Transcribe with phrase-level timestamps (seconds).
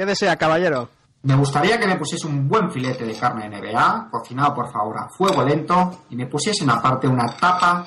[0.00, 0.88] ¿Qué desea, caballero?
[1.24, 4.96] Me gustaría que me pusiese un buen filete de carne de NBA, cocinado por favor
[4.96, 7.86] a fuego lento, y me pusiesen aparte una tapa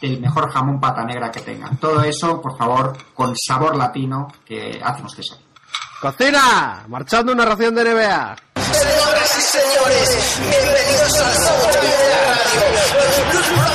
[0.00, 1.76] del mejor jamón pata negra que tengan.
[1.76, 5.36] Todo eso, por favor, con sabor latino que hacemos que sea.
[6.00, 6.86] ¡Cocina!
[6.88, 8.36] Marchando una ración de NBA.
[8.56, 11.34] Señoras y señores, bienvenidos al
[11.74, 12.34] de la
[13.34, 13.69] radio,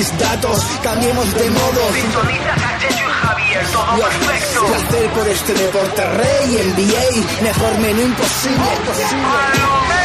[0.00, 1.92] Análisis, datos, cambiemos de modo.
[1.92, 2.54] Sintoniza
[2.88, 4.66] y Javier, todo perfecto.
[4.66, 8.64] Placer por este deporte rey, NBA, mejor menú imposible.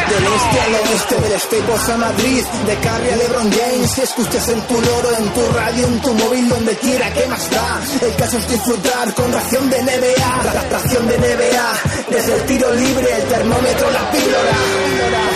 [0.09, 4.50] Del este al oeste, del Staples a Madrid, de Carrie a LeBron James, que escuches
[4.50, 7.80] en tu loro, en tu radio, en tu móvil, donde quiera, que más da?
[8.02, 11.73] El caso es disfrutar con ración de NBA, la ración de NBA,
[12.09, 15.34] desde el tiro libre, el termómetro, la píldora.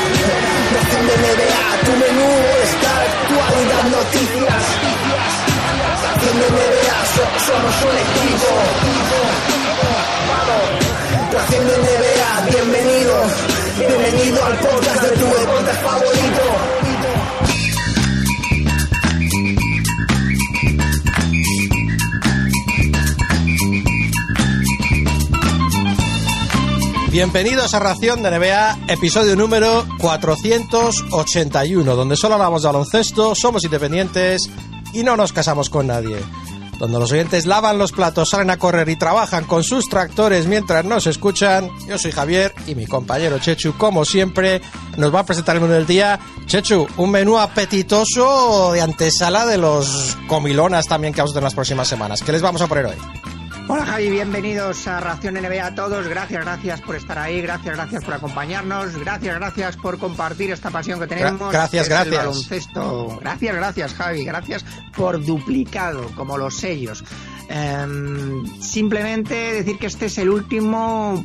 [0.80, 2.30] Ración de NBA, tu menú
[2.64, 4.64] está actualidad, noticias.
[6.04, 8.50] Ración de NBA, so- somos un equipo.
[11.34, 13.16] Ración de NBA, bienvenido,
[13.78, 16.44] bienvenido al podcast de tu deporte favorito.
[27.12, 34.48] Bienvenidos a Ración de NBA, episodio número 481, donde solo hablamos de baloncesto, somos independientes
[34.94, 36.18] y no nos casamos con nadie.
[36.78, 40.86] Donde los oyentes lavan los platos, salen a correr y trabajan con sus tractores mientras
[40.86, 41.72] nos escuchan.
[41.88, 44.62] Yo soy Javier y mi compañero Chechu, como siempre,
[44.96, 46.20] nos va a presentar el menú del día.
[46.46, 51.56] Chechu, un menú apetitoso de antesala de los comilonas también que vamos a tener las
[51.56, 52.22] próximas semanas.
[52.22, 53.29] ¿Qué les vamos a poner hoy?
[53.72, 56.08] Hola Javi, bienvenidos a Ración NBA a todos.
[56.08, 61.00] Gracias, gracias por estar ahí, gracias, gracias por acompañarnos, gracias, gracias por compartir esta pasión
[61.00, 61.40] que tenemos.
[61.40, 62.18] Gra- gracias, que es el gracias.
[62.18, 63.18] baloncesto.
[63.22, 64.66] Gracias, gracias Javi, gracias
[64.96, 67.04] por duplicado, como los sellos.
[67.48, 71.24] Em, simplemente decir que este es el último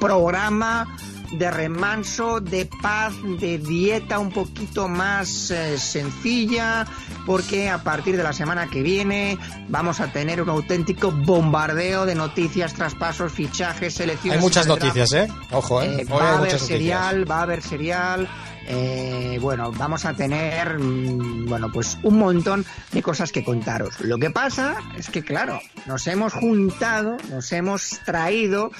[0.00, 0.96] programa
[1.32, 6.86] de remanso, de paz, de dieta un poquito más eh, sencilla,
[7.26, 12.14] porque a partir de la semana que viene vamos a tener un auténtico bombardeo de
[12.14, 14.38] noticias, traspasos, fichajes, selecciones.
[14.38, 15.28] Hay muchas noticias, ¿eh?
[15.50, 16.00] Ojo, ¿eh?
[16.00, 16.68] Eh, va a haber muchas noticias.
[16.68, 18.28] serial, va a haber serial.
[18.66, 24.00] Eh, bueno, vamos a tener, mm, bueno, pues un montón de cosas que contaros.
[24.00, 28.70] Lo que pasa es que, claro, nos hemos juntado, nos hemos traído,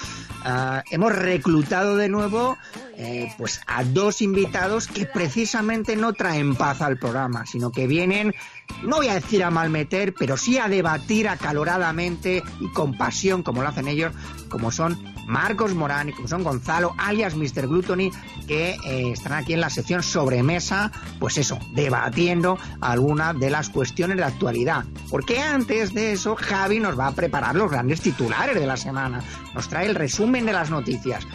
[0.45, 2.57] ah, hemos reclutado de nuevo,
[2.97, 8.35] eh, pues a dos invitados que precisamente no traen paz al programa, sino que vienen,
[8.83, 13.63] no voy a decir a malmeter, pero sí a debatir acaloradamente y con pasión, como
[13.63, 14.13] lo hacen ellos,
[14.49, 14.97] como son
[15.27, 17.67] Marcos Morán y como son Gonzalo, alias Mr.
[17.67, 18.11] Gluttony,
[18.47, 24.17] que eh, están aquí en la sección sobremesa, pues eso, debatiendo algunas de las cuestiones
[24.17, 24.85] de actualidad.
[25.11, 29.23] Porque antes de eso, Javi nos va a preparar los grandes titulares de la semana,
[29.55, 31.27] nos trae el resumen de las noticias.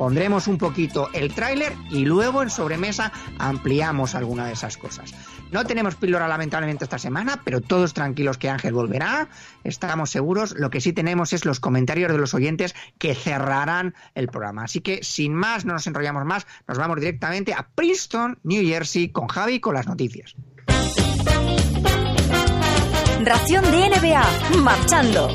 [0.00, 5.12] Pondremos un poquito el tráiler y luego en sobremesa ampliamos alguna de esas cosas.
[5.50, 9.28] No tenemos píldora lamentablemente esta semana, pero todos tranquilos que Ángel volverá.
[9.62, 10.54] Estamos seguros.
[10.56, 14.64] Lo que sí tenemos es los comentarios de los oyentes que cerrarán el programa.
[14.64, 19.10] Así que sin más, no nos enrollamos más, nos vamos directamente a Princeton, New Jersey,
[19.10, 20.34] con Javi con las noticias.
[23.22, 25.28] Ración de NBA, marchando.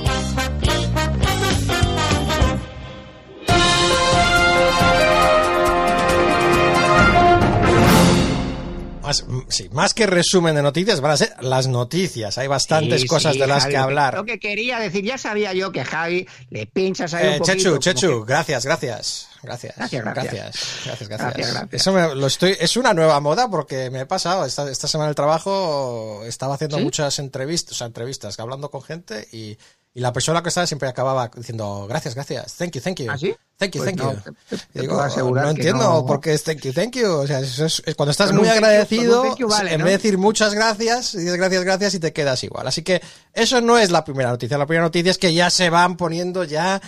[9.05, 12.37] Más, sí, más que resumen de noticias, van a ser las noticias.
[12.37, 14.13] Hay bastantes Sí, cosas sí, de las Javi, que hablar.
[14.15, 17.57] Lo que quería decir, ya sabía yo que Javi le pinchas ahí Eh, un poquito.
[17.57, 19.27] Chechu, Chechu, que- gracias, gracias.
[19.43, 19.75] Gracias.
[19.77, 20.33] Gracias, gracias.
[20.33, 21.19] Gracias, gracias, gracias.
[21.19, 21.67] Gracias, gracias.
[21.81, 24.45] Eso me- lo estoy, es una nueva moda porque me he pasado.
[24.45, 29.27] Esta, esta semana del trabajo estaba haciendo muchas entrevistas, o sea, entrevistas, hablando con gente
[29.31, 29.57] y,
[29.95, 33.09] y la persona que estaba siempre acababa diciendo gracias, gracias, thank you, thank you.
[33.09, 33.33] ¿Ah, sí?
[33.57, 34.19] Thank you, Pues thank no, you.
[34.49, 35.01] te- te Y digo,
[35.33, 36.05] no entiendo no.
[36.05, 37.07] por qué es thank you, thank you.
[37.09, 39.85] O sea, es, es cuando estás muy you- agradecido, you vale, en ¿no?
[39.85, 42.67] vez de decir muchas gracias, dices gracias, gracias y te quedas igual.
[42.67, 43.01] Así que
[43.33, 44.57] eso no es la primera noticia.
[44.57, 46.81] La primera noticia es que ya se van poniendo ya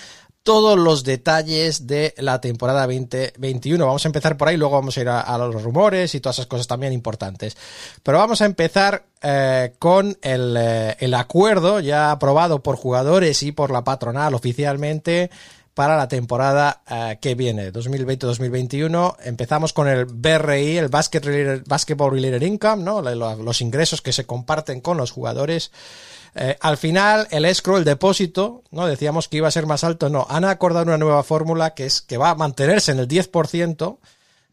[0.44, 3.86] todos los detalles de la temporada 2021.
[3.86, 6.38] Vamos a empezar por ahí, luego vamos a ir a, a los rumores y todas
[6.38, 7.56] esas cosas también importantes.
[8.03, 13.51] Pero vamos a empezar eh, con el, eh, el acuerdo ya aprobado por jugadores y
[13.51, 15.29] por la patronal oficialmente
[15.73, 19.15] para la temporada eh, que viene, 2020-2021.
[19.23, 23.01] Empezamos con el BRI, el Basket Basketball Related Income, ¿no?
[23.01, 25.71] Lo- lo- los ingresos que se comparten con los jugadores.
[26.59, 28.85] Al final, el escrow, el depósito, ¿no?
[28.85, 30.09] Decíamos que iba a ser más alto.
[30.09, 33.97] No, han acordado una nueva fórmula que es que va a mantenerse en el 10%,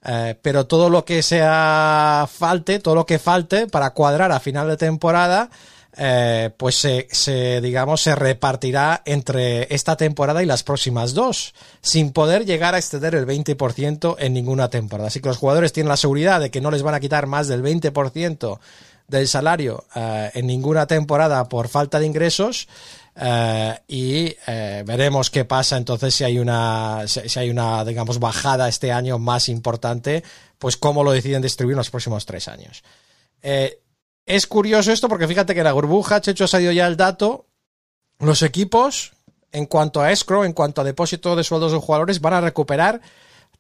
[0.05, 4.69] eh, pero todo lo que sea falte, todo lo que falte para cuadrar a final
[4.69, 5.51] de temporada,
[5.97, 12.45] eh, pues se, digamos, se repartirá entre esta temporada y las próximas dos, sin poder
[12.45, 15.09] llegar a exceder el 20% en ninguna temporada.
[15.09, 17.49] Así que los jugadores tienen la seguridad de que no les van a quitar más
[17.49, 18.59] del 20%
[19.09, 22.69] del salario eh, en ninguna temporada por falta de ingresos.
[23.17, 25.77] Eh, y eh, veremos qué pasa.
[25.77, 30.25] Entonces si hay una si hay una digamos bajada este año más importante
[30.59, 32.83] pues cómo lo deciden distribuir en los próximos tres años
[33.43, 33.81] Eh,
[34.27, 37.47] es curioso esto porque fíjate que la burbuja Checho ha salido ya el dato.
[38.19, 39.13] Los equipos
[39.53, 43.01] en cuanto a escrow en cuanto a depósito de sueldos de jugadores van a recuperar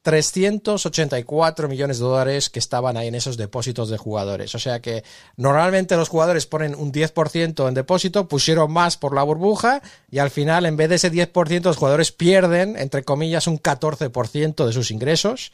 [0.04, 4.54] 384 millones de dólares que estaban ahí en esos depósitos de jugadores.
[4.54, 5.02] O sea que
[5.38, 9.80] normalmente los jugadores ponen un 10% en depósito, pusieron más por la burbuja
[10.10, 14.66] y al final en vez de ese 10% los jugadores pierden, entre comillas, un 14%
[14.66, 15.52] de sus ingresos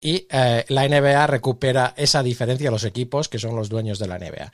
[0.00, 4.06] y eh, la NBA recupera esa diferencia a los equipos que son los dueños de
[4.06, 4.52] la NBA.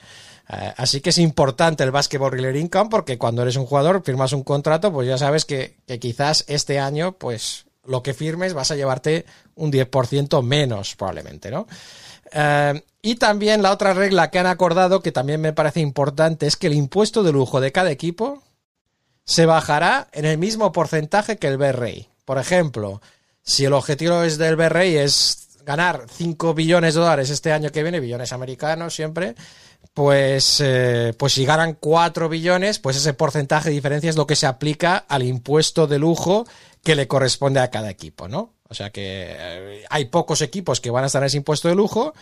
[0.48, 4.32] Eh, así que es importante el Basketball Related Income porque cuando eres un jugador, firmas
[4.32, 8.76] un contrato, pues ya sabes que quizás este año, pues lo que firmes vas a
[8.76, 9.26] llevarte
[9.56, 11.66] un 10% menos probablemente, ¿no?
[12.32, 16.56] Eh, y también la otra regla que han acordado, que también me parece importante, es
[16.56, 18.42] que el impuesto de lujo de cada equipo
[19.24, 22.08] se bajará en el mismo porcentaje que el BRI.
[22.24, 23.00] Por ejemplo,
[23.42, 27.82] si el objetivo es del BRI es ganar 5 billones de dólares este año que
[27.82, 29.34] viene, billones americanos siempre,
[29.92, 34.36] pues, eh, pues si ganan 4 billones, pues ese porcentaje de diferencia es lo que
[34.36, 36.46] se aplica al impuesto de lujo
[36.84, 38.54] que le corresponde a cada equipo, ¿no?
[38.68, 39.02] O sea que
[39.36, 42.14] eh, hay pocos equipos que van a estar en ese impuesto de lujo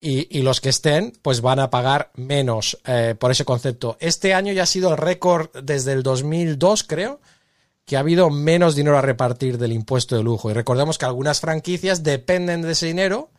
[0.00, 3.96] y, los que estén, pues van a pagar menos eh, por ese concepto.
[4.00, 7.20] Este año ya ha sido el récord desde el 2002, creo,
[7.86, 10.50] que ha habido menos dinero a repartir del impuesto de lujo.
[10.50, 13.30] Y recordemos que algunas franquicias dependen de ese dinero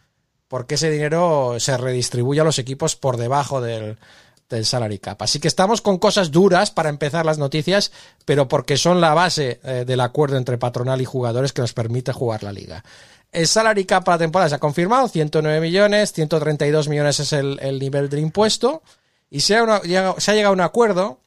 [0.48, 3.98] porque ese dinero se redistribuye a los equipos por debajo del,
[4.50, 5.22] del salary cap.
[5.22, 7.92] Así que estamos con cosas duras para empezar las noticias,
[8.26, 12.12] pero porque son la base eh, del acuerdo entre patronal y jugadores que nos permite
[12.14, 12.84] jugar la liga.
[13.32, 17.60] El salary cap para la temporada se ha confirmado, 109 millones, 132 millones es el,
[17.62, 18.82] el nivel del impuesto,
[19.30, 19.82] y se ha, una-
[20.18, 21.20] se ha llegado a un acuerdo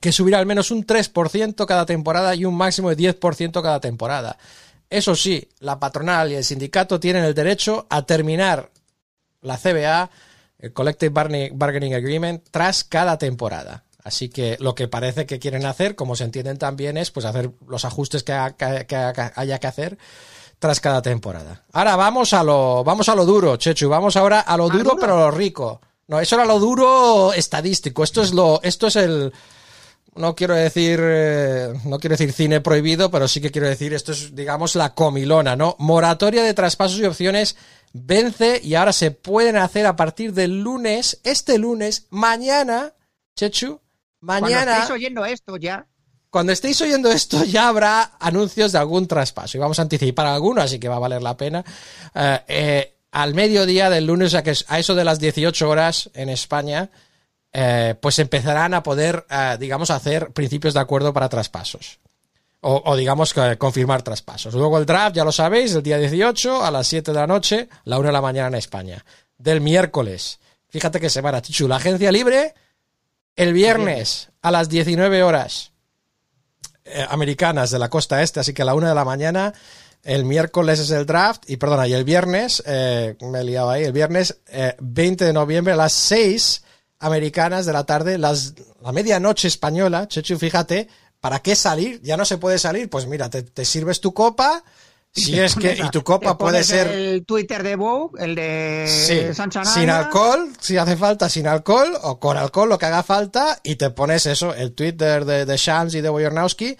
[0.00, 4.38] que subirá al menos un 3% cada temporada y un máximo de 10% cada temporada.
[4.90, 8.70] Eso sí, la patronal y el sindicato tienen el derecho a terminar
[9.42, 10.10] la CBA,
[10.64, 11.12] el Collective
[11.52, 13.84] Bargaining Agreement, tras cada temporada.
[14.02, 17.50] Así que lo que parece que quieren hacer, como se entienden también, es pues hacer
[17.66, 19.96] los ajustes que, ha- que- que haya que hacer
[20.58, 21.62] tras cada temporada.
[21.72, 23.88] Ahora vamos a lo, vamos a lo duro, Chechu.
[23.88, 24.96] Vamos ahora a lo duro, duro?
[25.00, 25.80] pero a lo rico.
[26.08, 28.04] No, eso era lo duro estadístico.
[28.04, 29.32] Esto es lo, esto es el,
[30.16, 34.12] no quiero decir, eh, no quiero decir cine prohibido, pero sí que quiero decir, esto
[34.12, 35.76] es, digamos, la comilona, ¿no?
[35.78, 37.56] Moratoria de traspasos y opciones
[37.94, 42.92] vence y ahora se pueden hacer a partir del lunes, este lunes, mañana,
[43.36, 43.80] Chechu,
[44.20, 45.86] Cuando mañana, estéis oyendo esto ya,
[46.28, 50.60] cuando estéis oyendo esto ya habrá anuncios de algún traspaso y vamos a anticipar alguno,
[50.60, 51.64] así que va a valer la pena.
[52.14, 56.10] Eh, eh, al mediodía del lunes, o sea que a eso de las 18 horas
[56.14, 56.90] en España,
[57.52, 59.24] eh, pues empezarán a poder,
[59.60, 62.00] digamos, hacer principios de acuerdo para traspasos.
[62.66, 64.54] O, digamos, que confirmar traspasos.
[64.54, 67.68] Luego el draft, ya lo sabéis, el día 18 a las 7 de la noche,
[67.84, 69.04] la 1 de la mañana en España.
[69.36, 70.38] Del miércoles.
[70.70, 71.68] Fíjate que semana, Chichu.
[71.68, 72.54] La agencia libre,
[73.36, 75.72] el viernes a las 19 horas
[76.86, 79.52] eh, americanas de la costa este, así que a la 1 de la mañana.
[80.02, 83.84] El miércoles es el draft, y perdona, y el viernes, eh, me he liado ahí,
[83.84, 86.62] el viernes eh, 20 de noviembre a las 6
[86.98, 90.88] americanas de la tarde, las, la medianoche española, Chechu, fíjate,
[91.24, 92.02] ¿para qué salir?
[92.02, 94.62] Ya no se puede salir, pues mira, te, te sirves tu copa,
[95.10, 96.86] si es que, a- y tu copa puede ser...
[96.88, 99.74] El Twitter de Vogue, el de Sí, Sancho Anaya.
[99.80, 103.76] sin alcohol, si hace falta sin alcohol o con alcohol lo que haga falta y
[103.76, 106.76] te pones eso, el Twitter de, de Shams y de Boyornowski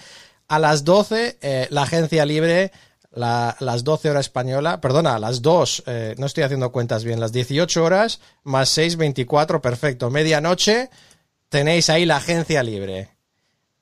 [0.49, 2.71] a las 12, eh, la agencia libre,
[3.13, 7.33] la- las 12 horas española, perdona, las 2, eh, no estoy haciendo cuentas bien, las
[7.33, 10.91] 18 horas más 6, 24, perfecto, medianoche,
[11.49, 13.14] tenéis ahí la agencia libre.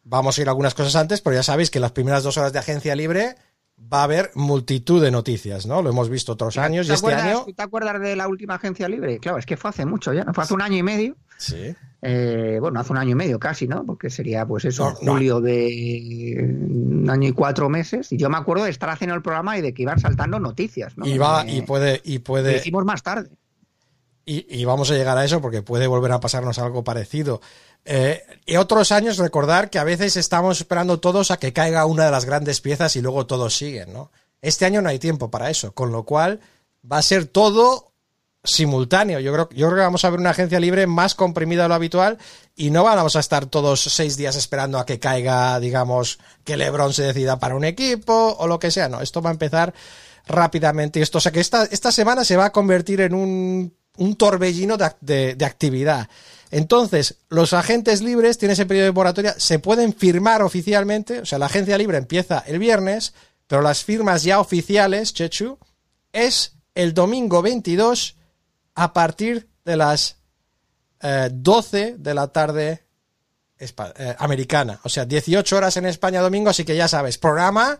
[0.05, 2.59] Vamos a ir algunas cosas antes, pero ya sabéis que las primeras dos horas de
[2.59, 3.37] agencia libre
[3.93, 5.83] va a haber multitud de noticias, ¿no?
[5.83, 7.45] Lo hemos visto otros años y ¿Te este acuerdas, año...
[7.47, 9.19] ¿Tú te acuerdas de la última agencia libre?
[9.19, 10.35] Claro, es que fue hace mucho ya, ¿no?
[10.35, 11.17] Fue hace un año y medio.
[11.39, 11.75] Sí.
[12.05, 13.85] Eh, bueno, hace un año y medio casi, ¿no?
[13.85, 15.13] Porque sería, pues eso, No, no.
[15.13, 18.11] julio de un año y cuatro meses.
[18.13, 20.97] Y yo me acuerdo de estar haciendo el programa y de que iban saltando noticias,
[20.99, 21.07] ¿no?
[21.07, 23.31] Y va, Eh, y puede, y Lo puede, hicimos más tarde.
[24.25, 27.41] Y, vamos a llegar a eso porque puede volver a pasarnos algo parecido.
[27.85, 32.05] Eh, y otros años recordar que a veces estamos esperando todos a que caiga una
[32.05, 34.13] de las grandes piezas y luego todos siguen, ¿no?
[34.41, 36.41] Este año no hay tiempo para eso, con lo cual
[36.91, 37.93] va a ser todo
[38.45, 39.21] simultáneo.
[39.21, 41.75] Yo creo, yo creo que vamos a ver una agencia libre más comprimida de lo
[41.75, 42.19] habitual
[42.57, 46.93] y no vamos a estar todos seis días esperando a que caiga, digamos, que LeBron
[46.93, 48.89] se decida para un equipo o lo que sea.
[48.89, 49.75] No, esto va a empezar
[50.27, 51.01] rápidamente.
[51.01, 54.77] Esto, o sea que esta, esta semana se va a convertir en un, un torbellino
[54.77, 56.09] de, de- de actividad.
[56.51, 61.39] Entonces, los agentes libres tienen ese periodo de moratoria, se pueden firmar oficialmente, o sea,
[61.39, 63.15] la agencia libre empieza el viernes,
[63.47, 65.59] pero las firmas ya oficiales, Chechu,
[66.13, 68.17] es el domingo 22
[68.75, 70.17] a partir de las
[71.01, 72.85] eh, 12 de la tarde
[73.59, 74.81] eh, americana.
[74.85, 77.79] O sea, 18 horas en España domingo, así que ya sabes, programa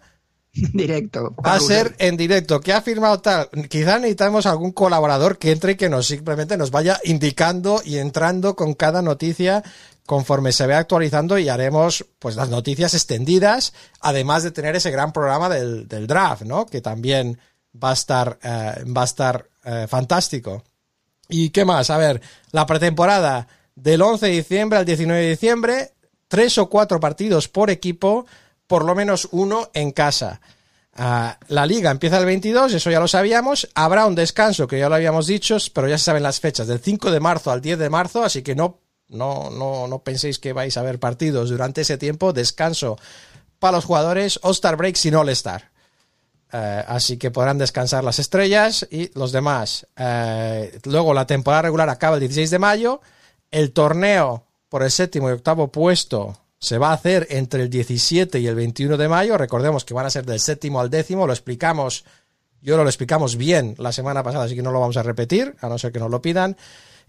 [0.73, 1.35] Directo.
[1.45, 2.61] va a ser en directo.
[2.61, 3.49] ¿Qué ha firmado tal?
[3.71, 8.55] Quizás necesitamos algún colaborador que entre y que nos simplemente nos vaya indicando y entrando
[8.55, 9.63] con cada noticia
[10.05, 15.13] conforme se ve actualizando y haremos pues las noticias extendidas, además de tener ese gran
[15.13, 16.67] programa del, del draft, ¿no?
[16.67, 17.39] Que también
[17.83, 20.65] va a estar, eh, va a estar eh, fantástico.
[21.29, 21.89] ¿Y qué más?
[21.91, 25.93] A ver, la pretemporada del 11 de diciembre al 19 de diciembre,
[26.29, 28.27] tres o cuatro partidos por equipo,
[28.73, 30.41] por lo menos uno en casa.
[30.95, 33.69] Ah, la liga empieza el 22, eso ya lo sabíamos.
[33.75, 36.79] Habrá un descanso, que ya lo habíamos dicho, pero ya se saben las fechas, del
[36.79, 40.55] 5 de marzo al 10 de marzo, así que no, no, no, no penséis que
[40.55, 42.33] vais a ver partidos durante ese tiempo.
[42.33, 42.97] Descanso
[43.59, 45.71] para los jugadores, All-Star Break sin All-Star.
[46.51, 49.87] Eh, así que podrán descansar las estrellas y los demás.
[49.99, 53.03] Eh, luego la temporada regular acaba el 16 de mayo.
[53.51, 58.39] El torneo por el séptimo y octavo puesto se va a hacer entre el 17
[58.39, 59.37] y el 21 de mayo.
[59.37, 61.27] Recordemos que van a ser del séptimo al décimo.
[61.27, 62.05] Lo explicamos,
[62.61, 65.69] yo lo explicamos bien la semana pasada, así que no lo vamos a repetir, a
[65.69, 66.57] no ser que nos lo pidan.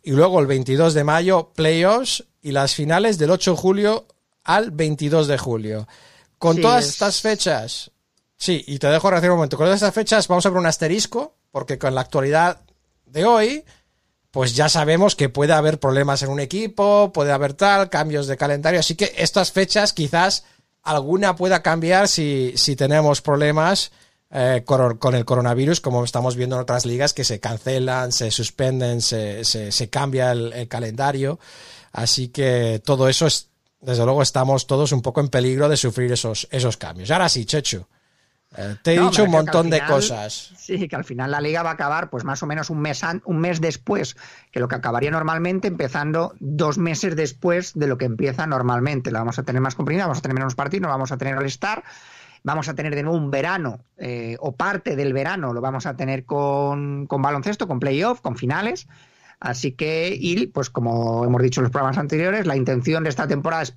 [0.01, 4.07] Y luego el 22 de mayo, playoffs y las finales del 8 de julio
[4.43, 5.87] al 22 de julio.
[6.39, 7.91] Con Sí, todas es- estas fechas,
[8.35, 9.55] Sí, y te dejo reaccionar un momento.
[9.55, 12.59] Con todas estas fechas vamos a ver un asterisco, porque con la actualidad
[13.05, 13.63] de hoy,
[14.33, 18.35] pues ya sabemos que puede haber problemas en un equipo, puede haber tal, cambios de
[18.35, 18.79] calendario.
[18.79, 20.43] Así que estas fechas quizás
[20.81, 23.91] alguna pueda cambiar si, si tenemos problemas
[24.31, 29.03] eh, con, el coronavirus, como estamos viendo en otras ligas que se cancelan, se suspenden,
[29.03, 31.39] se, se, se cambia el, el calendario.
[31.91, 33.49] Así que todo eso es,
[33.81, 37.11] desde luego, estamos todos un poco en peligro de sufrir esos, esos cambios.
[37.11, 37.85] Ahora sí, Chechu.
[38.55, 40.51] Eh, te he No, dicho un al montón de cosas.
[40.57, 43.03] Sí, que al final la liga va a acabar pues más o menos un mes,
[43.03, 44.15] an- un mes después
[44.51, 49.11] que lo que acabaría normalmente, empezando dos meses después de lo que empieza normalmente.
[49.11, 51.35] La vamos a tener más comprimida, vamos a tener menos partidos, no vamos a tener
[51.37, 51.83] All-Star,
[52.43, 55.95] vamos a tener de nuevo un verano eh, o parte del verano lo vamos a
[55.95, 58.87] tener con, con baloncesto, con playoff, con finales.
[59.39, 63.27] Así que, y pues como hemos dicho en los programas anteriores, la intención de esta
[63.27, 63.75] temporada es,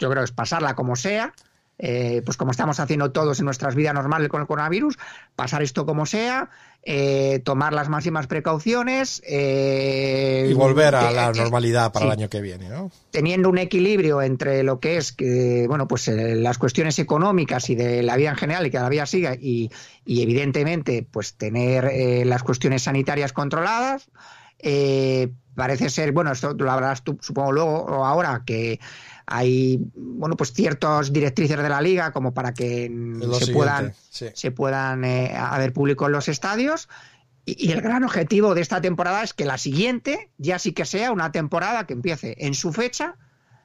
[0.00, 1.32] yo creo, es pasarla como sea,
[1.78, 4.96] eh, pues como estamos haciendo todos en nuestras vidas normales con el coronavirus,
[5.34, 6.48] pasar esto como sea,
[6.82, 9.20] eh, tomar las máximas precauciones.
[9.26, 12.06] eh, Y volver a la normalidad para sí.
[12.06, 12.90] el año que viene, ¿no?
[13.10, 18.02] teniendo un equilibrio entre lo que es que bueno pues las cuestiones económicas y de
[18.02, 19.70] la vida en general y que la vida siga y,
[20.04, 24.08] y evidentemente pues tener eh, las cuestiones sanitarias controladas
[24.58, 28.80] Eh, parece ser bueno esto lo hablarás tú supongo luego o ahora que
[29.26, 32.90] hay bueno pues ciertas directrices de la liga como para que
[33.38, 34.26] se puedan sí.
[34.34, 36.88] se puedan eh, haber público en los estadios.
[37.44, 40.84] Y, y el gran objetivo de esta temporada es que la siguiente ya sí que
[40.84, 43.16] sea una temporada que empiece en su fecha,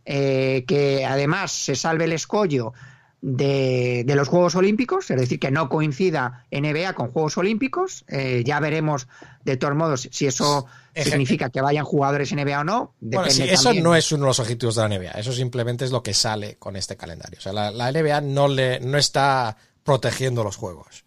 [0.06, 2.74] eh, que además se salve el escollo
[3.22, 8.04] de, de los Juegos Olímpicos, es decir, que no coincida NBA con Juegos Olímpicos.
[8.08, 9.08] Eh, ya veremos,
[9.46, 12.96] de todos modos, si eso Eje- significa que vayan jugadores NBA o no.
[13.00, 13.84] Bueno, Depende sí, eso también.
[13.84, 15.12] no es uno de los objetivos de la NBA.
[15.12, 17.38] Eso simplemente es lo que sale con este calendario.
[17.38, 21.06] O sea, la, la NBA no le no está protegiendo los juegos.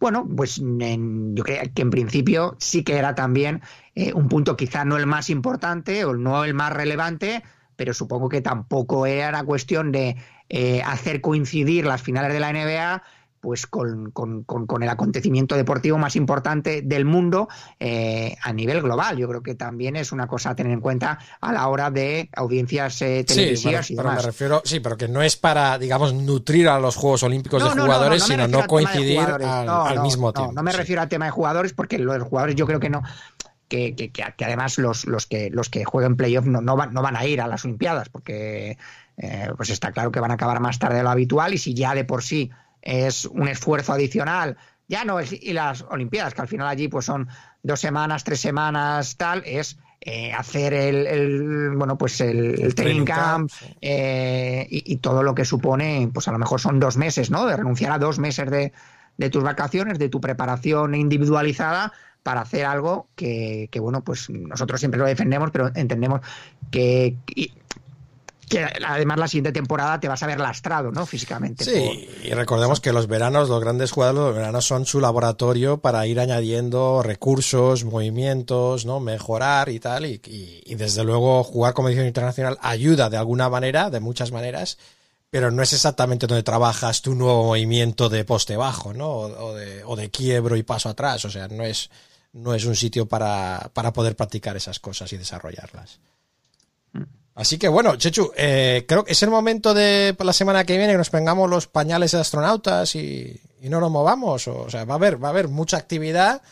[0.00, 3.62] Bueno, pues en- yo creo que en principio sí que era también
[3.96, 7.42] eh, un punto quizá no el más importante o no el más relevante,
[7.78, 10.16] pero supongo que tampoco era cuestión de
[10.48, 13.02] eh, hacer coincidir las finales de la NBA
[13.40, 18.82] pues con, con, con, con el acontecimiento deportivo más importante del mundo eh, a nivel
[18.82, 19.16] global.
[19.16, 22.28] Yo creo que también es una cosa a tener en cuenta a la hora de
[22.34, 24.24] audiencias eh, Sí, televisivas bueno, y pero me demás.
[24.24, 27.80] refiero, sí, pero que no es para, digamos, nutrir a los Juegos Olímpicos No, de
[27.80, 30.52] jugadores, no, no me sino no coincidir al, mismo no, tiempo.
[30.52, 30.76] No me sí.
[30.78, 33.02] refiero al tema de jugadores, porque los jugadores yo creo que no.
[33.68, 36.94] Que, que, que- que además los, los que los que jueguen playoff no, no, van,
[36.94, 38.78] no van a ir a las Olimpiadas, porque
[39.18, 41.74] eh, pues está claro que van a acabar más tarde de lo habitual, y si
[41.74, 44.56] ya de por sí es un esfuerzo adicional,
[44.88, 47.28] ya no es y las Olimpiadas, que al final allí pues son
[47.62, 53.50] dos semanas, tres semanas, tal, es eh, hacer el, el, bueno pues el, training camp,
[53.82, 57.44] eh, y, y todo lo que supone, pues a lo mejor son dos meses, ¿no?
[57.46, 58.72] De renunciar a dos meses de,
[59.18, 61.92] de tus vacaciones, de tu preparación individualizada
[62.28, 66.20] para hacer algo que, que, bueno, pues nosotros siempre lo defendemos, pero entendemos
[66.70, 67.16] que,
[68.86, 71.06] además la siguiente temporada te vas a ver lastrado, ¿no?
[71.06, 71.64] Físicamente.
[71.64, 76.06] Sí, y recordemos que los veranos, los grandes jugadores, los veranos son su laboratorio para
[76.06, 79.00] ir añadiendo recursos, movimientos, ¿no?
[79.00, 80.04] Mejorar y tal.
[80.04, 84.76] Y, y- y desde luego jugar competición internacional ayuda de alguna manera, de muchas maneras,
[85.30, 89.08] pero no es exactamente donde trabajas tu nuevo movimiento de poste bajo, ¿no?
[89.08, 91.24] O, o de, o de quiebro y paso atrás.
[91.26, 91.90] O sea, no es,
[92.32, 96.00] no es un sitio para, para poder practicar esas cosas y desarrollarlas.
[97.34, 100.94] Así que bueno, Chechu, eh, creo que es el momento de la semana que viene
[100.94, 104.48] que nos pongamos los pañales de astronautas y, y no nos movamos.
[104.48, 106.42] O, sea, va a haber, va a haber mucha actividad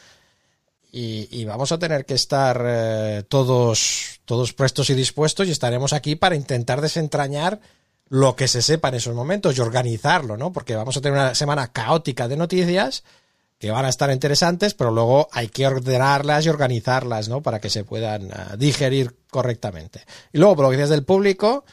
[0.93, 5.93] y, y vamos a tener que estar eh, todos, todos prestos y dispuestos y estaremos
[5.93, 7.59] aquí para intentar desentrañar
[8.09, 10.53] lo que se sepa en esos momentos y organizarlo, ¿no?
[10.53, 13.03] Porque vamos a tener una semana caótica de noticias
[13.59, 17.41] que van a estar interesantes, pero luego hay que ordenarlas y organizarlas, ¿no?
[17.43, 20.03] Para que se puedan ah, digerir correctamente.
[20.33, 21.65] Y luego, por lo que decías del público,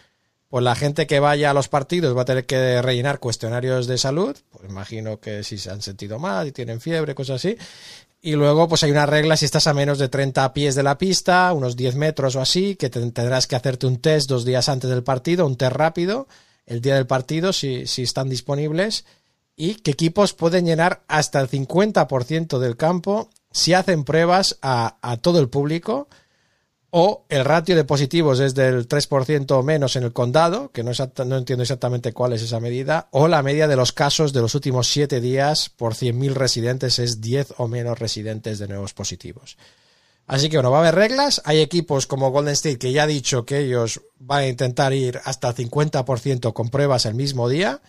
[0.49, 3.97] pues la gente que vaya a los partidos va a tener que rellenar cuestionarios de
[3.97, 7.57] salud, pues imagino que si se han sentido mal y tienen fiebre, cosas así.
[8.21, 10.97] Y luego, pues hay una regla si estás a menos de 30 pies de la
[10.97, 14.69] pista, unos 10 metros o así, que te- tendrás que hacerte un test dos días
[14.69, 16.27] antes del partido, un test rápido,
[16.65, 19.03] el día del partido, si, si están disponibles,
[19.55, 25.39] y que equipos pueden llenar hasta el 50% del campo si hacen pruebas a, todo
[25.39, 26.07] el público,
[26.89, 30.91] o el ratio de positivos es del 3% o menos en el condado, que no,
[30.91, 34.87] entiendo exactamente cuál es esa medida, o la media de los casos de los últimos
[34.89, 39.57] 7 días por 100.000 residentes es 10 o menos residentes de nuevos positivos.
[40.25, 41.41] Así que bueno, va a haber reglas.
[41.45, 45.19] Hay equipos como Golden State que ya ha dicho que ellos van a intentar ir
[45.25, 47.81] hasta el 50% con pruebas el mismo día.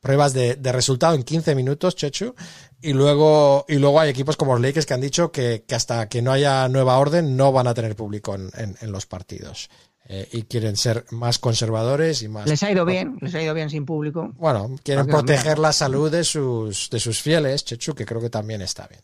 [0.00, 2.34] Pruebas de, de resultado en 15 minutos, Chechu.
[2.80, 6.08] Y luego, y luego hay equipos como los Lakers que han dicho que, que hasta
[6.08, 9.70] que no haya nueva orden no van a tener público en, en- en los partidos.
[10.08, 12.48] Eh, y quieren ser más conservadores y más.
[12.48, 14.32] Les ha ido bien, les ha ido bien sin público.
[14.36, 18.62] Bueno, quieren proteger la salud de sus, de sus fieles, Chechu, que creo que también
[18.62, 19.00] está bien.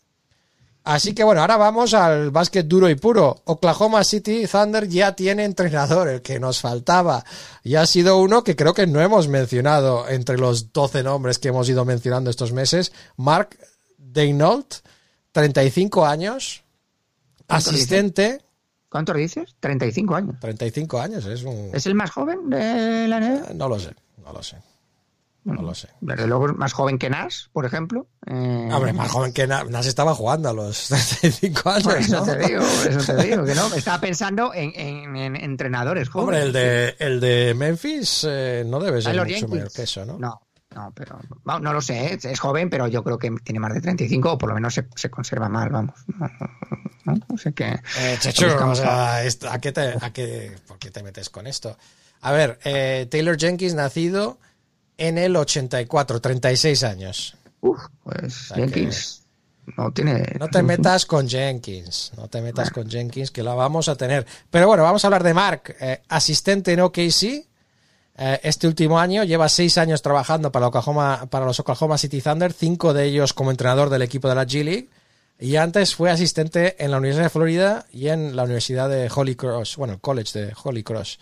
[0.83, 3.41] Así que bueno, ahora vamos al básquet duro y puro.
[3.45, 7.23] Oklahoma City Thunder ya tiene entrenador, el que nos faltaba.
[7.63, 11.49] Y ha sido uno que creo que no hemos mencionado entre los 12 nombres que
[11.49, 12.91] hemos ido mencionando estos meses.
[13.17, 13.57] Mark
[13.97, 14.75] Deinault,
[15.31, 16.63] 35 años,
[17.45, 18.41] ¿Cuánto asistente.
[18.89, 19.55] ¿Cuántos dices?
[19.59, 20.39] 35 años.
[20.39, 21.69] 35 años, es un...
[21.73, 23.53] ¿Es el más joven de la NBA?
[23.53, 23.91] No lo sé,
[24.23, 24.57] no lo sé.
[25.55, 25.89] No lo sé.
[26.01, 28.07] Desde luego es más joven que Nash, por ejemplo.
[28.27, 30.87] Eh, Hombre, más joven que Na- Nas estaba jugando a los
[31.21, 32.23] 35 años, Por eso ¿no?
[32.25, 33.67] te digo, por eso te digo que no.
[33.75, 36.43] Estaba pensando en, en- en entrenadores Hombre, jóvenes.
[36.45, 40.17] el de, el de Memphis eh, no debe ser mucho mayor que eso, ¿no?
[40.19, 40.41] No,
[40.75, 42.19] no, pero no lo sé, ¿eh?
[42.21, 44.87] es joven, pero yo creo que tiene más de 35 o por lo menos se,
[44.95, 45.95] se conserva mal, vamos.
[46.19, 46.49] No, no,
[47.05, 47.79] no, no sé qué.
[47.97, 51.29] Eh, Chechu, Buscamos o sea, esto- ¿a qué te, a qué, ¿por qué te metes
[51.31, 51.75] con esto?
[52.21, 54.37] A ver, eh, Taylor Jenkins nacido
[54.99, 57.35] en el 84, 36 años.
[57.61, 59.19] Uf, pues sea Jenkins
[59.77, 60.35] no tiene.
[60.39, 64.25] No te metas con Jenkins, no te metas con Jenkins, que la vamos a tener.
[64.49, 67.23] Pero bueno, vamos a hablar de Mark, eh, asistente en OKC.
[68.21, 72.53] Eh, este último año lleva seis años trabajando para, Oklahoma, para los Oklahoma City Thunder,
[72.53, 74.89] cinco de ellos como entrenador del equipo de la G League.
[75.41, 79.35] Y antes fue asistente en la Universidad de Florida y en la Universidad de Holy
[79.35, 81.17] Cross, bueno, el College de Holy Cross.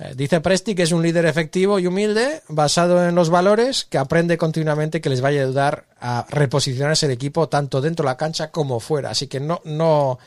[0.00, 3.98] Eh, dice Presti que es un líder efectivo y humilde, basado en los valores, que
[3.98, 8.16] aprende continuamente que les va a ayudar a reposicionarse el equipo tanto dentro de la
[8.16, 9.10] cancha como fuera.
[9.10, 10.18] Así que no, no,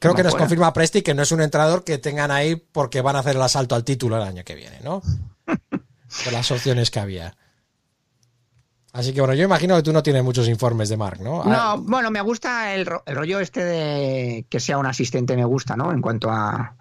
[0.00, 0.44] creo que nos fuera.
[0.46, 3.42] confirma Presti que no es un entrenador que tengan ahí porque van a hacer el
[3.42, 5.00] asalto al título el año que viene, ¿no?
[6.24, 7.36] De las opciones que había.
[8.92, 11.44] Así que bueno, yo imagino que tú no tienes muchos informes de Mark, ¿no?
[11.44, 15.44] No, bueno, me gusta el, ro- el rollo este de que sea un asistente, me
[15.44, 15.92] gusta, ¿no?
[15.92, 16.74] En cuanto a,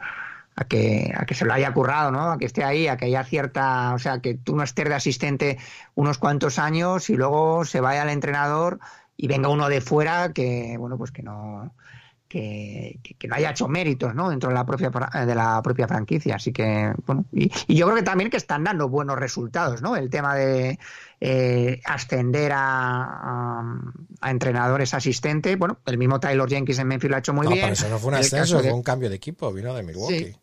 [0.55, 2.31] a que, a que se lo haya currado, ¿no?
[2.31, 4.95] A que esté ahí, a que haya cierta, o sea, que tú no estés de
[4.95, 5.57] asistente
[5.95, 8.79] unos cuantos años y luego se vaya al entrenador
[9.17, 11.73] y venga uno de fuera que, bueno, pues que no,
[12.27, 14.29] que, que- que no haya hecho méritos ¿no?
[14.29, 17.97] dentro de la propia de la propia franquicia así que bueno y, y yo creo
[17.97, 20.79] que también que están dando buenos resultados no el tema de
[21.21, 23.79] eh, ascender a, a,
[24.21, 27.51] a entrenadores asistentes bueno el mismo Taylor Jenkins en Memphis lo ha hecho muy no,
[27.51, 29.73] bien pero eso no fue un El ascenso, de- fue un cambio de equipo, vino
[29.75, 30.25] de Milwaukee.
[30.25, 30.35] Sí.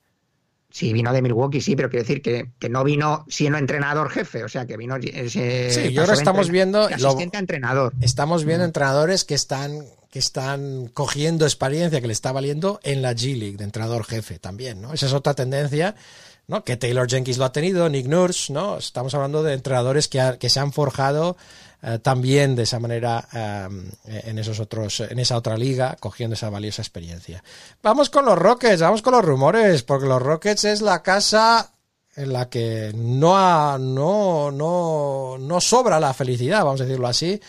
[0.72, 4.42] Sí, vino de Milwaukee, sí, pero quiero decir que, que no vino siendo entrenador jefe,
[4.42, 7.40] o sea, que vino ese Sí, y pasó ahora estamos viendo de lo- asistente a
[7.40, 7.92] entrenador.
[8.00, 13.12] Estamos viendo entrenadores que están que están cogiendo experiencia que le está valiendo en la
[13.14, 14.92] G League de entrenador jefe también, ¿no?
[14.92, 15.94] Esa es otra tendencia,
[16.48, 16.64] ¿no?
[16.64, 18.76] Que Taylor Jenkins lo ha tenido, Nick Nurse, ¿no?
[18.76, 21.38] Estamos hablando de entrenadores que, ha- que se han forjado
[21.82, 26.48] eh, también de esa manera eh, en esos otros en esa otra liga cogiendo esa
[26.50, 27.42] valiosa experiencia.
[27.82, 31.70] Vamos con los Rockets, vamos con los rumores, porque los Rockets es la casa
[32.14, 37.40] en la que no, ha- no, no, no sobra la felicidad, vamos a decirlo así.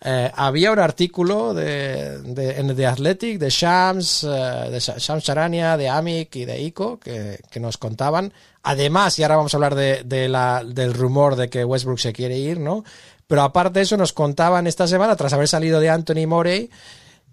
[0.00, 4.26] Eh, había un artículo de, de, The Athletic de Shams, eh,
[4.70, 8.32] de Sha- Shams Charania, de Amic y de Ico que, que nos contaban.
[8.62, 12.12] Además, y ahora vamos a hablar de, de la, del rumor de que Westbrook se
[12.12, 12.84] quiere ir, ¿no?
[13.28, 16.70] Pero aparte de eso, nos contaban esta semana, tras haber salido de Anthony Morey,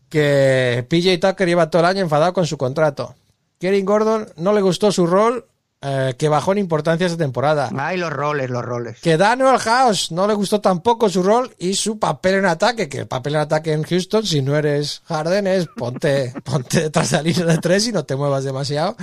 [0.09, 3.15] que PJ Tucker lleva todo el año enfadado con su contrato.
[3.59, 5.47] Kevin Gordon no le gustó su rol,
[5.81, 7.69] eh, que bajó en importancia esta temporada.
[7.77, 8.99] Ay, los roles, los roles.
[8.99, 12.99] Que Daniel House no le gustó tampoco su rol y su papel en ataque, que
[12.99, 17.21] el papel en ataque en Houston, si no eres Harden, es ponte, ponte de la
[17.21, 18.97] línea de tres y no te muevas demasiado.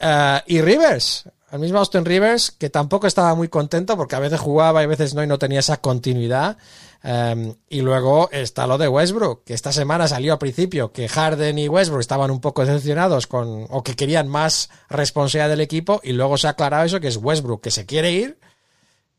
[0.00, 4.38] Eh, y Rivers, el mismo Austin Rivers, que tampoco estaba muy contento porque a veces
[4.40, 6.56] jugaba y a veces no y no tenía esa continuidad.
[7.02, 11.58] Eh, y luego está lo de Westbrook, que esta semana salió al principio que Harden
[11.58, 16.12] y Westbrook estaban un poco decepcionados con, o que querían más responsabilidad del equipo y
[16.12, 18.38] luego se ha aclarado eso que es Westbrook que se quiere ir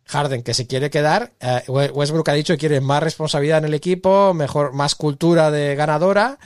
[0.06, 1.34] Harden que se quiere quedar.
[1.42, 5.52] eh, We- Westbrook ha dicho que quiere más responsabilidad en el equipo, mejor, más cultura
[5.52, 6.40] de ganadora.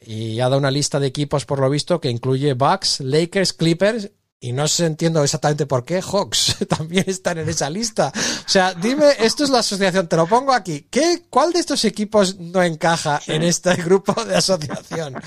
[0.00, 4.10] Y ha dado una lista de equipos, por lo visto, que incluye Bucks, Lakers, Clippers.
[4.44, 8.12] Y no sé, entiendo exactamente por qué Hawks también están en esa lista.
[8.14, 10.86] O sea, dime, esto es la asociación, te lo pongo aquí.
[10.90, 15.14] ¿Qué, ¿Cuál de estos equipos no encaja en este grupo de asociación?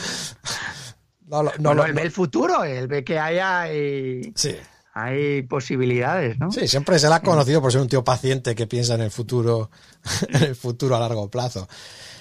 [1.30, 4.56] No, lo- no, Bueno, él ve el futuro, él ve que hay, hay, sí.
[4.94, 6.50] hay posibilidades, ¿no?
[6.54, 9.12] Sí, siempre se le ha conocido por ser un tío paciente que piensa en el
[9.12, 9.70] futuro,
[10.30, 11.68] en el futuro a largo plazo.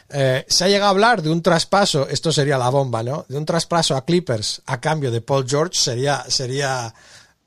[0.08, 3.26] Eh, se ha llegado a hablar de un traspaso, esto sería la bomba, ¿no?
[3.28, 6.94] De un traspaso a Clippers a cambio de Paul George sería, sería,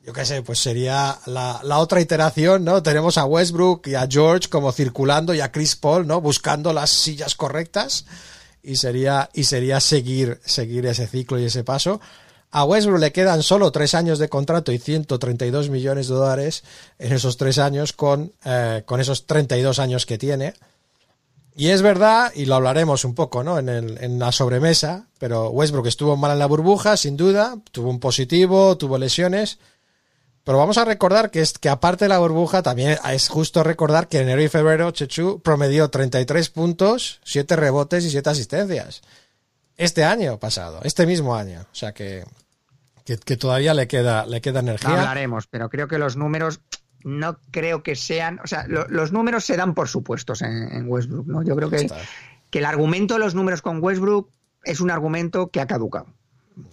[0.06, 2.84] yo qué sé, pues sería la, otra iteración, ¿no?
[2.84, 6.20] Tenemos a Westbrook y a George como circulando y a Chris Paul, ¿no?
[6.20, 8.06] Buscando las sillas correctas
[8.62, 12.02] y sería, y sería seguir, seguir ese ciclo y ese paso.
[12.52, 16.64] A Westbrook le quedan solo tres años de contrato y 132 millones de dólares
[16.98, 20.56] en esos tres años con, eh, con esos 32 años que tiene.
[21.56, 23.60] Y es verdad, y lo hablaremos un poco ¿no?
[23.60, 27.90] en, el, en la sobremesa, pero Westbrook estuvo mal en la burbuja, sin duda, tuvo
[27.90, 29.60] un positivo, tuvo lesiones.
[30.44, 34.08] Pero vamos a recordar que, es, que aparte de la burbuja, también es justo recordar
[34.08, 39.02] que en enero y febrero Chechu promedió 33 puntos, 7 rebotes y 7 asistencias.
[39.76, 41.62] Este año pasado, este mismo año.
[41.72, 42.24] O sea que,
[43.06, 44.92] que, que todavía le queda, le queda energía.
[44.92, 46.62] Hablaremos, pero creo que los números
[47.04, 50.86] no creo que sean, o sea, lo- los números se dan por supuestos en, en
[50.90, 51.44] Westbrook, ¿no?
[51.44, 51.90] Yo creo que,
[52.50, 54.30] que el argumento de los números con Westbrook
[54.64, 56.08] es un argumento que ha caducado.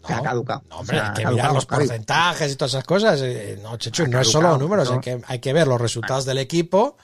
[0.07, 0.62] que ha caducado.
[0.69, 3.21] No, hombre, O sea, hay que mirar los porcentajes y todas esas cosas.
[3.23, 4.95] Eh, No, Chechu, no es solo números, ¿no?
[4.97, 6.97] hay que, hay que ver los resultados del equipo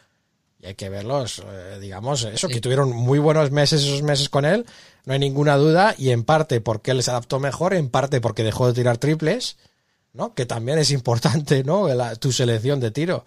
[0.58, 4.44] y hay que verlos, eh, digamos, eso, que tuvieron muy buenos meses esos meses con
[4.44, 4.64] él,
[5.06, 8.44] no hay ninguna duda, y en parte porque él se adaptó mejor, en parte porque
[8.44, 9.56] dejó de tirar triples,
[10.14, 10.35] ¿no?
[10.35, 11.88] Que también es importante, ¿no?
[11.94, 13.25] La- tu selección de tiro.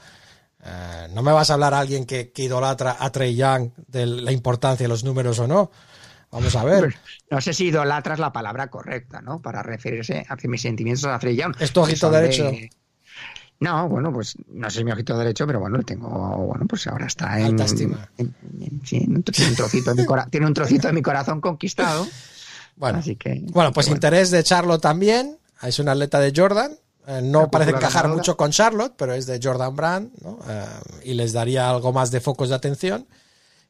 [0.63, 4.06] Eh, no me vas a hablar a alguien que, que idolatra a Trey Young de
[4.06, 5.71] la importancia de los números o no.
[6.32, 6.95] Vamos a ver.
[7.30, 9.41] No sé si idolatras la palabra correcta, ¿no?
[9.41, 11.56] Para referirse a mis sentimientos a Trey Young.
[11.60, 12.52] ¿Es tu ojito de- derecho?
[13.60, 17.06] No, bueno, pues no sé si mi ojito derecho, pero bueno, tengo, bueno, pues ahora
[17.06, 18.10] está en, Alta estima.
[18.17, 20.93] en- en- sí, en un, tiene un trocito de mi cora- tiene un trocito de
[20.93, 22.06] mi corazón conquistado.
[22.78, 23.95] Bueno, Así que, Bueno, pues bueno.
[23.95, 25.38] interés de Charlotte también.
[25.61, 26.77] Es un atleta de Jordan.
[27.07, 28.17] Eh, no parece encajar ganadora.
[28.17, 30.39] mucho con Charlotte, pero es de Jordan Brand, ¿no?
[30.49, 30.65] Eh,
[31.03, 33.07] y les daría algo más de focos de atención.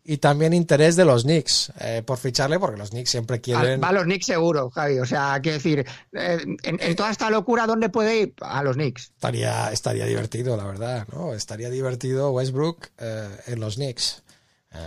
[0.08, 3.82] Y también interés de los Knicks eh, por ficharle, porque los Knicks siempre quieren.
[3.82, 5.00] Va a los Knicks seguro, Javi.
[5.00, 8.34] O sea, quiero decir, en, en toda esta locura, ¿dónde puede ir?
[8.42, 9.06] A los Knicks.
[9.16, 11.34] Estaría, estaría divertido, la verdad, ¿no?
[11.34, 14.22] Estaría divertido Westbrook en los Knicks.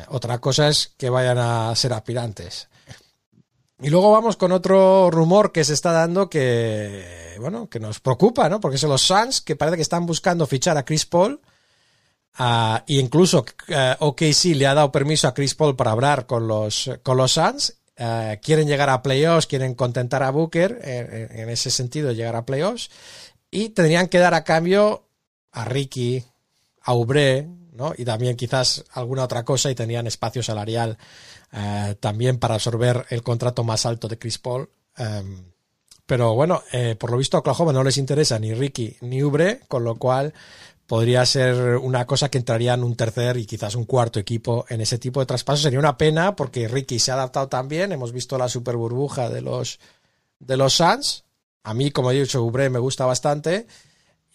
[0.07, 2.69] Otra cosa es que vayan a ser aspirantes.
[3.81, 8.49] Y luego vamos con otro rumor que se está dando que, bueno, que nos preocupa,
[8.49, 8.61] ¿no?
[8.61, 11.41] Porque son los Suns que parece que están buscando fichar a Chris Paul.
[12.87, 16.91] y incluso eh, OKC le ha dado permiso a Chris Paul para hablar con los,
[17.05, 17.75] con los Suns.
[17.97, 22.47] Eh, quieren llegar a playoffs, quieren contentar a Booker, eh, en ese sentido, llegar a
[22.47, 22.91] playoffs.
[23.51, 25.09] Y tendrían que dar a cambio
[25.53, 26.25] a Ricky,
[26.83, 27.93] a Ubre, ¿no?
[27.97, 30.99] Y también quizás alguna otra cosa y tenían espacio salarial
[31.53, 34.69] eh, también para absorber el contrato más alto de Chris Paul.
[34.99, 35.45] Um,
[36.07, 39.61] pero bueno, eh, por lo visto a Oklahoma no les interesa ni Ricky ni Ubre,
[39.69, 40.33] con lo cual
[40.87, 44.81] podría ser una cosa que entraría en un tercer y quizás un cuarto equipo en
[44.81, 45.63] ese tipo de traspasos.
[45.63, 47.93] Sería una pena porque Ricky se ha adaptado también.
[47.93, 49.79] Hemos visto la super burbuja de los,
[50.39, 51.25] de los Suns.
[51.63, 53.67] A mí, como he dicho, Ubre me gusta bastante.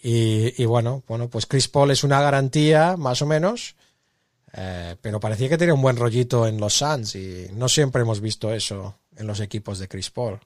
[0.04, 3.76] Y, y bueno, bueno, pues Chris Paul es una garantía, más o menos.
[4.56, 8.22] Eh, pero parecía que tenía un buen rollito en los Suns y no siempre hemos
[8.22, 10.40] visto eso en los equipos de Chris Paul.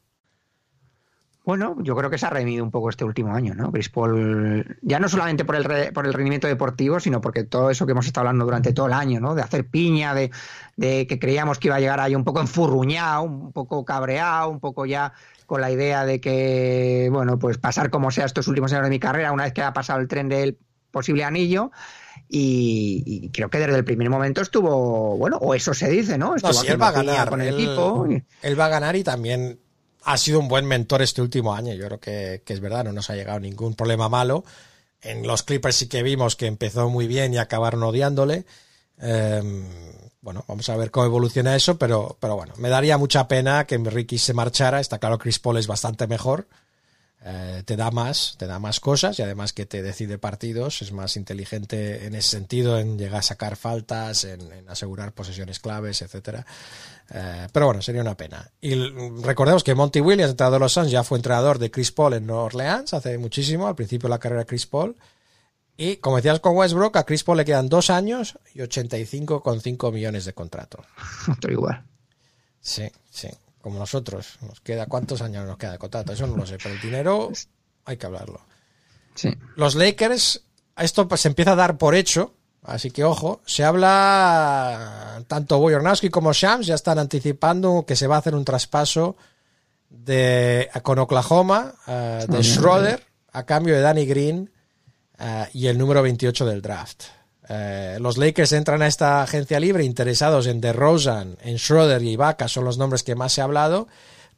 [1.44, 3.72] Bueno, yo creo que se ha redimido un poco este último año, ¿no?
[3.72, 7.70] Chris Paul, ya no solamente por el, re- por el rendimiento deportivo, sino porque todo
[7.70, 9.34] eso que hemos estado hablando durante todo el año, ¿no?
[9.34, 10.30] De hacer piña, de,
[10.76, 14.60] de que creíamos que iba a llegar ahí un poco enfurruñado, un poco cabreado, un
[14.60, 15.14] poco ya
[15.46, 19.00] con la idea de que, bueno, pues pasar como sea estos últimos años de mi
[19.00, 20.58] carrera, una vez que ha pasado el tren del
[20.92, 21.72] posible anillo.
[22.30, 26.30] Y, y creo que desde el primer momento estuvo, bueno, o eso se dice, ¿no?
[26.30, 27.30] No, Estuvo sí, él va a ganar.
[27.30, 28.06] con el él, equipo.
[28.42, 29.60] él va a ganar y también
[30.04, 31.74] ha sido un buen mentor este último año.
[31.74, 34.44] Yo creo que, que es verdad, no nos ha llegado ningún problema malo.
[35.02, 38.46] En los Clippers sí que vimos que empezó muy bien y acabaron odiándole.
[39.00, 39.42] Eh,
[40.22, 43.78] bueno, vamos a ver cómo evoluciona eso, pero, pero bueno, me daría mucha pena que
[43.78, 44.80] Ricky se marchara.
[44.80, 46.48] Está claro, Chris Paul es bastante mejor.
[47.24, 50.92] Eh, te da más, te da más cosas y además que te decide partidos, es
[50.92, 56.02] más inteligente en ese sentido, en llegar a sacar faltas, en, en asegurar posesiones claves,
[56.02, 56.46] etcétera.
[57.10, 58.50] Eh, pero bueno, sería una pena.
[58.62, 58.76] Y
[59.24, 62.28] recordemos que Monty Williams, entrenador de los Suns, ya fue entrenador de Chris Paul en
[62.28, 64.96] Nueva Orleans hace muchísimo, al principio de la carrera de Chris Paul.
[65.78, 70.26] Y como decías con Westbrook, a Chris Paul le quedan dos años y 85,5 millones
[70.26, 70.84] de contrato.
[71.32, 71.84] Otro igual.
[72.60, 73.30] Sí, sí,
[73.68, 74.38] como nosotros.
[74.48, 76.14] Nos queda ¿Cuántos años nos queda de contrato?
[76.14, 77.30] Eso no lo sé, pero el dinero
[77.84, 78.40] hay que hablarlo.
[79.14, 79.30] Sí.
[79.58, 80.42] Los Lakers,
[80.78, 86.10] esto pues, se empieza a dar por hecho, así que ojo, se habla, tanto Boyornowski
[86.10, 89.18] como Shams ya están anticipando que se va a hacer un traspaso
[89.90, 93.04] de con Oklahoma, eh, de Schroeder,
[93.34, 94.50] a cambio de Danny Green
[95.20, 97.04] eh, y el número 28 del draft.
[97.50, 102.48] Eh, los Lakers entran a esta agencia libre interesados en DeRozan, en Schroeder y Ibaka,
[102.48, 103.88] son los nombres que más se ha hablado.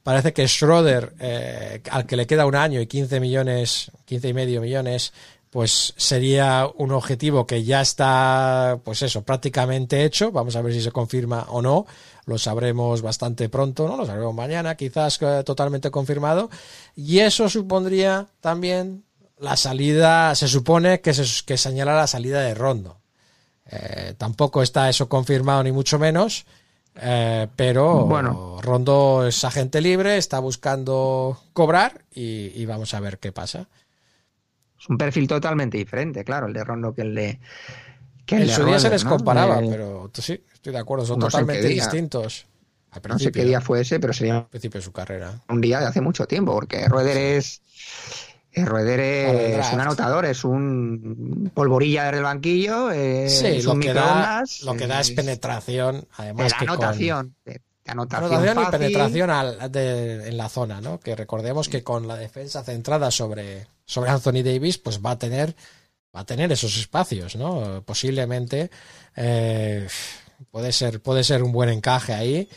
[0.04, 4.34] Parece que Schroeder, eh, al que le queda un año y 15 millones, 15 y
[4.34, 5.12] medio millones,
[5.50, 10.32] pues sería un objetivo que ya está, pues eso, prácticamente hecho.
[10.32, 11.86] Vamos a ver si se confirma o no.
[12.26, 13.98] Lo sabremos bastante pronto, ¿no?
[13.98, 16.50] Lo sabremos mañana, quizás eh, totalmente confirmado.
[16.95, 19.04] Y eso supondría también
[19.39, 22.99] la salida, se supone que se que señala la salida de Rondo.
[23.71, 26.45] Eh, tampoco está eso confirmado ni mucho menos.
[27.02, 28.58] Eh, pero Bueno.
[28.62, 33.67] Rondo es agente libre, está buscando cobrar y, y vamos a ver qué pasa.
[34.80, 37.39] Es un perfil totalmente diferente, claro, el de Rondo que el de.
[38.25, 39.12] Que el En de su día se les ¿no?
[39.12, 42.45] comparaba, pero sí, estoy de acuerdo, son no totalmente distintos.
[42.91, 45.41] Al No sé qué día fue ese, pero sería al principio de su carrera.
[45.49, 47.62] un día de hace mucho tiempo, porque Rueder es.
[48.51, 53.93] Eh, Rueder es un anotador, es un polvorilla desde el banquillo, eh, Sí, lo que,
[53.93, 58.63] da, microondas, lo que da es penetración, de además que con- anotación, de anotación, Anotación
[58.63, 60.99] y penetración al- de- en la zona, ¿no?
[60.99, 65.55] Que recordemos que con la defensa centrada sobre, sobre Anthony Davis, pues va a tener,
[66.15, 67.83] va a tener esos espacios, ¿no?
[67.85, 68.69] Posiblemente
[69.15, 69.88] eh,
[70.51, 72.49] puede ser, puede ser un buen encaje ahí.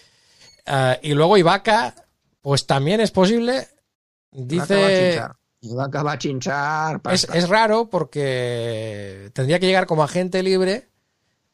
[0.66, 1.94] Eh, y luego Ibaka,
[2.40, 3.68] pues también es posible.
[4.30, 5.20] Dice.
[5.62, 7.00] Ibaka va a chinchar.
[7.10, 10.88] es, raro porque tendría que llegar como agente libre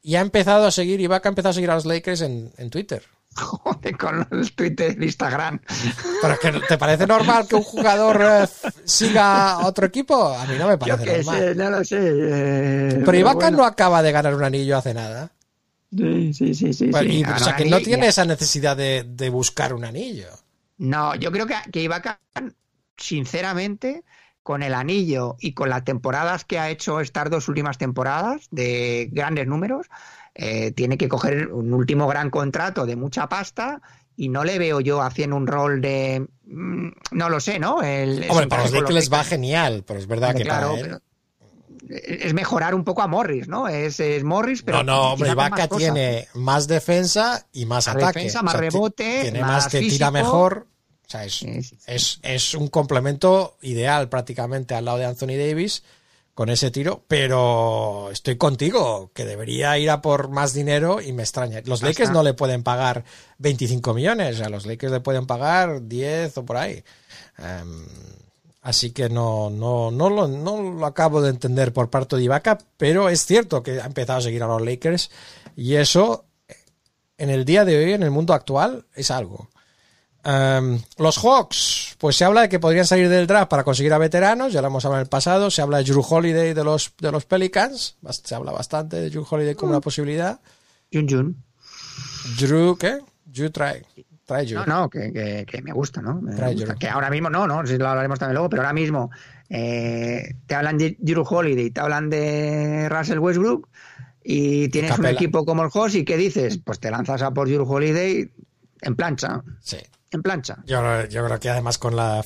[0.03, 2.71] y ha empezado a seguir, Ibaka ha empezado a seguir a los Lakers en, en
[2.71, 3.03] Twitter.
[3.37, 5.61] Joder, con los tweets de Instagram.
[6.23, 8.49] ¿Pero es que te parece normal que un jugador eh,
[8.85, 10.33] siga a otro equipo?
[10.35, 11.39] A mí no me Yo parece qué normal.
[11.39, 11.99] sé, no lo sé.
[12.01, 13.57] eh, Pero Ibaka bueno.
[13.59, 15.31] no acaba de ganar un anillo hace nada.
[15.97, 16.89] Sí, sí, sí, sí.
[16.93, 17.19] Pero- sí.
[17.19, 20.29] y- Ganó o sea, que no tiene esa necesidad de, de buscar un anillo.
[20.79, 22.21] No, yo creo que, que Ibaka,
[22.99, 24.05] sinceramente,
[24.43, 29.09] con el anillo y con las temporadas que ha hecho estas dos últimas temporadas de
[29.13, 29.87] grandes números,
[30.35, 33.81] eh, tiene que coger un último gran contrato de mucha pasta
[34.17, 36.27] y no le veo yo haciendo un rol de...
[36.47, 37.83] mm, No lo sé, ¿no?
[37.83, 40.99] El, Hombre, para los Lakers les va genial, pero es verdad que claro, para él...
[41.91, 43.69] es mejorar un poco a Morris, ¿no?
[43.69, 44.79] Es, es Morris, pero.
[44.79, 48.19] no, no, hombre, Ibaka tiene más defensa y más Más ataque.
[48.21, 50.13] defensa, más ti- rebote, Tiene más más, te tira físico.
[50.13, 50.67] mejor.
[51.09, 51.43] O sea, es,
[51.87, 55.83] es, es un complemento ideal prácticamente al lado de Anthony Davis
[56.35, 61.23] con ese tiro, pero estoy contigo, que debería ir a por más dinero y me
[61.23, 61.63] extraña.
[61.65, 63.05] Los Lakers no le pueden pagar
[63.39, 66.85] 25 millones, a los Lakers le pueden pagar 10 o por ahí.
[67.39, 67.87] Em,
[68.61, 72.59] así que no, no, no, lo, no lo acabo de entender por parte de Ibaka,
[72.77, 75.11] pero es cierto que ha empezado a seguir a los Lakers
[75.57, 76.27] y eso
[77.17, 79.49] en el día de hoy, en el mundo actual, es algo.
[80.25, 83.99] Em, los Hawks, pues se habla de que podrían salir del draft para conseguir a
[83.99, 86.93] veteranos, ya lo hemos hablado en el pasado, se habla de Drew Holiday de los,
[87.01, 90.41] de los Pelicans, se habla bastante de Drew Holiday como una posibilidad.
[90.93, 91.45] Jun Jun.
[92.39, 92.99] Drew, ¿qué?
[93.25, 93.85] Drew trae,
[94.27, 94.59] trae Drew.
[94.59, 96.21] No, no, que, que- que me gusta, ¿no?
[96.21, 96.67] Me Trae gusta.
[96.71, 96.79] Drew.
[96.79, 99.11] Que ahora mismo no, no, si lo hablaremos también luego, pero ahora mismo
[99.49, 103.69] eh, te hablan de Drew Holiday, te hablan de Russell Westbrook
[104.25, 106.59] y tienes un equipo como el Hawks y ¿qué dices?
[106.59, 108.31] Pues te lanzas a por Drew Holiday
[108.83, 109.79] en plancha, Sí.
[110.11, 110.59] En plancha.
[110.67, 112.25] Yo, creo- que además con la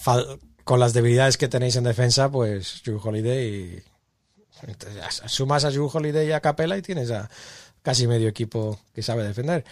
[0.64, 3.82] con las debilidades que tenéis en defensa, pues Drew Holiday.
[4.66, 7.28] entonces, as- sumas a Drew Holiday y a Capela y tienes a
[7.82, 9.64] casi medio equipo que sabe defender.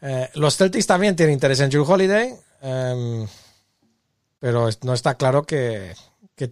[0.00, 3.26] Eh, los Celtics también tienen interés en Drew Holiday, em,
[4.40, 5.94] pero no está claro que,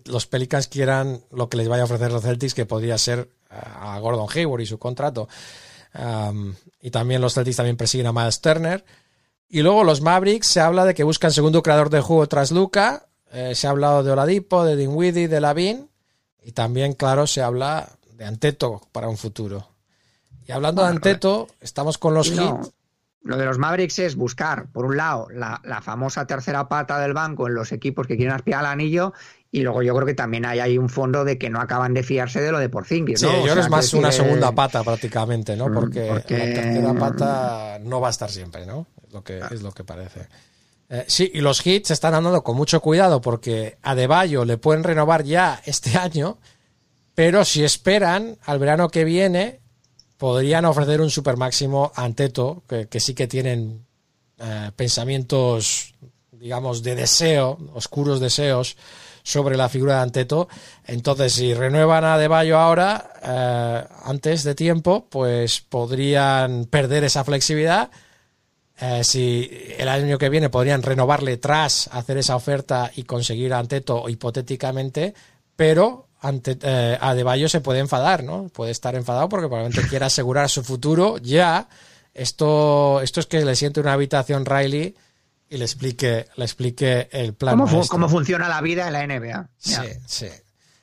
[0.04, 3.98] los Pelicans quieran lo que les vaya a ofrecer los Celtics, que podría ser a
[3.98, 5.28] Gordon Hayward y su contrato.
[5.92, 8.84] Am, y también los Celtics también persiguen a Miles Turner.
[9.50, 13.06] Y luego los Mavericks se habla de que buscan segundo creador de juego tras Luca.
[13.32, 15.90] Eh, se ha hablado de Oladipo, de Dinwiddie, de Lavin.
[16.42, 19.68] Y también, claro, se habla de Anteto para un futuro.
[20.46, 22.72] Y hablando de Anteto, estamos con los No, Heat.
[23.22, 27.12] Lo de los Mavericks es buscar, por un lado, la, la famosa tercera pata del
[27.12, 29.12] banco en los equipos que quieren aspirar al anillo,
[29.52, 32.02] y luego yo creo que también hay ahí un fondo de que no acaban de
[32.02, 33.20] fiarse de lo de Porzingis.
[33.20, 33.32] Sí, ¿no?
[33.32, 35.68] O yo creo sea, es más una segunda pata prácticamente, ¿no?
[35.68, 38.86] Mm, Porque, porque- la tercera pata no va a estar siempre, ¿no?
[39.12, 40.28] Lo que, es lo que parece.
[40.88, 44.84] Eh, sí, y los hits están andando con mucho cuidado porque a Deballo le pueden
[44.84, 46.38] renovar ya este año,
[47.14, 49.60] pero si esperan al verano que viene,
[50.18, 53.86] podrían ofrecer un super máximo a Anteto, que, que sí que tienen
[54.38, 55.94] eh, pensamientos,
[56.32, 58.76] digamos, de deseo, oscuros deseos
[59.22, 60.48] sobre la figura de Anteto.
[60.86, 67.90] Entonces, si renuevan a Deballo ahora, eh, antes de tiempo, pues podrían perder esa flexibilidad.
[68.80, 73.58] Eh, si el año que viene podrían renovarle tras hacer esa oferta y conseguir a
[73.58, 75.14] Anteto hipotéticamente,
[75.56, 78.48] pero ante, eh, Adebayo se puede enfadar, ¿no?
[78.48, 81.68] Puede estar enfadado porque probablemente quiera asegurar su futuro ya.
[82.14, 84.94] Esto, esto es que le siente una habitación Riley
[85.48, 87.56] y le explique, le explique el plan.
[87.56, 89.48] ¿Cómo, fu- cómo funciona la vida en la NBA?
[89.58, 89.74] Sí,
[90.06, 90.26] sí.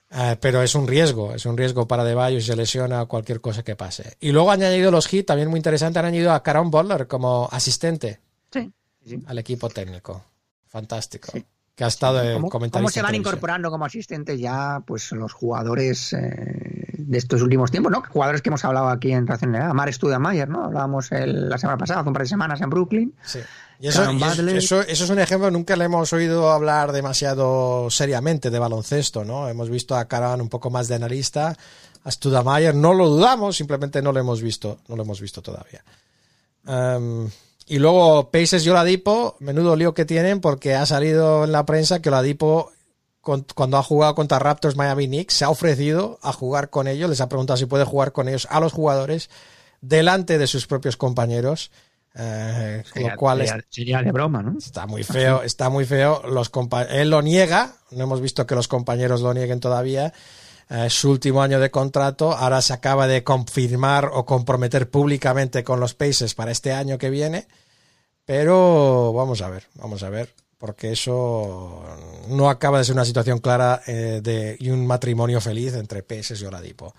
[0.10, 3.42] Eh, pero es un riesgo, es un riesgo para Deballo si se lesiona o cualquier
[3.42, 4.16] cosa que pase.
[4.22, 7.50] Y luego han añadido los hits, también muy interesante, han añadido a Caron Butler como
[7.52, 8.20] asistente
[8.52, 8.72] Sí,
[9.06, 9.22] sí.
[9.28, 10.24] al equipo técnico.
[10.68, 11.30] Fantástico.
[11.34, 11.46] Sí.
[11.76, 16.12] Que ha estado de ¿Cómo, cómo se van incorporando como asistentes ya pues los jugadores
[16.14, 18.04] eh, de estos últimos tiempos, ¿no?
[18.10, 19.74] Jugadores que hemos hablado aquí en Ración NBA.
[19.74, 20.66] Mar Studamayer, ¿no?
[20.66, 23.14] Hablábamos el- la semana pasada, hace un par de semanas en Brooklyn.
[23.24, 23.40] Sí.
[23.80, 24.58] Y eso, y es- Butler.
[24.58, 29.48] eso, eso es un ejemplo, nunca le hemos oído hablar demasiado seriamente de baloncesto, ¿no?
[29.48, 31.56] Hemos visto a Caron un poco más de analista,
[32.04, 35.84] a Studamayer, no lo dudamos, simplemente no lo hemos visto, no lo hemos visto todavía.
[36.68, 37.30] Em,
[37.68, 42.02] y luego Pacers y Oladipo, menudo lío que tienen porque ha salido en la prensa
[42.02, 42.72] que Oladipo
[43.28, 47.10] con- cuando ha jugado contra Raptors Miami Knicks se ha ofrecido a jugar con ellos,
[47.10, 49.30] les ha preguntado si puede jugar con ellos a los jugadores
[49.82, 51.70] delante de sus propios compañeros,
[52.16, 54.58] eh, Sería, lo cual sería- sería de broma, ¿no?
[54.58, 56.22] Está muy feo, está muy feo.
[56.26, 56.50] Los
[56.90, 60.14] él lo niega, no hemos visto que los compañeros lo nieguen todavía.
[60.70, 65.82] Eh, su último año de contrato, ahora se acaba de confirmar o comprometer públicamente con
[65.82, 67.48] los Pacers para este año que viene.
[68.26, 71.84] Pero vamos a ver, vamos a ver, porque eso
[72.30, 76.42] no acaba de ser una situación clara eh, de y un matrimonio feliz entre Pacers
[76.42, 76.96] y Oladipo.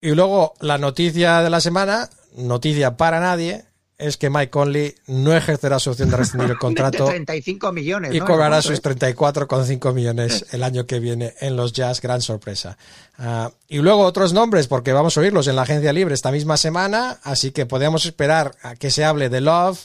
[0.00, 3.64] Y luego la noticia de la semana, noticia para nadie,
[3.98, 8.12] es que Mike Conley no ejercerá su opción de rescindir el contrato De 35 millones.
[8.12, 8.26] y ¿no?
[8.26, 8.82] cobrará ¿Cuánto sus es?
[8.82, 12.76] 34,5 millones el año que viene en los Jazz, gran sorpresa.
[13.16, 16.56] Ah, y luego otros nombres, porque vamos a oírlos en la agencia libre esta misma
[16.56, 19.78] semana, así que podemos esperar a que se hable de Love,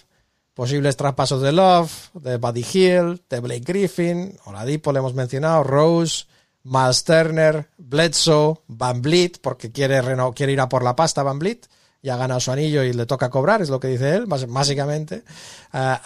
[0.57, 6.25] posibles traspasos de Love, de Buddy Hill, de Blake Griffin, Oladipo le hemos mencionado, Rose,
[6.63, 11.37] Miles Turner, Bledsoe, Van Vliet, porque quiere, reno- quiere ir a por la pasta Van
[11.37, 11.67] Vliet,
[12.01, 15.23] ya ha ganado su anillo y le toca cobrar, es lo que dice él, básicamente.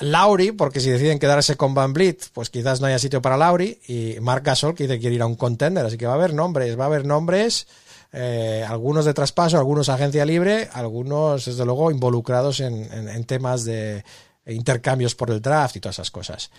[0.02, 3.80] Lauri, porque si deciden quedarse con Van Vliet, pues quizás no haya sitio para Lauri.
[3.88, 6.16] Y Marc Gasol, que dice que quiere ir a un contender, así que va a
[6.16, 7.68] haber nombres, va a haber nombres.
[8.14, 14.04] eh, algunos de traspaso, algunos agencia libre, algunos, desde luego, involucrados en temas de
[14.52, 16.52] intercambios por el draft y todas esas cosas.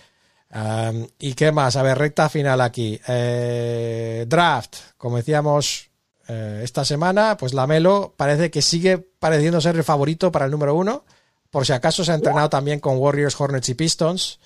[1.19, 1.75] ¿Y qué más?
[1.75, 2.99] A ver, recta final aquí.
[3.07, 5.89] Eh, draft, como decíamos
[6.27, 10.75] eh, esta semana, pues Lamelo parece que sigue pareciendo ser el favorito para el número
[10.75, 11.05] uno.
[11.49, 14.39] Por si acaso se ha entrenado también con Warriors, Hornets y Pistons.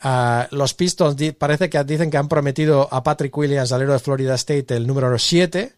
[0.00, 4.34] Ah, los Pistons parece que dicen que han prometido a Patrick Williams, alero de Florida
[4.34, 5.72] State, el número 7.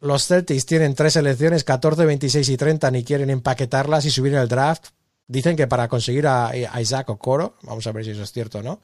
[0.00, 4.48] Los Celtics tienen tres selecciones, 14, 26 y 30, ni quieren empaquetarlas y subir el
[4.48, 4.88] draft.
[5.28, 7.56] Dicen que para conseguir a, a Isaac Okoro.
[7.62, 8.80] Vamos a ver si eso es cierto o no.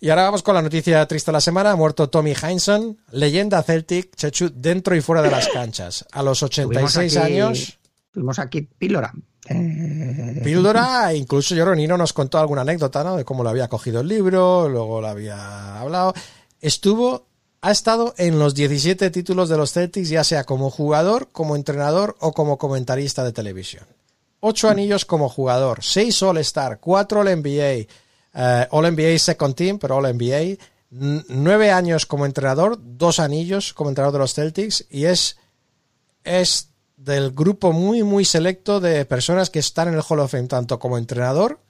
[0.00, 1.72] Y ahora vamos con la noticia triste de la semana.
[1.72, 6.04] Ha muerto Tommy Heinsohn, leyenda Celtic, Chechu, dentro y fuera de las canchas.
[6.12, 7.78] A los 86 Tuvimos aquí- años.
[8.12, 9.12] Tuvimos aquí píldora.
[9.48, 13.16] Eh, Píldora, incluso Lloronino nos contó alguna anécdota, ¿no?
[13.16, 16.14] De cómo lo había cogido el libro, luego lo había hablado.
[16.60, 17.26] Estuvo,
[17.60, 22.16] ha estado en los 17 títulos de los Celtics, ya sea como jugador, como entrenador
[22.20, 23.84] o como comentarista de televisión.
[24.44, 27.86] Ocho anillos como jugador, seis All-Star, cuatro All-NBA,
[28.34, 30.58] eh, All-NBA Second Team, pero All-NBA,
[30.90, 35.36] n- nueve años como entrenador, dos anillos como entrenador de los Celtics y es
[36.24, 40.48] es del grupo muy, muy selecto de personas que están en el Hall of Fame,
[40.48, 41.60] tanto como entrenador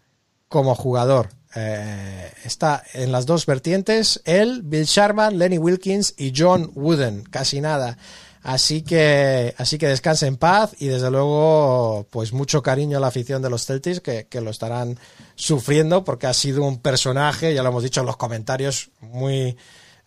[0.49, 1.29] como jugador.
[1.55, 7.61] Eh, está en las dos vertientes, él, Bill Sharman, Lenny Wilkins y John Wooden, casi
[7.61, 7.99] nada.
[8.43, 13.07] Así que, así que descanse en paz y desde luego, pues mucho cariño a la
[13.07, 14.99] afición de los Celtics que, que lo estarán
[15.37, 19.57] sufriendo porque ha sido un personaje, ya lo hemos dicho en los comentarios, muy,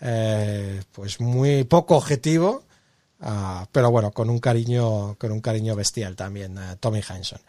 [0.02, 2.64] eh, pues muy poco objetivo.
[3.22, 7.40] Ah, pero bueno, con un cariño, con un cariño bestial también, eh, Tommy Heinsohn.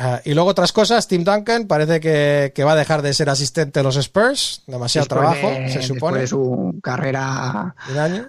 [0.00, 3.28] Ah, y luego otras cosas, Tim Duncan parece que, que va a dejar de ser
[3.30, 6.20] asistente de los Spurs, demasiado después trabajo, de- se supone.
[6.20, 8.28] Después de su carrera Un año,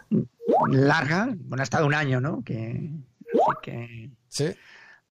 [0.71, 2.41] larga, bueno, ha estado un año, ¿no?
[2.43, 2.89] Que,
[3.61, 4.51] que sí.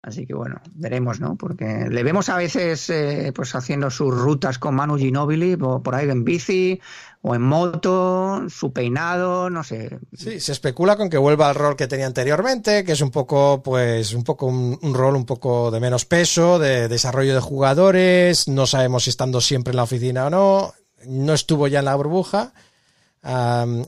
[0.08, 1.36] Así que bueno, veremos, ¿no?
[1.36, 6.08] Porque le vemos a veces eh, pues haciendo sus rutas con Manu Ginobili por, ahí
[6.08, 6.80] en bici
[7.20, 9.98] o en moto, su peinado, no sé.
[10.14, 13.62] Sí, se especula con que vuelva al rol que tenía anteriormente, que es un poco,
[13.62, 18.48] pues, un poco un, un rol un poco de menos peso, de desarrollo de jugadores,
[18.48, 20.72] no sabemos si estando siempre en la oficina o no,
[21.06, 22.54] no estuvo ya en la burbuja.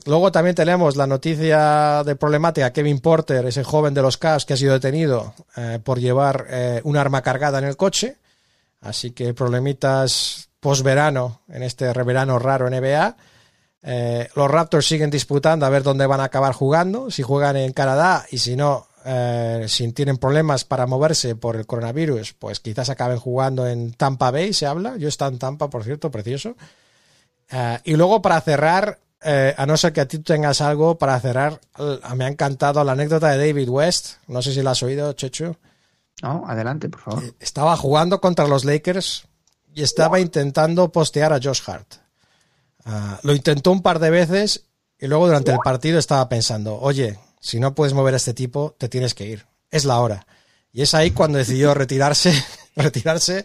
[0.05, 4.53] Luego también tenemos la noticia de problemática Kevin Porter, ese joven de los Cavs que
[4.53, 8.17] ha sido detenido eh, por llevar eh, un arma cargada en el coche.
[8.81, 13.17] Así que problemitas post-verano en este reverano raro NBA.
[13.81, 17.73] Eh, los Raptors siguen disputando a ver dónde van a acabar jugando, si juegan en
[17.73, 22.91] Canadá y si no, eh, si tienen problemas para moverse por el coronavirus, pues quizás
[22.91, 24.97] acaben jugando en Tampa Bay, se habla.
[24.97, 26.55] Yo está en Tampa, por cierto, precioso.
[27.83, 31.59] Y luego para cerrar, eh, a no ser que a ti tengas algo para cerrar,
[31.77, 34.15] eh, me ha encantado la anécdota de David West.
[34.27, 35.55] No sé si la has oído, Chechu.
[36.21, 37.23] No, adelante, por favor.
[37.39, 39.25] Estaba jugando contra los Lakers
[39.73, 41.95] y estaba intentando postear a Josh Hart.
[42.85, 44.65] Ah, lo intentó un par de veces
[44.99, 48.75] y luego durante el partido estaba pensando, oye, si no puedes mover a este tipo,
[48.77, 49.45] te tienes que ir.
[49.69, 50.25] Es la hora.
[50.71, 52.33] Y es ahí cuando decidió retirarse,
[52.75, 53.43] retirarse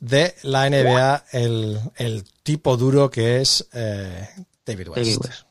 [0.00, 4.28] de la NBA, el, el tipo duro que es eh,
[4.64, 4.96] David West.
[4.98, 5.42] David West.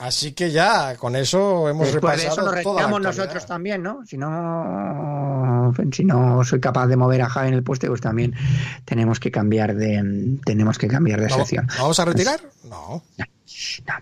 [0.00, 3.80] Así que ya, con eso hemos Después de repasado eso nos toda la nosotros también,
[3.80, 4.04] ¿no?
[4.04, 8.34] Si no, si no soy capaz de mover a Javi en el puesto, pues también
[8.84, 11.68] tenemos que cambiar de, tenemos que cambiar de ¿Vamos- sección.
[11.78, 12.40] ¿Vamos a retirar?
[12.64, 13.02] No.
[13.86, 13.94] No,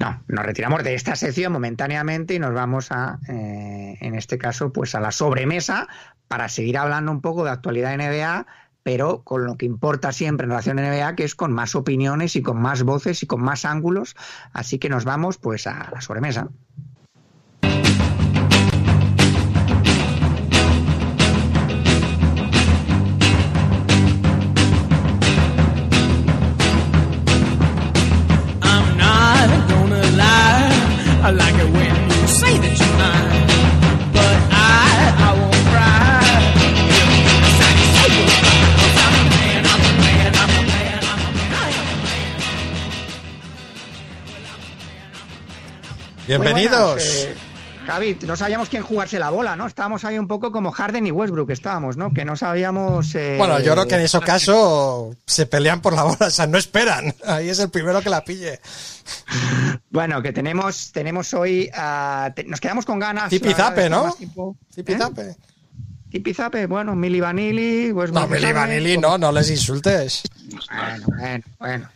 [0.00, 4.70] no, nos retiramos de esta sección momentáneamente y nos vamos a, eh, en este caso,
[4.70, 5.88] pues a la sobremesa
[6.28, 8.46] para seguir hablando un poco de actualidad NBA,
[8.82, 12.36] pero con lo que importa siempre en relación a NBA, que es con más opiniones
[12.36, 14.16] y con más voces y con más ángulos.
[14.52, 16.48] Así que nos vamos pues a la sobremesa.
[46.42, 47.02] Bienvenidos.
[47.04, 47.34] Eh,
[47.86, 49.66] Javi, no sabíamos quién jugarse la bola, ¿no?
[49.66, 52.12] Estábamos ahí un poco como Harden y Westbrook, estábamos, ¿no?
[52.12, 53.12] Que no sabíamos.
[53.16, 56.46] eh, Bueno, yo creo que en ese caso se pelean por la bola, o sea,
[56.46, 57.12] no esperan.
[57.26, 58.60] Ahí es el primero que la pille.
[59.90, 61.70] Bueno, que tenemos, tenemos hoy.
[62.36, 63.30] te- nos quedamos con ganas.
[63.30, 64.12] Tipizape, ¿no?
[64.14, 64.56] tiempo.
[64.76, 65.34] ¿Eh?
[66.10, 67.90] Tipizape, bueno, Mili Vanilli.
[67.90, 70.22] Westbrook No, Harden, Vanilli, no, no les insultes.
[70.70, 71.88] Bueno, bueno, bueno.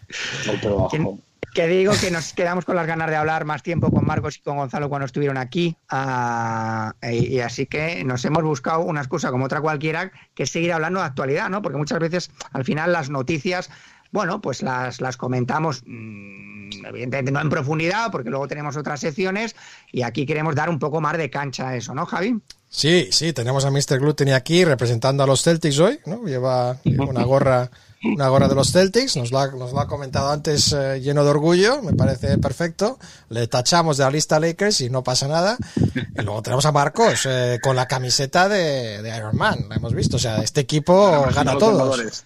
[0.53, 1.18] Otro ¿Quién, bajo.
[1.57, 4.40] Que digo que nos quedamos con las ganas de hablar más tiempo con Marcos y
[4.42, 5.74] con Gonzalo cuando estuvieron aquí.
[5.88, 10.50] ah, y, y así que nos hemos buscado una excusa como otra cualquiera que es
[10.50, 11.62] seguir hablando de actualidad, ¿no?
[11.62, 13.70] Porque muchas veces al final las noticias,
[14.12, 19.57] bueno, pues las, las comentamos, mm, evidentemente no en profundidad, porque luego tenemos otras secciones
[19.90, 22.38] y aquí queremos dar un poco más de cancha a eso, ¿no, Javi?
[22.68, 23.98] Sí, sí, tenemos a Mr.
[23.98, 26.22] Gluteny aquí representando a los Celtics hoy, ¿no?
[26.26, 27.70] Lleva una gorra,
[28.14, 31.24] una gorra de los Celtics, nos lo ha, nos lo ha comentado antes eh, lleno
[31.24, 32.98] de orgullo, me parece perfecto.
[33.28, 35.57] Le tachamos de la lista Lakers y no pasa nada.
[35.76, 39.94] Y luego tenemos a Marcos eh, con la camiseta de, de Iron Man, la hemos
[39.94, 42.24] visto, o sea, este equipo gana todos.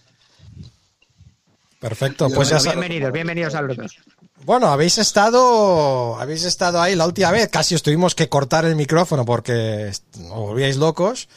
[1.81, 3.97] Perfecto, pues ya sa- Bienvenidos, bienvenidos a los dos.
[4.45, 8.74] Bueno, habéis estado, habéis estado ahí la última vez, casi os tuvimos que cortar el
[8.76, 11.28] micrófono porque os volvíais locos,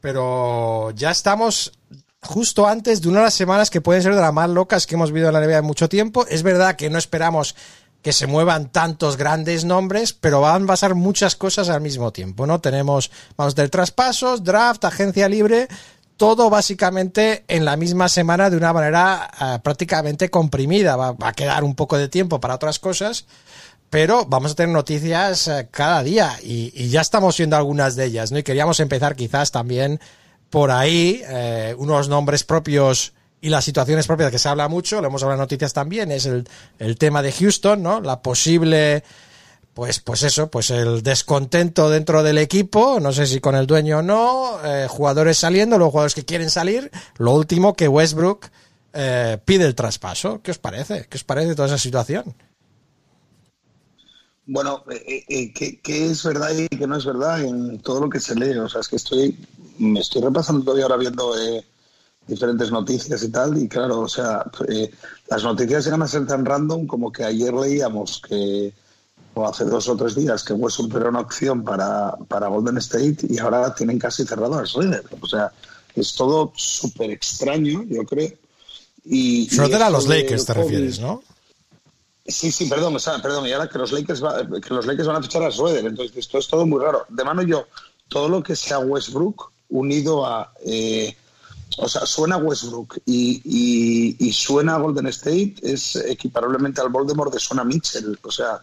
[0.00, 1.72] pero ya estamos
[2.22, 4.94] justo antes de una de las semanas que pueden ser de las más locas que
[4.94, 6.26] hemos vivido en la NBA en mucho tiempo.
[6.26, 7.54] Es verdad que no esperamos
[8.02, 12.46] que se muevan tantos grandes nombres, pero van a pasar muchas cosas al mismo tiempo,
[12.46, 12.60] ¿no?
[12.60, 15.68] Tenemos, vamos tener traspasos, draft, agencia libre,
[16.16, 20.96] todo básicamente en la misma semana de una manera ah, prácticamente comprimida.
[20.96, 23.26] Va, va a quedar un poco de tiempo para otras cosas,
[23.90, 28.06] pero vamos a tener noticias eh, cada día y, y ya estamos viendo algunas de
[28.06, 28.38] ellas, ¿no?
[28.38, 30.00] Y queríamos empezar quizás también
[30.50, 35.08] por ahí, eh, unos nombres propios y las situaciones propias que se habla mucho, lo
[35.08, 38.00] hemos hablado en noticias también, es el, el tema de Houston, ¿no?
[38.00, 39.04] La posible
[39.78, 43.98] pues, pues eso, pues el descontento dentro del equipo, no sé si con el dueño
[43.98, 48.46] o no, eh, jugadores saliendo, los jugadores que quieren salir, lo último que Westbrook
[48.92, 50.42] eh, pide el traspaso.
[50.42, 51.06] ¿Qué os parece?
[51.08, 52.34] ¿Qué os parece toda esa situación?
[54.50, 58.08] Bueno, eh, eh, ¿qué, qué es verdad y qué no es verdad en todo lo
[58.08, 58.56] que se lee?
[58.56, 59.36] O sea, es que estoy,
[59.78, 61.62] me estoy repasando todavía ahora viendo eh,
[62.26, 64.90] diferentes noticias y tal, y claro, o sea, eh,
[65.28, 68.72] las noticias llegan a ser tan random como que ayer leíamos que,
[69.34, 73.26] o hace dos o tres días, que Westbrook era una opción para, para Golden State
[73.28, 75.04] y ahora tienen casi cerrado a Schroeder.
[75.20, 75.52] O sea,
[75.94, 78.32] es todo súper extraño, yo creo.
[79.04, 81.22] Y, Schroeder a los Lakers te refieres, ¿no?
[82.28, 85.08] Sí, sí, perdón, o sea, perdón, y ahora que los Lakers va- que los Lakers
[85.08, 87.06] van a fichar a Schroeder, entonces esto es todo muy raro.
[87.08, 87.66] De mano yo,
[88.08, 91.16] todo lo que sea Westbrook unido a, eh,
[91.78, 97.38] o sea, suena Westbrook y, y, y suena Golden State es equiparablemente al Voldemort de
[97.38, 98.18] Suena Mitchell.
[98.22, 98.62] O sea,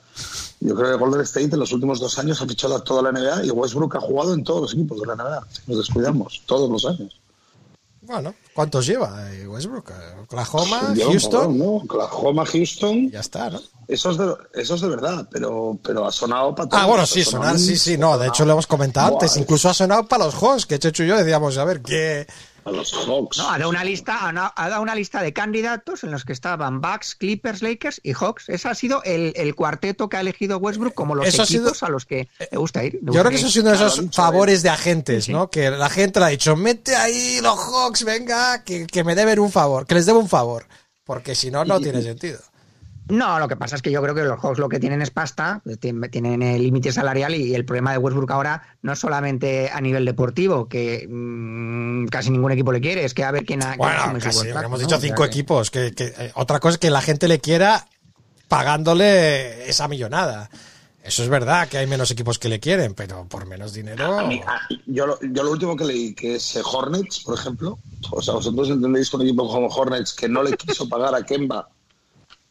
[0.60, 3.12] yo creo que Golden State en los últimos dos años ha fichado a toda la
[3.12, 5.48] NBA y Westbrook ha jugado en todos los equipos de la NBA.
[5.68, 7.20] Nos descuidamos, todos los años.
[8.06, 9.90] Bueno, ¿cuántos lleva eh, Westbrook?
[9.90, 11.58] Eh, Oklahoma, Houston.
[11.58, 11.66] montón, ¿no?
[11.78, 13.10] Oklahoma, Houston.
[13.12, 13.62] Ya está, ¿no?
[13.88, 16.84] Eso es de, eso es de verdad, pero, pero ha sonado para todos.
[16.84, 19.70] Ah, bueno, sí, sonar, sí, sí, no, de hecho lo hemos comentado Buah, antes, incluso
[19.70, 22.26] ha sonado para los Hawks, que Chechu y yo decíamos, a ver, ¿qué,
[22.66, 23.38] A los Hawks.
[23.38, 26.82] No, ha dado una lista, ha dado una lista de candidatos en los que estaban
[26.82, 28.50] Bucks, Clippers, Lakers y Hawks.
[28.50, 31.66] Ese ha sido el, el cuarteto que ha elegido Westbrook como los Eso ha sido-
[31.66, 32.96] equipos a los que le gusta ir.
[32.96, 35.32] le Yo creo que eso ha sido uno de esos favores de agentes, Sí.
[35.32, 35.50] ¿no?
[35.50, 39.40] Que la gente le ha dicho, mete ahí los Hawks, venga, que, que me deben
[39.40, 40.66] un favor, que les debo un favor.
[41.04, 42.40] Porque si no, no tiene sentido.
[43.08, 45.12] No, lo que pasa es que yo creo que los Hawks lo que tienen es
[45.12, 49.70] pasta, tien- tienen el límite salarial y el problema de Westbrook ahora no es solamente
[49.72, 53.62] a nivel deportivo, que mm, casi ningún equipo le quiere, es que a ver quién
[53.62, 53.68] ha...
[53.76, 54.86] quién Bueno, casi, contrato, hemos ¿no?
[54.88, 55.70] dicho O sea cinco equipos.
[55.70, 57.86] Que, que, eh, otra cosa es que la gente le quiera
[58.48, 60.50] pagándole esa millonada.
[61.04, 64.18] Eso es verdad que hay menos equipos que le quieren, pero por menos dinero.
[64.20, 67.38] A mí- a- yo, lo, yo lo último que leí, que es eh, Hornets, por
[67.38, 67.78] ejemplo.
[68.10, 71.24] O sea, vosotros entendéis que un equipo como Hornets que no le quiso pagar a
[71.24, 71.70] Kemba,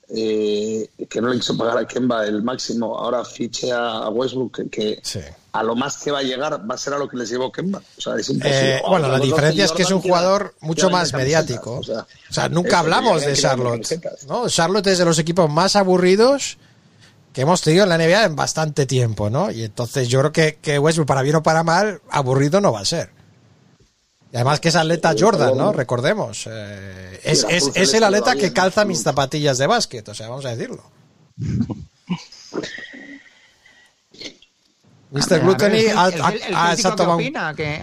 [0.08, 5.00] eh, que no le quiso pagar a Kemba el máximo, ahora fiche a, Westbrook, que,
[5.02, 5.20] Sí.
[5.52, 7.50] a lo más que va a llegar va a ser a lo que les llevó
[7.50, 7.82] Kemba.
[7.96, 8.76] O sea, es imposible.
[8.76, 11.78] Eh, bueno, la diferencia es que es un jugador mucho más mediático.
[11.78, 14.00] o sea, O sea, nunca hablamos de Charlotte.
[14.28, 14.48] ¿no?
[14.48, 16.58] Charlotte es de los equipos más aburridos
[17.32, 19.50] que hemos tenido en la NBA en bastante tiempo, ¿no?
[19.50, 22.80] Y entonces yo creo que, que Westbrook, para bien o para mal, aburrido no va
[22.80, 23.10] a ser.
[24.34, 25.72] Y además que es atleta Jordan, ¿no?
[25.72, 26.48] Recordemos.
[26.50, 30.44] eh, es, es- es el atleta que calza mis zapatillas de básquet, o sea, vamos
[30.44, 30.82] a decirlo.
[35.12, 35.40] Mr.
[35.40, 36.72] Gluttony el- ha, ha-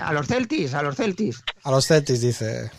[0.01, 1.41] a los Celtics, a los Celtics.
[1.63, 2.69] a los Celtics, dice.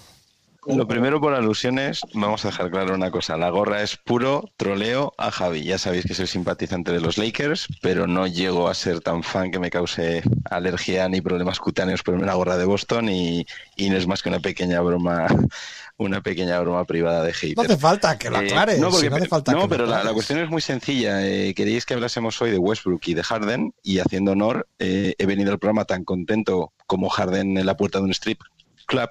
[0.64, 3.36] Lo primero por alusiones, vamos a dejar claro una cosa.
[3.36, 5.64] La gorra es puro troleo a Javi.
[5.64, 9.50] Ya sabéis que soy simpatizante de los Lakers, pero no llego a ser tan fan
[9.50, 13.44] que me cause alergia ni problemas cutáneos por una gorra de Boston y,
[13.76, 15.26] y no es más que una pequeña broma,
[15.96, 17.56] una pequeña broma privada de hater.
[17.56, 18.78] No hace falta que lo Eh, aclares.
[18.78, 21.26] no, porque- si no hace falta no, que lo pero la, cuestión es muy sencilla.
[21.26, 25.26] Eh, queríais que hablásemos hoy de Westbrook y de Harden y haciendo honor, eh, he
[25.26, 28.40] venido al programa tan contento como Harden en la puerta de un strip
[28.86, 29.08] club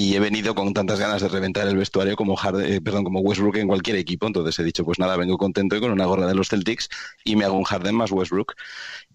[0.00, 3.20] y he venido con tantas ganas de reventar el vestuario como Harden- eh, perdón, como
[3.20, 4.26] Westbrook en cualquier equipo.
[4.28, 6.88] Entonces he dicho, pues nada, vengo contento y con una gorra de los Celtics
[7.24, 8.54] y me hago un Harden más Westbrook.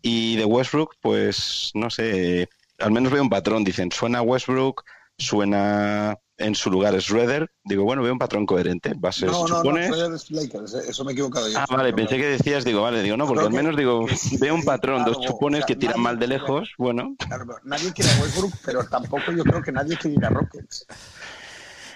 [0.02, 3.64] Y de Westbrook, pues no sé, al menos veo un patrón.
[3.64, 4.84] Dicen, suena Westbrook,
[5.18, 7.50] suena en su lugar es Schroeder.
[7.64, 8.94] Digo, bueno, veo un patrón coherente.
[8.96, 9.46] Va a ser, No,
[9.78, 11.58] es Lakers, eh, eso me he equivocado yo.
[11.60, 14.06] Ah, vale, pensé que decías, digo, vale, digo, no, porque Creo al que- menos digo,
[14.30, 16.70] que veo un patrón, dos claro, chupones o sea, que tiran mal de quiere- lejos,
[16.78, 17.16] bueno.
[17.20, 20.30] Claro, pero nadie quiere a Westbrook, pero tampoco yo creo que nadie quiere ir a
[20.30, 20.86] Rockets.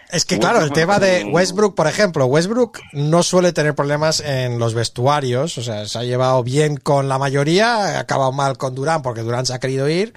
[0.09, 4.57] Es que claro, el tema de Westbrook, por ejemplo, Westbrook no suele tener problemas en
[4.57, 8.73] los vestuarios, o sea, se ha llevado bien con la mayoría, ha acabado mal con
[8.73, 10.13] Durán porque Durán se ha querido ir.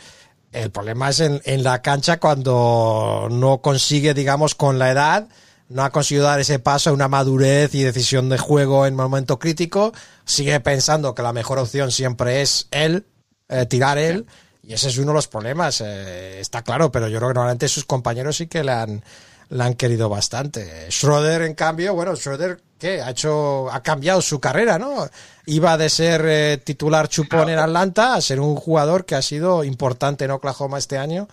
[0.53, 5.29] El problema es en, en la cancha cuando no consigue, digamos, con la edad,
[5.71, 9.39] no ha conseguido dar ese paso a una madurez y decisión de juego en momento
[9.39, 9.93] crítico,
[10.25, 13.07] sigue pensando que la mejor opción siempre es él,
[13.49, 14.27] eh, tirar él,
[14.65, 17.69] y ese es uno de los problemas, eh, está claro, pero yo creo que normalmente
[17.69, 19.05] sus compañeros sí que le han,
[19.51, 20.91] le han querido bastante.
[20.91, 23.03] Schroeder, en cambio, bueno, Schroeder, ¿qué?
[23.03, 25.07] Ha hecho, ha cambiado su carrera, ¿no?
[25.47, 29.65] Iba de ser eh, titular chupón en Atlanta a ser un jugador que ha sido
[29.65, 31.27] importante en Oklahoma este año,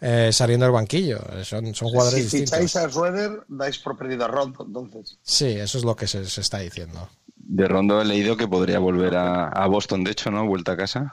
[0.00, 1.18] eh, saliendo del banquillo.
[1.44, 2.50] Son, son jugadores si distintos.
[2.58, 5.18] ficháis a Schroeder, dais por perdido a Rondo, entonces.
[5.22, 7.08] Sí, eso es lo que se, se está diciendo.
[7.36, 10.46] De Rondo he leído que podría volver a, a Boston, de hecho, ¿no?
[10.46, 11.10] Vuelta a casa.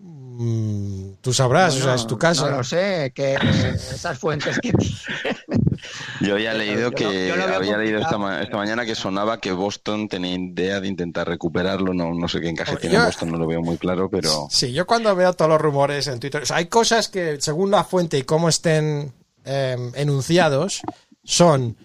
[0.00, 2.48] Mm, Tú sabrás, o sea, es tu casa.
[2.50, 4.70] No lo sé, que esas fuentes que
[6.20, 9.52] Yo había leído yo que yo había leído esta, ma- esta mañana que sonaba que
[9.52, 11.92] Boston tenía idea de intentar recuperarlo.
[11.94, 14.72] No, no sé qué encaje tiene yo- Boston, no lo veo muy claro, pero Sí,
[14.72, 17.84] yo cuando veo todos los rumores en Twitter, o sea, hay cosas que según la
[17.84, 19.12] fuente y cómo estén
[19.44, 20.80] eh, enunciados,
[21.24, 21.76] son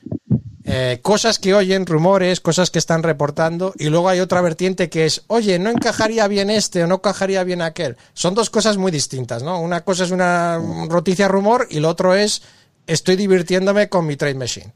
[0.64, 5.06] eh, cosas que oyen, rumores, cosas que están reportando, y luego hay otra vertiente que
[5.06, 7.98] es, oye, no encajaría bien este o no encajaría bien aquel.
[8.14, 9.60] Son dos cosas muy distintas, ¿no?
[9.60, 12.44] Una cosa es una noticia rumor y lo otro es,
[12.92, 14.74] estoy divirtiéndome con mi trade machine.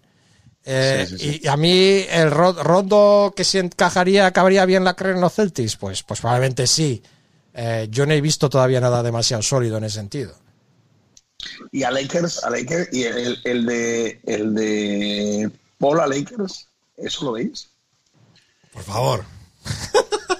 [0.63, 1.41] Eh, Sí, sí, sí.
[1.43, 5.33] Y a mí el ro- Rondo que se encajaría, acabaría bien la carrera en los
[5.33, 7.03] Celtics, pues, pues probablemente sí.
[7.53, 10.35] Eh, yo no he visto todavía nada demasiado sólido en ese sentido.
[11.71, 17.25] Y a Lakers, a Lakers, y el, el de el de Paul a Lakers, ¿eso
[17.25, 17.69] lo veis?
[18.73, 19.23] Por favor.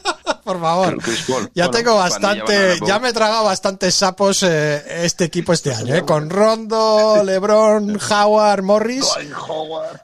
[0.46, 0.98] Por favor.
[1.02, 1.50] Chris Paul.
[1.56, 5.94] Ya Bueno, tengo bastante, ya me he tragado bastantes sapos eh, este equipo este año,
[5.96, 9.06] eh, con Rondo, LeBron, Howard, Morris.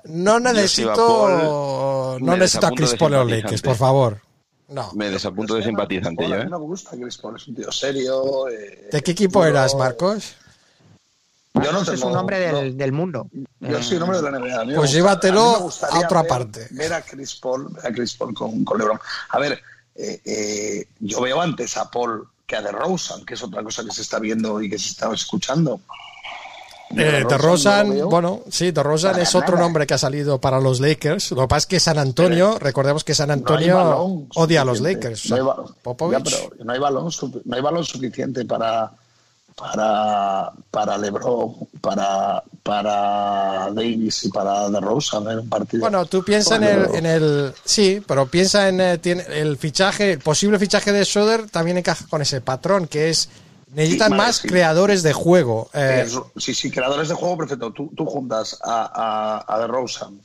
[0.06, 3.32] No necesito, no necesito a Chris Paul en los.
[3.32, 4.20] Lakers, por favor.
[4.68, 4.90] No.
[4.96, 6.46] me desapunto de no, simpatizante yo, a ¿eh?
[6.46, 8.48] mí me gusta Chris Paul, es un tío serio.
[8.48, 10.36] eh, ¿De qué equipo eras, Marcos?
[11.54, 12.78] Yo no es un hombre del, no.
[12.78, 13.28] del mundo.
[13.60, 14.76] Yo soy un hombre de la NBA.
[14.78, 16.68] Pues llévatelo a otra ver- parte.
[16.72, 18.98] Ver a Chris Paul, a Chris Paul con, con LeBron.
[19.30, 19.62] A ver,
[19.96, 23.92] eh, eh, yo veo antes a Paul que a DeRozan, que es otra cosa que
[23.92, 25.80] se está viendo y que se está escuchando.
[26.98, 29.62] Eh, DeRozan no bueno, sí, DeRozan para es otro nada.
[29.62, 31.32] nombre que ha salido para los Lakers.
[31.32, 34.66] Lo que pasa es que San Antonio, recordemos que San Antonio No balón odia a
[34.66, 34.82] los.
[34.82, 35.30] Lakers.
[35.30, 36.20] No hay, O sea.
[36.20, 37.10] Ya, pero no hay balón,
[37.46, 38.92] no hay balón suficiente para
[39.62, 45.82] para para LeBron, para para Davis y para DeRozan en un partido.
[45.82, 47.54] Bueno, tú piensa en el, en el.
[47.64, 52.06] Sí, pero piensa en eh, tiene- el fichaje, el posible fichaje de Schroeder también encaja
[52.10, 53.30] con ese patrón, que es.
[53.74, 54.48] Necesitan Sí, más sí.
[54.50, 55.70] creadores de juego.
[55.74, 57.72] Eh, Es- sí, sí, creadores de juego, perfecto.
[57.72, 60.20] Tú, tú juntas a, a, a DeRozan,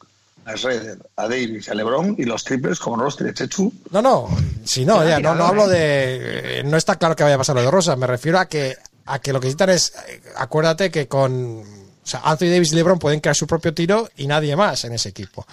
[0.44, 3.72] a Schroeder, a Davis, a LeBron y los triples como tiene Chechu.
[3.92, 4.28] no, no,
[4.64, 6.58] si no, ya, no, no hablo de.
[6.60, 7.94] eh, No está claro que vaya a pasar lo de Rosa.
[7.96, 8.76] Me refiero a que,
[9.06, 9.92] a que lo que necesitan es.
[10.08, 11.60] eh, Acuérdate que con.
[11.60, 14.92] O sea, Anthony Davis y LeBron pueden crear su propio tiro y nadie más en
[14.92, 15.44] ese equipo.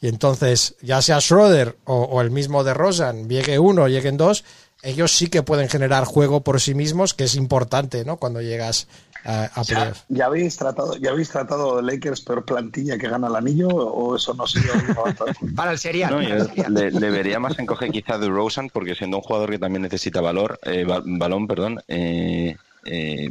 [0.00, 4.44] Y entonces, ya sea Schroeder o, o el mismo de Rosan, llegue uno, lleguen dos,
[4.82, 8.18] ellos sí que pueden generar juego por sí mismos, que es importante, ¿no?
[8.18, 8.86] Cuando llegas
[9.24, 9.98] a, a Ya, playoff.
[10.08, 14.32] ¿Ya habéis tratado, ya habéis tratado Lakers peor plantilla que gana el anillo o eso
[14.34, 14.72] no ha sido
[15.56, 16.10] Para el serial.
[16.12, 16.74] No, para yo el serial.
[16.74, 20.20] le, le vería más encoge quizá de Rosen, porque siendo un jugador que también necesita
[20.20, 22.54] valor, eh, ba- balón, perdón, eh,
[22.86, 23.30] eh,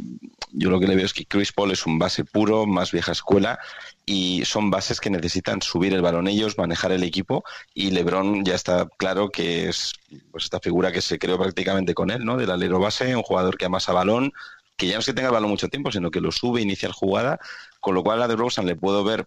[0.52, 3.12] yo lo que le veo es que Chris Paul es un base puro, más vieja
[3.12, 3.58] escuela,
[4.04, 7.44] y son bases que necesitan subir el balón ellos, manejar el equipo,
[7.74, 9.92] y LeBron ya está claro que es
[10.30, 12.36] pues esta figura que se creó prácticamente con él, ¿no?
[12.36, 14.32] Del alero base, un jugador que amasa balón,
[14.76, 16.88] que ya no es que tenga el balón mucho tiempo, sino que lo sube, inicia
[16.88, 17.38] la jugada,
[17.80, 19.26] con lo cual a de Rosen le puedo ver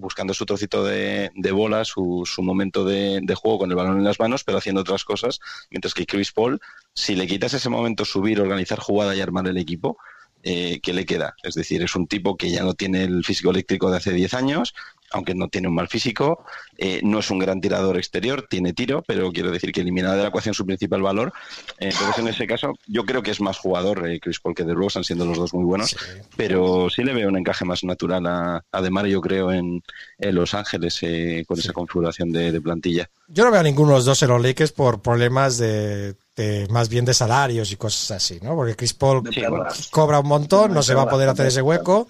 [0.00, 4.04] buscando su trocito de, de bola, su, su momento de, juego con el balón en
[4.04, 5.40] las manos, pero haciendo otras cosas,
[5.70, 6.60] mientras que Chris Paul,
[6.94, 9.98] si le quitas ese momento subir, organizar jugada y armar el equipo,
[10.42, 11.34] eh, ¿qué le queda?
[11.42, 14.34] Es decir, es un tipo que ya no tiene el físico eléctrico de hace 10
[14.34, 14.74] años,
[15.12, 16.44] aunque no tiene un mal físico,
[16.76, 20.22] eh, no es un gran tirador exterior, tiene tiro, pero quiero decir que elimina de
[20.22, 21.32] la ecuación su principal valor.
[21.78, 24.74] Entonces, en ese caso, yo creo que es más jugador eh, Chris Paul que de
[24.74, 25.96] Rosen, siendo los dos muy buenos,
[26.36, 29.82] pero sí le veo un encaje más natural a, a De Mario, yo creo, en,
[30.18, 33.08] en Los Ángeles eh, con esa configuración de, de plantilla.
[33.28, 36.66] Yo no veo a ninguno de los dos en los Lakers por problemas de, de-
[36.70, 38.54] más bien de salarios y cosas así, ¿no?
[38.56, 39.66] Porque Chris Paul Sí, bueno.
[39.90, 42.08] cobra un montón, no se va a poder hacer ese hueco.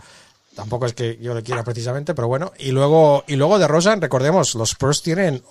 [0.54, 2.52] Tampoco es que yo le quiera precisamente, pero bueno.
[2.58, 5.42] Y luego, y luego de Rosen, recordemos, los Spurs tienen.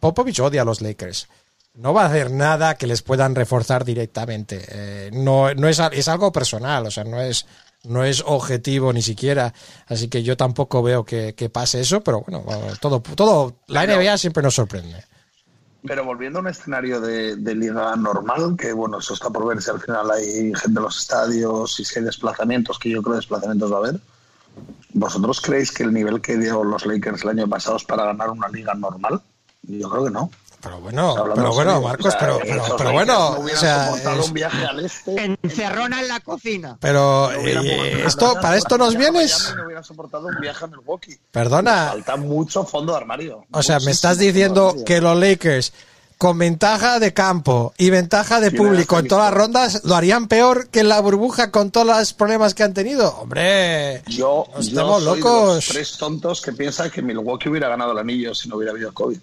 [0.00, 1.28] Popovich odia a los Lakers.
[1.74, 4.64] No va a hacer nada que les puedan reforzar directamente.
[4.68, 7.46] Eh, no, no es, es algo personal, o sea, no es,
[7.84, 9.54] no es objetivo ni siquiera.
[9.86, 12.44] Así que yo tampoco veo que, que pase eso, pero bueno,
[12.80, 15.04] todo, todo, la Pero- NBA siempre nos sorprende.
[15.82, 19.62] Pero volviendo a un escenario de, de liga normal, que bueno, eso está por ver
[19.62, 23.16] si al final hay gente en los estadios y si hay desplazamientos, que yo creo
[23.16, 24.00] desplazamientos va a haber.
[24.92, 28.30] ¿Vosotros creéis que el nivel que dio los Lakers el año pasado es para ganar
[28.30, 29.20] una liga normal?
[29.62, 30.30] Yo creo que no.
[30.62, 32.18] Pero bueno, pero en bueno, serio, Marcos, o sea,
[32.76, 35.38] pero, bueno, no o sea, soportado es- un viaje al este.
[35.42, 36.76] Encerrona en la cocina.
[36.78, 40.68] pero No eh, esto, para esto nos vienes, Miami, No hubieran soportado un viaje a
[40.68, 41.16] Milwaukee.
[41.30, 43.46] perdona, Falta mucho fondo de armario.
[43.50, 45.72] o sea, me estás diciendo que los Lakers
[46.20, 50.68] con ventaja de campo y ventaja de público en todas las rondas lo harían peor
[50.68, 53.16] que en la burbuja con todos los problemas que han tenido.
[53.20, 55.54] Hombre, Yo, no yo estamos soy de locos.
[55.54, 58.92] los tres tontos que piensan que Milwaukee hubiera ganado el anillo si no hubiera habido
[58.92, 59.16] COVID.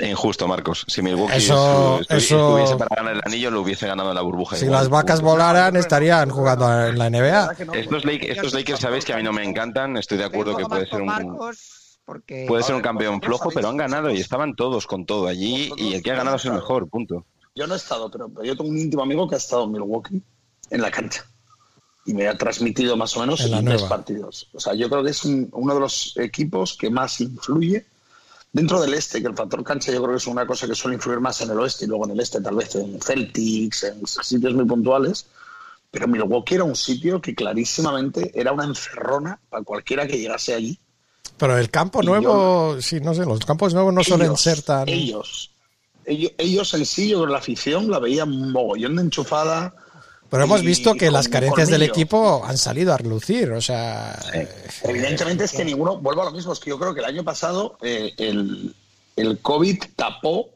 [0.00, 0.86] Injusto, Marcos.
[0.88, 2.16] Si Milwaukee Eso- eso-
[2.56, 4.56] estuviese para ganar el anillo, lo hubiese ganado en la burbuja.
[4.56, 4.80] Si igual.
[4.80, 7.50] las vacas volaran estarían jugando en la NBA.
[7.74, 9.98] Estos Lakers sabéis que a mí no me encantan.
[9.98, 11.10] Estoy de acuerdo que puede ser un,
[12.12, 15.70] porque puede ser un campeón flojo, pero han ganado y estaban todos con todo allí
[15.78, 17.24] y el que ha ganado es el mejor, punto.
[17.54, 19.72] Yo no he estado, pero, pero yo tengo un íntimo amigo que ha estado en
[19.72, 20.22] Milwaukee
[20.70, 21.24] en la cancha
[22.04, 23.88] y me ha transmitido más o menos En tres nueva.
[23.88, 24.48] partidos.
[24.52, 27.86] O sea, yo creo que es un- uno de los equipos que más influye
[28.52, 30.96] dentro del este, que el factor cancha yo creo que es una cosa que suele
[30.96, 34.06] influir más en el oeste y luego en el este, tal vez en Celtics, en
[34.06, 35.26] sitios muy puntuales.
[35.90, 40.78] Pero Milwaukee era un sitio que clarísimamente era una encerrona para cualquiera que llegase allí.
[41.42, 44.88] Pero el campo nuevo, sí, no sé, los campos nuevos no suelen ser tan...
[44.88, 45.50] Ellos,
[46.04, 49.74] ellos, ellos en sí, yo que la afición la veía mogollón de enchufada.
[50.30, 54.16] Pero hemos visto que con las carencias del equipo han salido a relucir, o sea...
[54.84, 57.24] Evidentemente es que ninguno, vuelvo a lo mismo, es que yo creo que el año
[57.24, 58.72] pasado eh, el,
[59.16, 60.48] el COVID tapó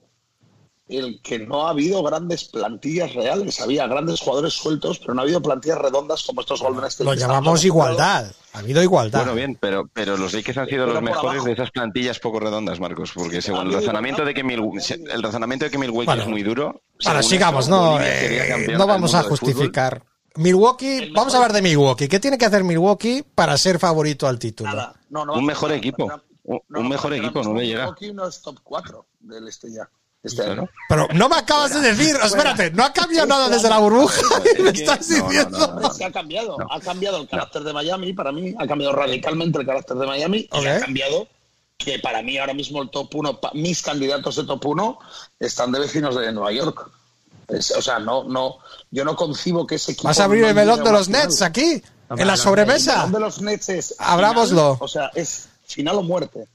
[0.89, 3.61] el que no ha habido grandes plantillas reales.
[3.61, 7.05] Había grandes jugadores sueltos, pero no ha habido plantillas redondas como estos Golden State.
[7.05, 8.31] Lo llamamos igualdad.
[8.53, 9.19] Ha habido igualdad.
[9.21, 11.45] Bueno, bien, pero, pero los Lakers han sido Pero los mejores abajo.
[11.47, 15.65] de esas plantillas poco redondas, Marcos, porque según el razonamiento de que Milwaukee, el razonamiento
[15.67, 16.23] de que Milwaukee Bueno.
[16.23, 16.81] es muy duro.
[17.05, 20.03] Bueno, sigamos, no, eh, no vamos a justificar.
[20.37, 22.09] Milwaukee, vamos a hablar de Milwaukee.
[22.09, 24.71] ¿Qué tiene que hacer Milwaukee para ser favorito al título?
[24.71, 24.95] Nada.
[25.11, 26.07] No, no, Un mejor no, equipo.
[26.69, 27.81] no, Un, mejor equipo, no le llega.
[27.85, 29.89] Milwaukee no es top 4 del este ya.
[30.27, 30.69] Este año.
[30.89, 34.21] Pero no me acabas de decir, espérate, no ha cambiado nada desde la burbuja.
[34.63, 35.59] Me estás no, diciendo.
[35.59, 35.91] no, no.
[35.91, 39.59] Es que ha cambiado, ha cambiado el carácter de Miami para mí, ha cambiado radicalmente
[39.61, 40.63] el carácter de Miami Ok.
[40.63, 41.29] y ha cambiado
[41.79, 44.99] que para mí ahora mismo el top 1, mis candidatos de top 1
[45.39, 46.91] están de vecinos de Nueva York.
[47.49, 48.57] Es- o sea, no, no,
[48.91, 50.09] yo no concibo que ese equipo.
[50.09, 51.09] ¿Vas a abrir no el melón de los.
[51.09, 51.83] Nets aquí?
[52.11, 52.97] ¿En la los El sobremesa?
[52.97, 54.75] melón de los Nets es Abrámoslo.
[54.75, 56.49] final, o sea, es final o muerte.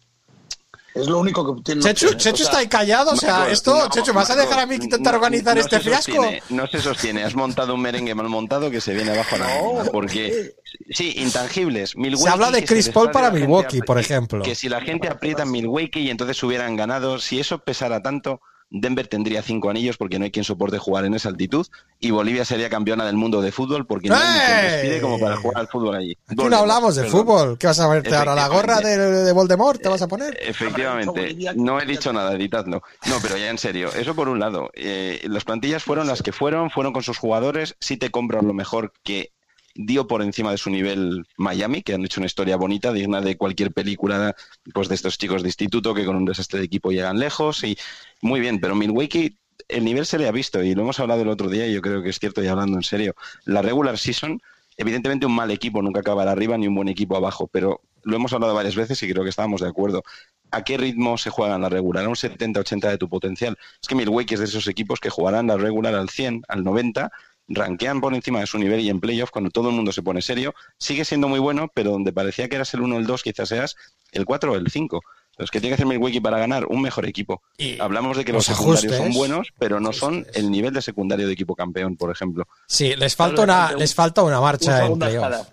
[0.94, 1.82] Es lo único que tiene.
[1.82, 4.66] Chechu, o sea, está ahí callado, o sea, esto, no, Chechu, ¿vas a dejar a
[4.66, 6.26] mí intentar no- organizar no este fiasco?
[6.50, 7.24] no se sostiene.
[7.24, 10.56] Has montado un merengue mal montado que se viene abajo a la Porque,
[10.89, 11.96] sí, intangibles.
[11.96, 14.44] Milwaukee, Se habla de que Chris Paul para gente Milwaukee, por que- ejemplo.
[14.44, 18.42] Que si la gente aprieta en Milwaukee y entonces hubieran ganado, si eso pesara tanto,
[18.72, 21.68] Denver tendría cinco anillos porque no hay quien soporte jugar en esa altitud
[22.00, 25.36] y Bolivia sería campeona del mundo de fútbol porque no hay quien respire como para
[25.36, 26.18] jugar al fútbol allí.
[26.28, 27.20] Aquí no hablamos de perdón.
[27.20, 27.58] fútbol.
[27.58, 28.34] ¿Qué vas a ponerte ahora?
[28.34, 30.38] ¿La gorra de, de Voldemort te vas a poner?
[30.42, 32.82] Efectivamente, no he dicho nada, editadlo.
[33.08, 34.72] No, pero ya en serio, eso por un lado.
[34.74, 37.76] Eh, las plantillas fueron las que fueron, fueron con sus jugadores.
[37.80, 39.34] Si te compras lo mejor que
[39.76, 43.38] dio por encima de su nivel Miami, que han hecho una historia bonita, digna de
[43.38, 44.36] cualquier película
[44.74, 47.64] pues de estos chicos de instituto que con un desastre de equipo llegan lejos.
[47.64, 47.78] Y
[48.22, 51.30] muy bien, pero Milwaukee el nivel se le ha visto y lo hemos hablado el
[51.30, 53.16] otro día y yo creo que es cierto y hablando en serio.
[53.46, 54.42] La regular season,
[54.78, 58.34] evidentemente un mal equipo nunca acabará arriba ni un buen equipo abajo, pero lo hemos
[58.34, 60.04] hablado varias veces y creo que estábamos de acuerdo.
[60.52, 62.06] ¿A qué ritmo se juega en la regular?
[62.06, 63.58] ¿A un 70-80 de tu potencial?
[63.82, 67.10] Es que Milwaukee es de esos equipos que jugarán la regular al 100, al 90,
[67.54, 70.22] ranquean por encima de su nivel y en playoff, cuando todo el mundo se pone
[70.22, 73.24] serio, sigue siendo muy bueno, pero donde parecía que eras el 1 o el 2,
[73.24, 73.76] quizás seas
[74.12, 75.02] el 4 o el 5.
[75.32, 76.66] Entonces, ¿qué tiene que hacer Milwaukee para ganar?
[76.68, 77.41] Un mejor equipo.
[77.80, 79.14] Hablamos de que los, los secundarios ajustes.
[79.14, 82.47] son buenos, pero no son el nivel de secundario de equipo campeón, por ejemplo.
[82.68, 85.47] Sí, les falta una, les falta una marcha en playoff.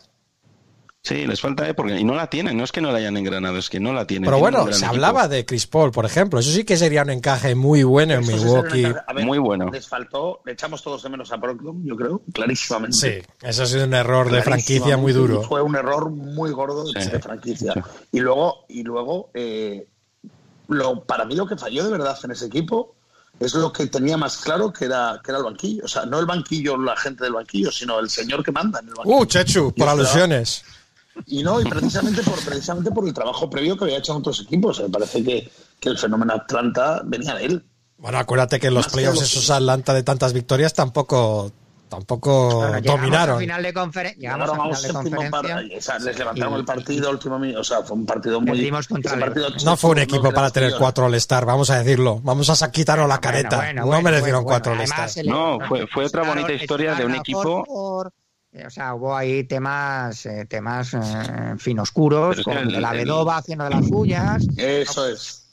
[1.01, 1.74] Sí, les falta, ¿eh?
[1.74, 3.92] Porque, y no la tienen, no es que no la hayan engranado, es que no
[3.94, 4.26] la tienen.
[4.28, 4.90] Pero Tienen bueno, se equipo.
[4.90, 6.40] hablaba de Chris Paul, por ejemplo.
[6.40, 8.84] Eso sí que sería un encaje muy bueno en Milwaukee.
[8.84, 9.70] a ver, Muy bueno.
[9.70, 12.96] Les faltó, le echamos todos de menos a Brogdon, yo creo, clarísimamente.
[13.22, 15.42] Sí, eso ha sido un error de franquicia muy duro.
[15.44, 17.11] Fue un error muy gordo de, Sí.
[17.11, 17.72] de franquicia.
[18.12, 19.86] Y luego, y luego eh,
[20.68, 22.96] lo, para mí lo que falló de verdad en ese equipo
[23.40, 25.84] es lo que tenía más claro que era, que era el banquillo.
[25.84, 28.88] O sea, no el banquillo, la gente del banquillo, sino el señor que manda en
[28.88, 29.16] el banquillo.
[29.16, 30.64] Uh, Chechu, por esperaba- alusiones.
[31.26, 34.40] Y no, y precisamente por, precisamente por el trabajo previo que había hecho en otros
[34.40, 34.80] equipos.
[34.80, 35.50] Me parece que,
[35.80, 37.64] que el fenómeno Atlanta venía de él.
[37.98, 41.50] Bueno, acuérdate que en los Más playoffs lo- esos Atlanta de tantas victorias tampoco,
[41.88, 43.36] tampoco Bueno, dominaron.
[43.36, 44.20] a final de conferencia.
[44.20, 45.78] Llegamos a final de conferencia.
[45.78, 49.48] o sea, les levantaron y- el partido último o sea, fue un partido muy partido
[49.64, 52.20] No fue un equipo para tener cuatro All-Star, vamos a decirlo.
[52.22, 53.56] Vamos a quitarnos la careta.
[53.56, 54.94] Bueno, no bueno, merecieron bueno, cuatro bueno.
[54.96, 55.24] All-Star.
[55.26, 58.18] No, fue- fue otra bonita historia de un equipo- Horford, eh,
[58.66, 60.99] O sea, hubo ahí temas, eh, temas eh,
[61.51, 64.46] en fin, oscuros, Pero con el- la Vedova haciendo de las suyas.
[64.57, 65.47] Eso es.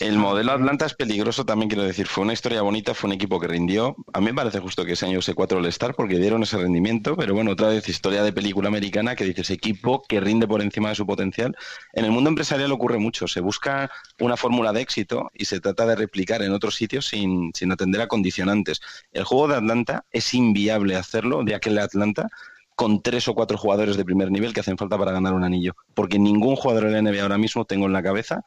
[0.00, 2.06] El modelo Atlanta es peligroso también, quiero decir.
[2.06, 3.96] Fue una historia bonita, fue un equipo que rindió.
[4.12, 7.16] A mí me parece justo que ese año use cuatro All-Star porque dieron ese rendimiento,
[7.16, 10.88] pero bueno, otra vez historia de película americana que dices equipo que rinde por encima
[10.88, 11.56] de su potencial.
[11.92, 13.28] En el mundo empresarial ocurre mucho.
[13.28, 17.52] Se busca una fórmula de éxito y se trata de replicar en otros sitios sin,
[17.54, 18.80] sin atender a condicionantes.
[19.12, 22.28] El juego de Atlanta es inviable hacerlo de aquel Atlanta
[22.74, 25.74] con tres o cuatro jugadores de primer nivel que hacen falta para ganar un anillo.
[25.94, 28.44] Porque ningún jugador de la NBA ahora mismo tengo en la cabeza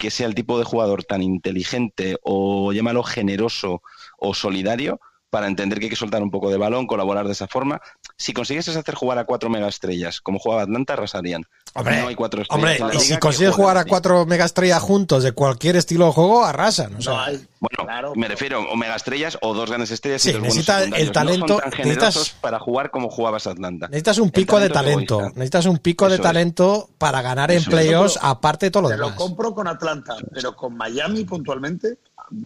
[0.00, 3.82] que sea el tipo de jugador tan inteligente o llámalo generoso
[4.18, 4.98] o solidario
[5.30, 7.80] para entender que hay que soltar un poco de balón, colaborar de esa forma.
[8.16, 11.44] Si consiguieses hacer jugar a cuatro megaestrellas como jugaba Atlanta, arrasarían.
[11.74, 15.30] Hombre, no hay cuatro estrellas Hombre, y si consigues jugar a cuatro megaestrellas juntos de
[15.32, 16.96] cualquier estilo de juego, arrasan.
[16.96, 17.46] O sea, No hay.
[17.60, 21.12] Bueno, Claro, me refiero o megaestrellas o dos grandes estrellas Sí, y dos necesita el
[21.12, 23.86] talento- No son tan necesitas- para jugar como jugabas Atlanta.
[23.88, 25.14] necesitas un pico de es talento.
[25.18, 25.38] egoísta.
[25.38, 26.26] Necesitas un pico de Eso es.
[26.28, 27.66] talento para ganar es.
[27.66, 29.18] playoffs, aparte de todo lo Te lo demás.
[29.18, 31.98] compro con Atlanta, pero con Miami puntualmente,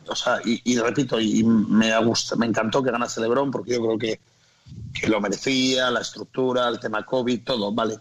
[0.08, 3.82] o sea, y, repito, y, me ha gustado, me encantó que ganase LeBron porque yo
[3.82, 4.20] creo que,
[4.92, 7.98] que lo merecía, la estructura, el tema COVID, todo, vale.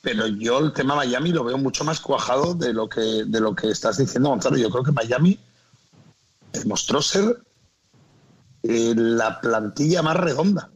[0.00, 3.54] Pero yo el tema Miami lo veo mucho más cuajado de lo que de lo
[3.54, 4.56] que estás diciendo, Gonzalo.
[4.56, 5.38] Yo creo que Miami
[6.52, 7.42] demostró ser
[8.62, 10.70] eh, la plantilla más redonda.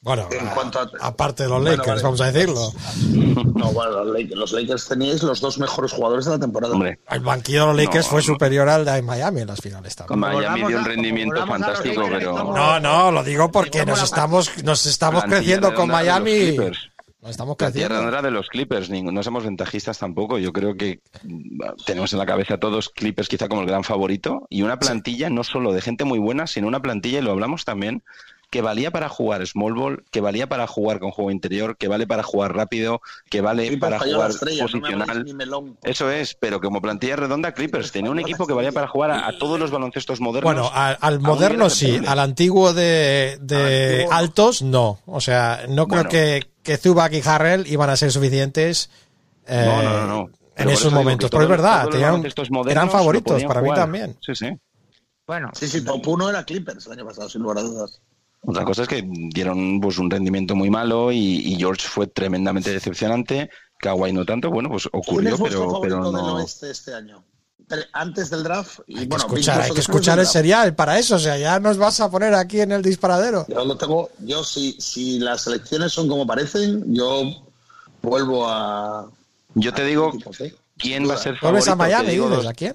[0.00, 2.02] Bueno, En a- cuanto a- aparte de los Bueno, Lakers, vale.
[2.02, 2.72] vamos a decirlo.
[3.58, 6.74] No, bueno, los Lakers, los Lakers teníais los dos mejores jugadores de la temporada.
[6.74, 8.26] Hombre, El banquillo de los Lakers No, fue no.
[8.26, 10.20] superior al de Miami en las finales también.
[10.20, 12.34] Miami dio un a- rendimiento a fantástico, Lakers, pero...
[12.54, 16.56] No, no, lo digo porque nos estamos, nos estamos creciendo con Miami.
[17.20, 18.08] Nos estamos La tierra creciendo.
[18.10, 20.38] era de los Clippers, no somos ventajistas tampoco.
[20.38, 24.46] Yo creo que mm, tenemos en la cabeza todos Clippers quizá como el gran favorito
[24.50, 27.64] y una plantilla no solo de gente muy buena, sino una plantilla, y lo hablamos
[27.64, 28.04] también,
[28.50, 32.06] que valía para jugar small ball, que valía para jugar con juego interior, que vale
[32.06, 35.24] para jugar rápido, que vale Clippers para jugar estrella, posicional.
[35.34, 35.78] melón.
[35.82, 39.28] Eso es, pero como plantilla redonda, Clippers tenía un equipo que valía para jugar a,
[39.28, 40.54] a todos los baloncestos modernos.
[40.54, 44.98] Bueno, al moderno sí, al antiguo de, antiguo altos no.
[45.06, 46.08] O sea, no Bueno.
[46.08, 48.88] creo que, que Zubac y Harrell iban a ser suficientes
[49.46, 50.30] eh, No, no, no, no.
[50.56, 51.30] en esos momentos.
[51.30, 52.24] Pero es verdad, tenían-
[52.68, 54.16] eran favoritos para mí también.
[54.22, 54.48] Sí, sí.
[55.26, 58.00] Bueno, Sí, sí, top 1 era Clippers el año pasado, sin lugar a dudas.
[58.42, 62.72] Otra cosa es que dieron pues un rendimiento muy malo y, y George fue tremendamente
[62.72, 63.50] decepcionante.
[63.78, 66.34] Kawhi no tanto, bueno, pues ¿Quién ocurrió, es pero, pero del no.
[66.36, 67.24] oeste este año?
[67.92, 68.80] Antes del draft.
[68.86, 71.16] Y, Hay que bueno, escuchar, hay que escuchar el serial para eso.
[71.16, 73.44] O sea, ya nos vas a poner aquí en el disparadero.
[73.46, 74.08] Yo lo tengo.
[74.20, 77.24] Yo, si, si las elecciones son como parecen, yo
[78.02, 79.10] vuelvo a.
[79.54, 80.54] Yo te digo ¿eh?
[80.78, 81.72] Quién va a ser ¿Vuelves favorito.
[81.72, 82.10] a Miami?
[82.12, 82.30] dices?
[82.30, 82.74] dos- ¿A quién?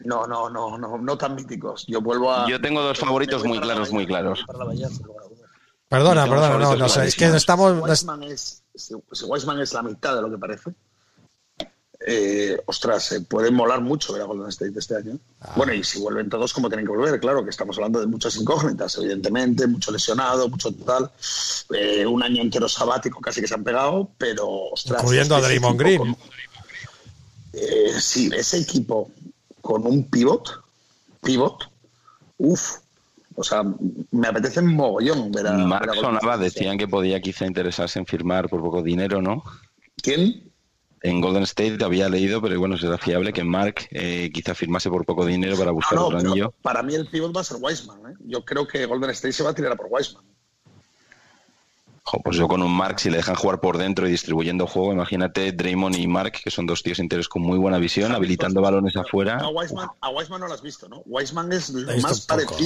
[0.00, 1.84] No, no, no, no, no tan míticos.
[1.86, 2.48] Yo vuelvo a.
[2.48, 4.44] Yo tengo dos favoritos muy claros, muy claros.
[5.88, 7.06] Perdona, perdona, no, no sé.
[7.06, 8.00] Es que estamos.
[8.74, 8.94] si,
[9.24, 10.70] Weissman es la mitad de lo que parece,
[12.04, 15.18] eh, ostras, se puede molar mucho ver a Golden State este año.
[15.40, 15.52] Ah.
[15.54, 18.34] Bueno, y si vuelven todos como tienen que volver, claro, que estamos hablando de muchas
[18.36, 21.10] incógnitas, evidentemente, mucho lesionado, mucho tal,
[21.74, 25.00] eh, un año entero sabático casi que se han pegado, pero ostras.
[25.02, 25.98] Incluyendo a Draymond Green.
[25.98, 26.16] con-
[27.52, 29.10] eh, sí, ese equipo
[29.60, 30.48] con un pivot,
[31.22, 31.70] pivot,
[32.38, 32.78] uff,
[33.34, 33.62] o sea,
[34.10, 38.60] me apetece mogollón ver a, Golden sonaba, decían que podía quizá interesarse en firmar por
[38.60, 39.42] poco dinero, ¿no?
[40.02, 40.50] ¿Quién?
[41.02, 45.04] En Golden State había leído, pero bueno, será fiable que Mark eh, quizá firmase por
[45.04, 46.54] poco dinero para buscar No, no, otro anillo.
[46.62, 48.12] para mí el pivot va a ser Wiseman.
[48.12, 48.14] ¿eh?
[48.26, 50.24] Yo creo que Golden State se va a tirar a por Wiseman.
[52.24, 55.52] Pues yo con un Mark, si le dejan jugar por dentro y distribuyendo juego, imagínate
[55.52, 59.38] Draymond y Mark, que son dos tíos interiores con muy buena visión, habilitando balones afuera.
[59.38, 61.02] A Wiseman, a Wiseman no lo has visto, ¿no?
[61.06, 61.72] Wiseman es
[62.02, 62.56] más poco.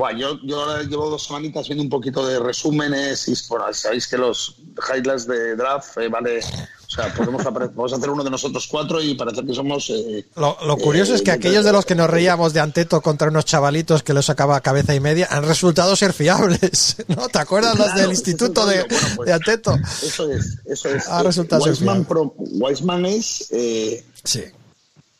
[0.00, 4.06] Bueno, yo, yo ahora llevo dos semanitas viendo un poquito de resúmenes y bueno, sabéis
[4.08, 4.56] que los
[4.90, 9.02] highlights de draft eh, vale, o sea, podemos, apare- podemos hacer uno de nosotros cuatro
[9.02, 11.94] y parecer que somos eh, Lo, lo curioso eh, es que aquellos de los que
[11.94, 15.44] nos reíamos de Anteto contra unos chavalitos que los sacaba a cabeza y media han
[15.44, 16.96] resultado ser fiables.
[17.08, 17.28] ¿No?
[17.28, 18.76] ¿Te acuerdas los Claro, del ese es el instituto de.
[18.84, 19.76] Bueno, pues, de Anteto?
[20.02, 21.06] Eso es, eso es.
[21.08, 22.04] Ha resultado ser fiable.
[22.06, 24.44] pro- Wiseman es, eh, Sí.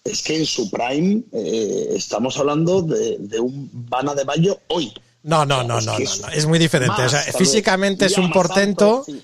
[0.04, 4.92] Es que en su prime eh, estamos hablando de, de un Vana de Bayo hoy.
[5.22, 6.96] No, no, no, Es no, no, es no, es muy diferente.
[6.96, 9.22] más, o sea, físicamente es un portento, alto, sí.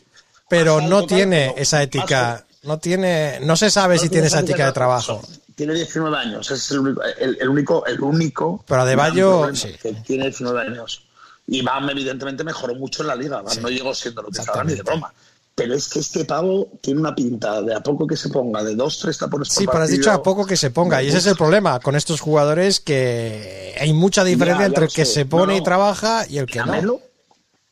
[0.48, 4.72] pero no tiene esa ética, no tiene, no se sabe si tiene esa ética de
[4.72, 5.22] trabajo.
[5.54, 8.62] Tiene 19 años, es el único, el, el único, el único.
[8.68, 9.72] Pero Adebayo, sí.
[9.80, 11.02] Que tiene 19 años.
[11.46, 13.40] Y Bam, evidentemente, mejoró mucho en la liga.
[13.40, 15.14] Bam no llegó siendo lo que estaba ni de broma.
[15.56, 18.74] Pero es que este pavo tiene una pinta de a poco que se ponga, de
[18.76, 21.16] dos, tres tapones por Sí, pero has dicho a poco que se ponga, y ese
[21.18, 25.06] es el problema con estos jugadores que hay mucha diferencia Ya, ya entre el que
[25.06, 25.12] sé.
[25.14, 26.72] se pone No, y trabaja y el que La no.
[26.72, 27.00] Melo,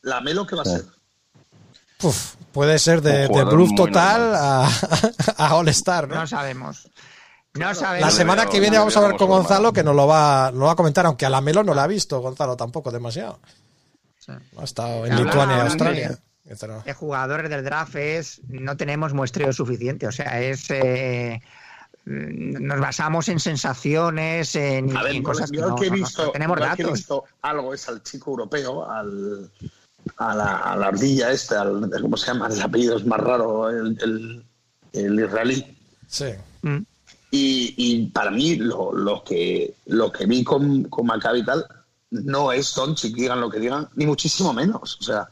[0.01, 0.83] la Melo, ¿qué va a ser?
[2.51, 4.67] Puede ser de, de bluff total a,
[5.37, 6.15] a All Star, ¿no?
[6.15, 6.89] No sabemos.
[7.53, 8.13] No La sabemos.
[8.13, 10.71] semana veo- que viene vamos a ver con Gonzalo que nos lo va, lo va
[10.71, 13.39] a comentar, aunque a la Melo no la ha visto Gonzalo tampoco demasiado.
[14.57, 16.19] Ha estado en Lituania, ahora Australia.
[16.45, 20.05] De jugadores del draft es no tenemos muestreo suficiente.
[20.07, 21.41] O sea, es eh,
[22.05, 25.91] nos basamos en sensaciones, en, A ver, en yo- cosas que no, he no- no
[25.91, 26.93] visto, tenemos que he datos.
[26.93, 29.49] visto algo es al chico europeo, al,
[30.17, 32.47] a, la, a la ardilla este, al, ¿cómo se llama?
[32.47, 34.45] El apellido es más raro, el, el,
[34.93, 35.77] el israelí.
[36.07, 36.25] Sí.
[36.61, 36.77] Mm.
[37.31, 41.65] Y, y para mí lo, lo que lo que vi con, con Maccabi y tal
[42.11, 44.97] no es Doncic, digan lo que digan, ni muchísimo menos.
[45.01, 45.27] O sea,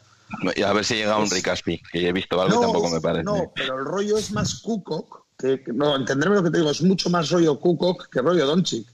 [0.66, 3.24] a ver si llega un Rick Aspi, que he visto algo y tampoco me parece.
[3.24, 6.72] no, pero el rollo es más Kukok, que, que- no, entenderme lo que te digo,
[6.72, 8.88] es mucho más rollo Kukok que rollo Doncic.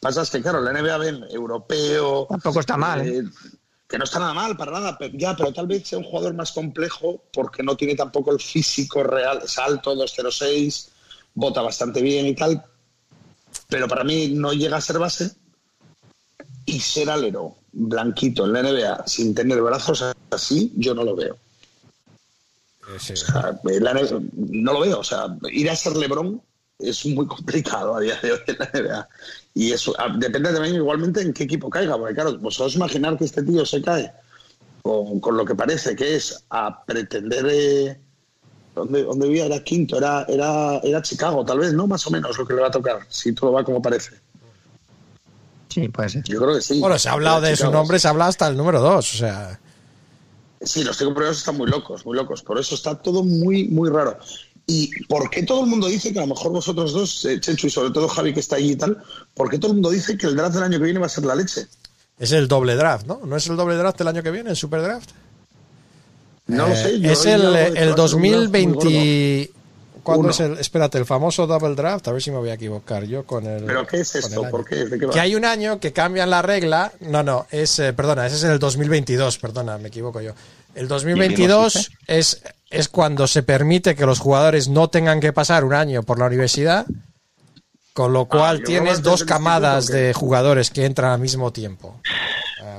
[0.00, 2.26] Pasa es que, claro, la NBA ven europeo.
[2.28, 3.22] Tampoco está mal, ¿eh?
[3.86, 6.32] Que no está nada mal, para nada, pero, ya, pero tal vez sea un jugador
[6.32, 9.40] más complejo porque no tiene tampoco el físico real.
[9.44, 10.88] Es alto, 2'06,
[11.34, 12.64] bota bastante bien y tal.
[13.68, 15.32] Pero para mí no llega a ser base.
[16.70, 21.36] Y ser alero blanquito en la NBA sin tener brazos así, yo no lo veo.
[22.94, 25.00] O sea, la NBA no lo veo.
[25.00, 26.40] O sea, ir a ser Lebron
[26.78, 29.08] es muy complicado a día de hoy en la NBA.
[29.54, 31.98] Y eso depende también igualmente en qué equipo caiga.
[31.98, 34.12] Porque claro, vosotros imaginar que este tío se cae
[34.82, 37.46] con, con lo que parece que es a pretender...
[37.50, 38.00] Eh,
[38.72, 39.46] ¿Dónde, dónde vivía?
[39.46, 41.88] Era quinto, era, era, era Chicago, tal vez, ¿no?
[41.88, 44.20] Más o menos lo que le va a tocar, si todo va como parece.
[45.72, 46.22] Sí, puede ser.
[46.24, 46.78] Yo creo que sí.
[46.80, 49.16] Bueno, se ha hablado de su nombre, se ha hablado hasta el número 2, o
[49.18, 49.58] sea...
[50.62, 52.42] Sí, los tengo problemas están muy locos, muy locos.
[52.42, 54.18] Por eso está todo muy, muy raro.
[54.66, 57.66] ¿Y por qué todo el mundo dice que a lo mejor vosotros dos, eh, Chencho
[57.66, 58.98] y sobre todo Javi que está allí y tal,
[59.34, 61.08] por qué todo el mundo dice que el draft del año que viene va a
[61.08, 61.66] ser la leche?
[62.18, 63.20] Es el doble draft, ¿no?
[63.24, 65.10] ¿No es el doble draft del año que viene, el super draft?
[66.46, 67.00] No lo Eh, sé.
[67.00, 69.50] yo es el, el va a ser un draft muy 2020...
[70.02, 70.30] ¿Cuándo Uno.
[70.30, 70.58] es el...?
[70.58, 73.64] Espérate, el famoso double draft, a ver si me voy a equivocar yo con el...
[73.64, 74.42] ¿Pero qué es esto?
[74.50, 74.84] ¿Por qué?
[74.86, 75.12] ¿De qué va?
[75.12, 76.92] Que hay un año que cambian la regla.
[77.00, 77.78] No, no, es.
[77.78, 80.32] eh, perdona, ese es el 2022, perdona, me equivoco yo.
[80.74, 85.74] El 2022 es, es cuando se permite que los jugadores no tengan que pasar un
[85.74, 86.86] año por la universidad,
[87.92, 92.00] con lo cual Ah, tienes dos camadas de jugadores que entran al mismo tiempo.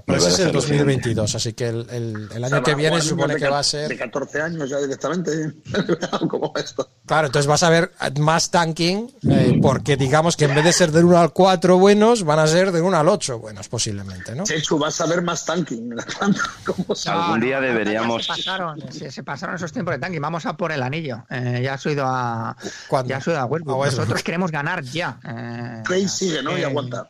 [0.01, 0.77] Ah, Pero Me ese es el parece alucinante.
[0.85, 3.59] 2022, así que el, el- el O año sea, que viene supone de que va
[3.59, 3.87] a ser.
[3.89, 5.53] De 14 años ya directamente.
[6.29, 6.89] como esto.
[7.05, 10.91] Claro, entonces vas a ver más tanking, eh, porque digamos que en vez de ser
[10.91, 14.43] del 1 al 4 buenos, van a ser del 1 al 8 buenos, posiblemente, ¿no?
[14.43, 15.95] Chechu, vas a ver más tanking.
[16.65, 20.19] ¿Cómo se- Algún día deberíamos- se pasaron, se, se pasaron esos tiempos de tanque.
[20.19, 21.23] Vamos a por el anillo.
[21.29, 22.55] Eh, ya has oído a.
[22.87, 23.09] ¿Cuándo?
[23.09, 23.75] Ya has oído a Westbrook.
[23.75, 23.99] A Westbrook.
[24.01, 25.19] Nosotros queremos ganar ya.
[25.27, 26.57] Eh, Clay sigue, ¿no?
[26.57, 27.07] Y eh, aguanta.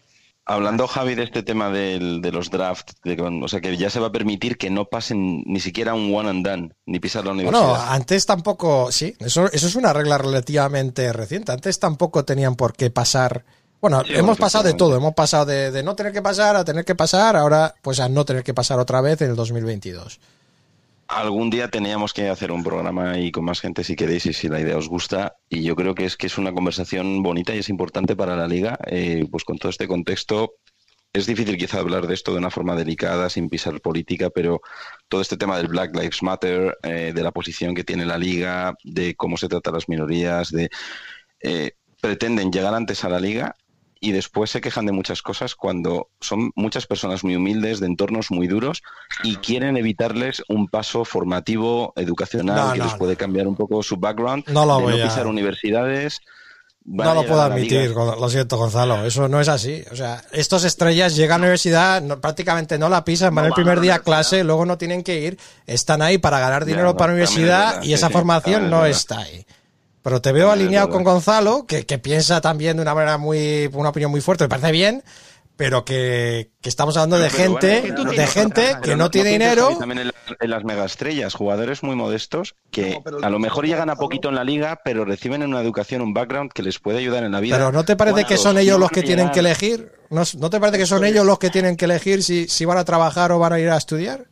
[0.54, 4.00] Hablando, Javi, de este tema del- de los drafts, de o sea, que ya se
[4.00, 7.32] va a permitir que no pasen ni siquiera un one and done, ni pisar la
[7.32, 7.62] universidad.
[7.68, 11.52] Bueno, antes tampoco, sí, eso, eso es una regla relativamente reciente.
[11.52, 13.44] Antes tampoco tenían por qué pasar.
[13.80, 14.96] Bueno, Sí, hemos pasado de todo.
[14.96, 18.10] Hemos pasado de, de no tener que pasar a tener que pasar, ahora pues a
[18.10, 20.20] no tener que pasar otra vez en el 2022.
[21.12, 24.48] Algún día teníamos que hacer un programa ahí con más gente si queréis y si
[24.48, 25.36] la idea os gusta.
[25.50, 28.48] Y yo creo que es que es una conversación bonita y es importante para la
[28.48, 28.80] liga.
[28.88, 30.54] Eh, pues con todo este contexto
[31.12, 34.62] es difícil quizá hablar de esto de una forma delicada, sin pisar política, pero
[35.10, 38.76] todo este tema del Black Lives Matter, eh, de la posición que tiene la liga,
[38.86, 40.70] de cómo se trata las minorías, de
[41.42, 43.56] eh, pretenden llegar antes a la liga
[44.04, 48.32] y después se quejan de muchas cosas cuando son muchas personas muy humildes, de entornos
[48.32, 48.82] muy duros
[49.24, 53.84] y quieren evitarles un paso formativo, educacional, No, que no, les puede cambiar un poco
[53.84, 56.20] su background, No lo de voy no a- pisar universidades.
[56.84, 59.06] van No a lo puedo a admitir, lo siento, Gonzalo.
[59.06, 59.84] Eso no es así.
[59.92, 63.50] O sea, estos estrellas llegan a la universidad, no- prácticamente no la pisan, van No
[63.50, 65.38] el primer a día a clase, luego no tienen que ir,
[65.68, 68.14] están ahí para ganar Ya, dinero no, para la universidad verdad, y sí, esa sí,
[68.14, 69.46] formación no está ahí.
[70.04, 73.90] Pero te veo alineado con Gonzalo, que, que piensa también de una manera muy, una
[73.90, 75.04] opinión muy fuerte, me parece bien,
[75.58, 78.82] pero que, que estamos hablando de Pero bueno, gente, es que de tienes gente otra,
[78.82, 79.78] que no tiene dinero.
[79.78, 83.90] También en, las- en las megaestrellas, jugadores muy modestos que No, a lo mejor llegan
[83.92, 87.24] a poquito en la liga, pero reciben una educación, un background que les puede ayudar
[87.24, 87.58] en la vida.
[87.58, 89.34] Pero ¿no te parece que ¿Cuántos son ellos los que tienen llegar?
[89.34, 89.92] que elegir?
[90.10, 92.78] ¿No, no te parece que son ellos los que tienen que elegir si, si van
[92.80, 94.26] a trabajar o van a ir a estudiar?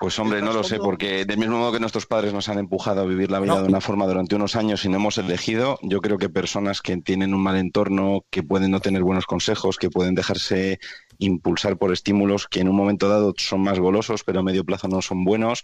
[0.00, 3.02] Pues hombre, no lo sé, porque del mismo modo que nuestros padres nos han empujado
[3.02, 3.60] a vivir la vida No.
[3.62, 6.96] de una forma durante unos años y no hemos elegido, yo creo que personas que
[6.96, 10.80] tienen un mal entorno, que pueden no tener buenos consejos, que pueden dejarse
[11.18, 14.88] impulsar por estímulos que en un momento dado son más golosos, pero a medio plazo
[14.88, 15.62] no son buenos.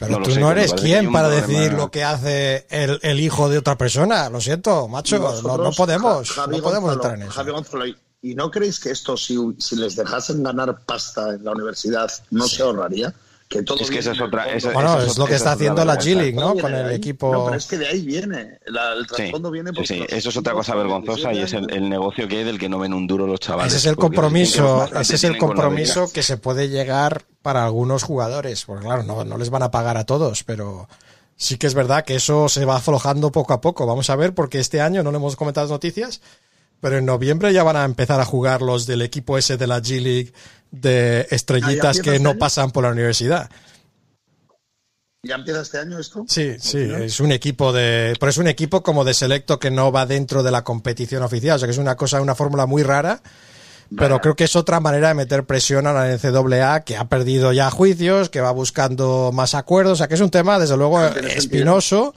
[0.00, 2.66] Pero No lo tú sé, no eres quien un para problema- decidir lo que hace
[2.70, 4.30] el, el hijo de otra persona.
[4.30, 7.32] Lo siento, macho, no, podemos, Javi no podemos Gonzalo, entrar en eso.
[7.32, 11.44] Javi Gonzalo, ¿y- ¿y no creéis que esto, si, si les dejasen ganar pasta en
[11.44, 13.12] la universidad, no se ahorraría?
[13.54, 14.72] Que todo Es que esa es otra- esa-.
[14.72, 15.96] Bueno, esa es lo que está haciendo la.
[15.96, 16.54] G-League, ¿no?
[16.56, 16.96] Con el ahí.
[16.96, 17.32] equipo...
[17.32, 18.58] No, pero es que de ahí viene.
[18.66, 21.60] La- el Sí, trasfondo viene por sí, eso es otra cosa vergonzosa y es el,
[21.66, 23.72] 17 el negocio que hay del que no ven un duro los chavales.
[23.72, 28.64] Ese es el compromiso, ese es el compromiso que se puede llegar para algunos jugadores,
[28.64, 30.88] porque claro, no, no les van a pagar a todos, pero
[31.36, 33.86] sí que es verdad que eso se va aflojando poco a poco.
[33.86, 36.20] Vamos a ver, porque este año no le hemos comentado las noticias,
[36.80, 39.80] pero en noviembre ya van a empezar a jugar los del equipo ese de la
[39.80, 40.32] G League
[40.70, 42.38] de estrellitas empieza que este no año?
[42.38, 43.50] pasan por la universidad.
[45.22, 46.24] ¿Ya empieza este año esto?
[46.28, 49.90] Sí, sí, es un equipo de, pero es un equipo como de selecto que no
[49.90, 52.82] va dentro de la competición oficial, o sea que es una cosa, una fórmula muy
[52.82, 53.22] rara,
[53.96, 57.52] pero creo que es otra manera de meter presión a la NCAA que ha perdido
[57.52, 61.02] ya juicios, que va buscando más acuerdos, o sea que es un tema desde luego
[61.02, 61.28] sentido.
[61.28, 62.14] espinoso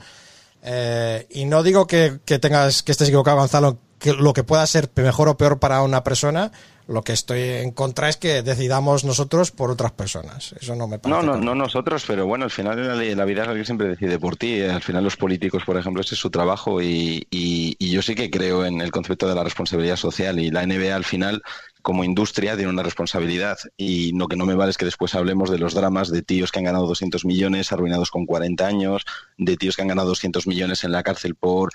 [0.62, 4.66] eh, y no digo que, que tengas que estés equivocado Gonzalo, que lo que pueda
[4.66, 6.52] ser mejor o peor para una persona,
[6.86, 10.98] lo que estoy en contra es que decidamos nosotros por otras personas, eso no me
[10.98, 11.20] parece.
[11.20, 11.44] No, no, correcto.
[11.44, 14.36] no nosotros, pero bueno, al final en la, la vida es alguien siempre decide por
[14.36, 14.62] ti.
[14.62, 18.14] Al final los políticos, por ejemplo, ese es su trabajo y, y- y yo sí
[18.14, 21.42] que creo en el concepto de la responsabilidad social y la NBA al final
[21.88, 25.50] como industria tiene una responsabilidad y lo que no me vale es que después hablemos
[25.50, 29.06] de los dramas de tíos que han ganado 200 millones arruinados con 40 años,
[29.38, 31.70] de tíos que han ganado 200 millones en la cárcel por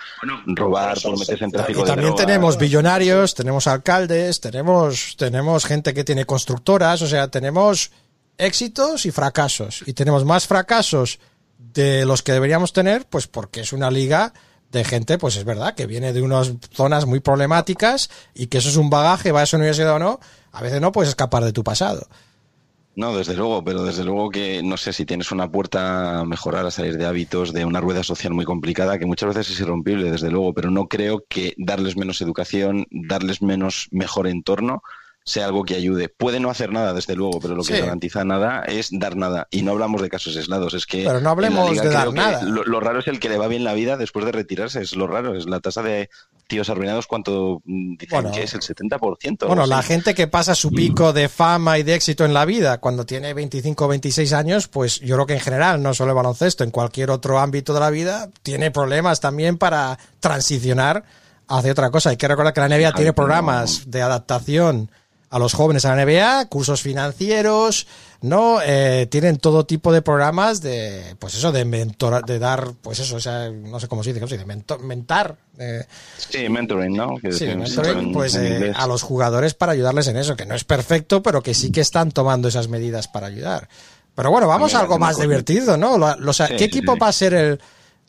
[0.46, 2.28] robar, por meterse en tráfico Y de también drogas.
[2.28, 7.90] tenemos billonarios, tenemos alcaldes, tenemos, tenemos gente que tiene constructoras, o sea, tenemos
[8.38, 9.84] éxitos y fracasos.
[9.88, 11.18] Y tenemos más fracasos
[11.58, 14.32] de los que deberíamos tener, pues porque es una liga
[14.74, 18.70] de gente, pues es verdad, que viene de unas zonas muy problemáticas y que eso
[18.70, 20.20] es un bagaje, vayas a una universidad o no,
[20.52, 22.08] a veces no puedes escapar de tu pasado.
[22.96, 26.66] No, desde luego, pero desde luego que no sé si tienes una puerta a mejorar,
[26.66, 30.12] a salir de hábitos, de una rueda social muy complicada, que muchas veces es irrompible,
[30.12, 34.84] desde luego, pero no creo que darles menos educación, darles menos mejor entorno,
[35.26, 36.10] sea algo que ayude.
[36.10, 37.82] Puede no hacer nada, desde luego, pero lo que Sí.
[37.82, 39.48] garantiza nada es dar nada.
[39.52, 41.04] Y no hablamos de casos aislados, es que...
[41.06, 42.44] Pero no hablemos liga de dar nada.
[42.44, 44.96] Lo, lo raro es el que le va bien la vida después de retirarse, es
[44.96, 46.10] lo raro, es la tasa de
[46.48, 48.32] tíos arruinados, ¿cuánto mm, dicen Bueno.
[48.34, 48.54] que es?
[48.54, 49.48] El 70%.
[49.48, 52.80] Bueno, la gente que pasa su pico de fama y de éxito en la vida
[52.80, 56.16] cuando tiene 25 o 26 años, pues yo creo que en general, no solo el
[56.18, 61.04] baloncesto, en cualquier otro ámbito de la vida, tiene problemas también para transicionar
[61.48, 62.10] hacia otra cosa.
[62.10, 64.92] Hay que recordar que la NBA tiene programas de adaptación
[65.34, 67.88] a los jóvenes a la NBA, cursos financieros,
[68.22, 68.60] ¿no?
[68.64, 73.16] Eh, tienen todo tipo de programas de, pues eso, de mentor, de dar, pues eso,
[73.16, 74.46] o sea, no sé cómo se dice, ¿cómo se dice?
[74.46, 75.86] Mentor, mentar, eh,
[76.18, 77.18] Sí, mentoring, ¿no?
[77.18, 80.54] Que Sí, mentoring, en- pues eh, a los jugadores para ayudarles en eso, que no
[80.56, 83.68] es perfecto, pero que sí que están tomando esas medidas para ayudar.
[84.16, 85.98] Pero bueno, vamos a algo más divertido, ¿no?
[86.34, 87.00] Sí, ¿Qué sí, equipo sí.
[87.00, 87.60] va a ser el...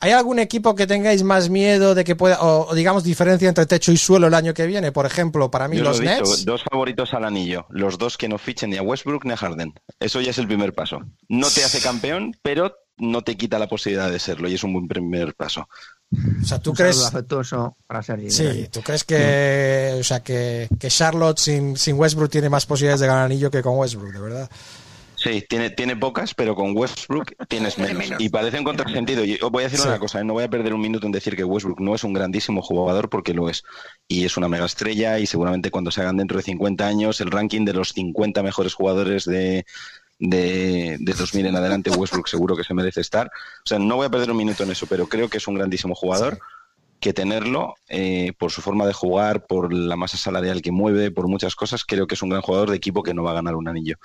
[0.00, 3.64] ¿Hay algún equipo que tengáis más miedo de que pueda, o, o digamos diferencia entre
[3.66, 4.92] techo y suelo el año que viene?
[4.92, 6.44] Por ejemplo, para mí Yo los lo he dicho, Nets.
[6.44, 9.72] dos favoritos al anillo, los dos que no fichen ni a Westbrook ni a Harden.
[10.00, 10.98] Eso ya es el primer paso.
[11.28, 14.72] No te hace campeón, pero no te quita la posibilidad de serlo y es un
[14.74, 15.66] buen primer paso.
[16.42, 17.02] O sea, ¿tú Un crees...
[17.04, 18.30] afectuoso para Sergi.
[18.30, 23.00] Sí, ¿tú crees que, o sea, que, que Charlotte sin, sin Westbrook tiene más posibilidades
[23.00, 24.50] de ganar anillo que con Westbrook, de verdad?
[25.24, 28.20] Sí, tiene, tiene pocas, pero con Westbrook tienes menos.
[28.20, 29.24] Y parece un contrasentido.
[29.24, 29.88] Y os voy a decir Sí.
[29.88, 30.24] una cosa, ¿eh?
[30.24, 33.08] no voy a perder un minuto en decir que Westbrook no es un grandísimo jugador
[33.08, 33.62] porque lo es.
[34.06, 37.30] Y es una mega estrella y seguramente cuando se hagan dentro de 50 años el
[37.30, 39.64] ranking de los 50 mejores jugadores de,
[40.18, 43.28] de, de 2000 en adelante, Westbrook seguro que se merece estar.
[43.28, 45.54] O sea, no voy a perder un minuto en eso, pero creo que es un
[45.54, 46.38] grandísimo jugador.
[47.00, 51.28] que tenerlo eh, por su forma de jugar, por la masa salarial que mueve, por
[51.28, 53.56] muchas cosas, creo que es un gran jugador de equipo que no va a ganar
[53.56, 53.96] un anillo.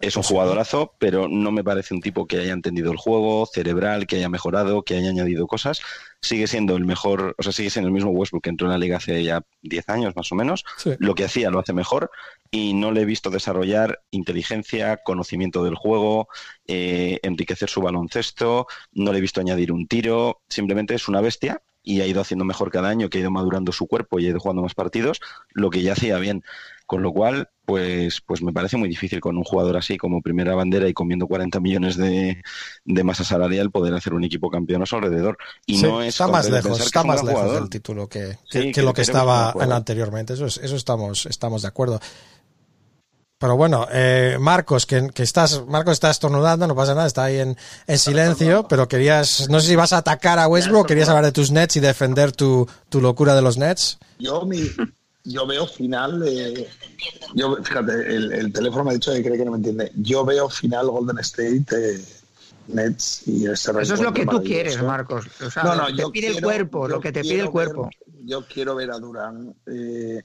[0.00, 4.06] Es un jugadorazo, pero no me parece un tipo que haya entendido el juego, cerebral,
[4.06, 5.82] que haya mejorado, que haya añadido cosas.
[6.22, 8.78] Sigue siendo el mejor, o sea, sigue siendo el mismo Westbrook que entró en la
[8.78, 10.64] liga hace ya 10 años más o menos.
[10.78, 10.92] Sí.
[10.98, 12.10] Lo que hacía lo hace mejor
[12.50, 16.28] y no le he visto desarrollar inteligencia, conocimiento del juego,
[16.66, 21.62] eh, enriquecer su baloncesto, no le he visto añadir un tiro, simplemente es una bestia
[21.82, 24.30] y ha ido haciendo mejor cada año, que ha ido madurando su cuerpo y ha
[24.30, 25.20] ido jugando más partidos,
[25.50, 26.42] lo que ya hacía bien.
[26.86, 30.54] Con lo cual, pues, pues me parece muy difícil con un jugador así como primera
[30.54, 32.42] bandera y comiendo 40 millones de,
[32.84, 35.38] de masa salarial poder hacer un equipo campeón a su alrededor.
[35.66, 37.60] Y Sí, no es está más lejos, está más lejos jugador.
[37.62, 40.34] del título que, Sí, que- lo que estaba anteriormente.
[40.34, 42.00] Eso, es- eso estamos, estamos de acuerdo.
[43.38, 47.38] Pero bueno, eh, Marcos, que, que estás, Marcos está estornudando, no pasa nada, está ahí
[47.38, 47.56] en,
[47.86, 51.32] en silencio, pero querías, no sé si vas a atacar a Westbrook, querías hablar de
[51.32, 53.98] tus Nets y defender tu, tu locura de los Nets.
[54.18, 54.60] Yo, mi,
[55.32, 56.22] yo veo final.
[56.26, 56.68] eh,
[57.34, 59.92] yo, fíjate, el, el teléfono me ha dicho que cree que no me entiende.
[59.96, 62.04] Yo veo final Golden State, eh,
[62.68, 64.80] Nets y ese Eso es lo que tú quieres.
[64.82, 65.26] Marcos.
[65.44, 67.40] O sea, No, no, te yo pide el quiero- cuerpo, yo lo que te pide
[67.40, 67.84] el cuerpo.
[67.84, 70.22] ver- yo quiero ver a Durán eh,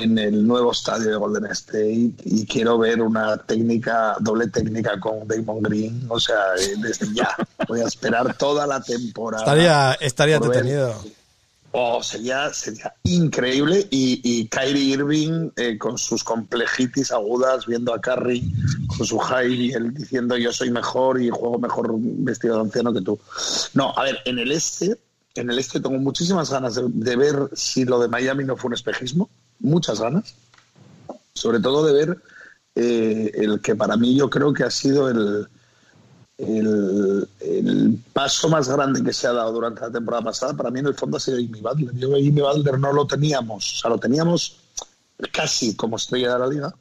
[0.00, 5.26] en el nuevo estadio de Golden State y quiero ver una técnica, doble técnica con
[5.26, 6.06] Damon Green.
[6.08, 7.28] O sea, eh, desde ya.
[7.68, 9.42] Voy a esperar toda la temporada.
[9.44, 10.94] Estaría, estaría ver entretenido.
[11.76, 13.88] Oh, sería, sería increíble.
[13.90, 18.44] Y, y Kyrie Irving eh, con sus complejitis agudas, viendo a Curry
[18.86, 22.92] con su high y él diciendo yo soy mejor y juego mejor vestido de anciano
[22.92, 23.18] que tú.
[23.74, 24.96] No, a ver, en el este,
[25.34, 28.74] en el este tengo muchísimas ganas de, ver si lo de Miami no fue un
[28.74, 29.28] espejismo.
[29.58, 30.32] Muchas ganas.
[31.32, 32.18] Sobre todo de ver
[32.76, 35.48] eh, el que para mí yo creo que ha sido el,
[36.38, 40.80] el, el paso más grande que se ha dado durante la temporada pasada, para mí
[40.80, 41.94] en el fondo ha sido Jimmy Butler.
[41.94, 44.56] Yo a Jimmy Butler no lo teníamos, o sea, lo teníamos
[45.32, 46.74] casi como estrella de la liga.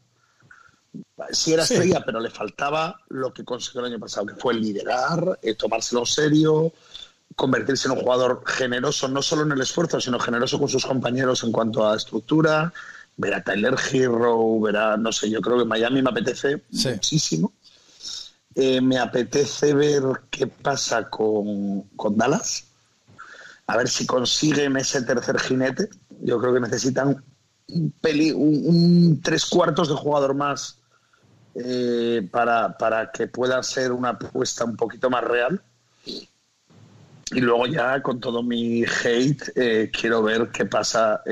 [1.32, 1.76] Sí era Sí.
[1.76, 6.06] estrella, pero le faltaba lo que consiguió el año pasado, que fue liderar, eh, tomárselo
[6.06, 6.72] serio,
[7.36, 11.44] convertirse en un jugador generoso, no solo en el esfuerzo, sino generoso con sus compañeros
[11.44, 12.72] en cuanto a estructura.
[13.16, 16.90] Ver a Tyler Hero, ver a, no sé, yo creo que Miami me apetece Sí.
[16.90, 17.54] muchísimo.
[18.56, 22.68] Eh, me apetece ver qué pasa con, con Dallas.
[23.66, 25.90] A ver si consiguen ese tercer jinete.
[26.22, 27.24] Yo creo que necesitan
[27.68, 30.80] un, peli, un, tres cuartos de jugador más
[31.56, 35.62] eh, para, para que pueda ser una apuesta un poquito más real.
[36.06, 41.24] Y luego ya con todo mi hate eh, quiero ver qué pasa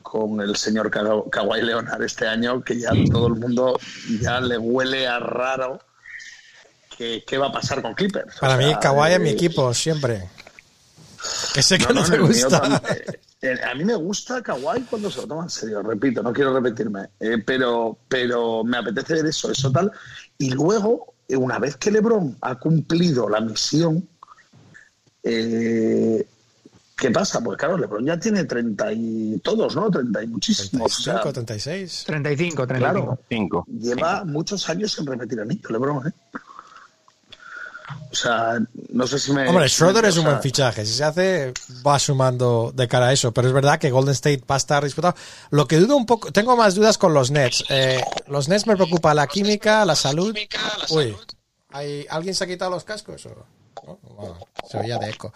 [0.00, 3.78] con el señor Kawhi Leonard este año, que ya todo el mundo
[4.20, 5.78] ya le huele a raro
[7.02, 8.36] que- qué va a pasar con Clippers.
[8.36, 10.28] O Para mí, sea, Kawhi es mi equipo, siempre.
[11.54, 12.82] Que sé que no, no, no, te el mío gusta.
[13.42, 16.52] eh, a mí me gusta Kawhi cuando se lo toma en serio, repito, no quiero
[16.52, 19.92] repetirme, eh, pero, pero me apetece ver eso, eso tal.
[20.38, 24.08] Y luego, eh, una vez que LeBron ha cumplido la misión,
[25.22, 26.26] eh,
[26.96, 27.40] ¿qué pasa?
[27.40, 29.90] Pues claro, LeBron ya tiene 30 y todos, ¿no?
[29.90, 30.98] 30 y muchísimos.
[30.98, 32.04] o sea, 35, 36.
[32.06, 32.78] 35, 35.
[33.00, 33.18] Claro.
[33.28, 33.66] Cinco.
[33.78, 36.12] lleva muchos años sin repetir anillo, LeBron, ¿eh?
[38.10, 38.58] O sea,
[38.90, 39.48] no sé si me.
[39.48, 40.84] Hombre, Schroeder es un buen fichaje.
[40.84, 41.52] Si se hace,
[41.86, 43.32] va sumando de cara a eso.
[43.32, 45.14] Pero es verdad que Golden State va a estar disputado.
[45.50, 47.64] Lo que dudo un poco, tengo más dudas con los Nets.
[47.68, 50.36] Eh, los Nets me preocupa la química, la salud.
[50.90, 51.16] Uy,
[51.70, 53.26] ¿hay, ¿alguien se ha quitado los cascos?
[53.26, 55.32] o se oía de eco.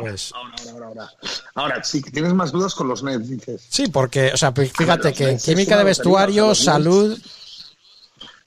[0.00, 1.12] Pues, Ahora, ahora, ahora, ahora.
[1.54, 3.66] Ahora, sí, tienes más dudas con los Nets, dices.
[3.68, 7.18] sí, porque, o sea, pues, fíjate que en química de vestuario, los salud.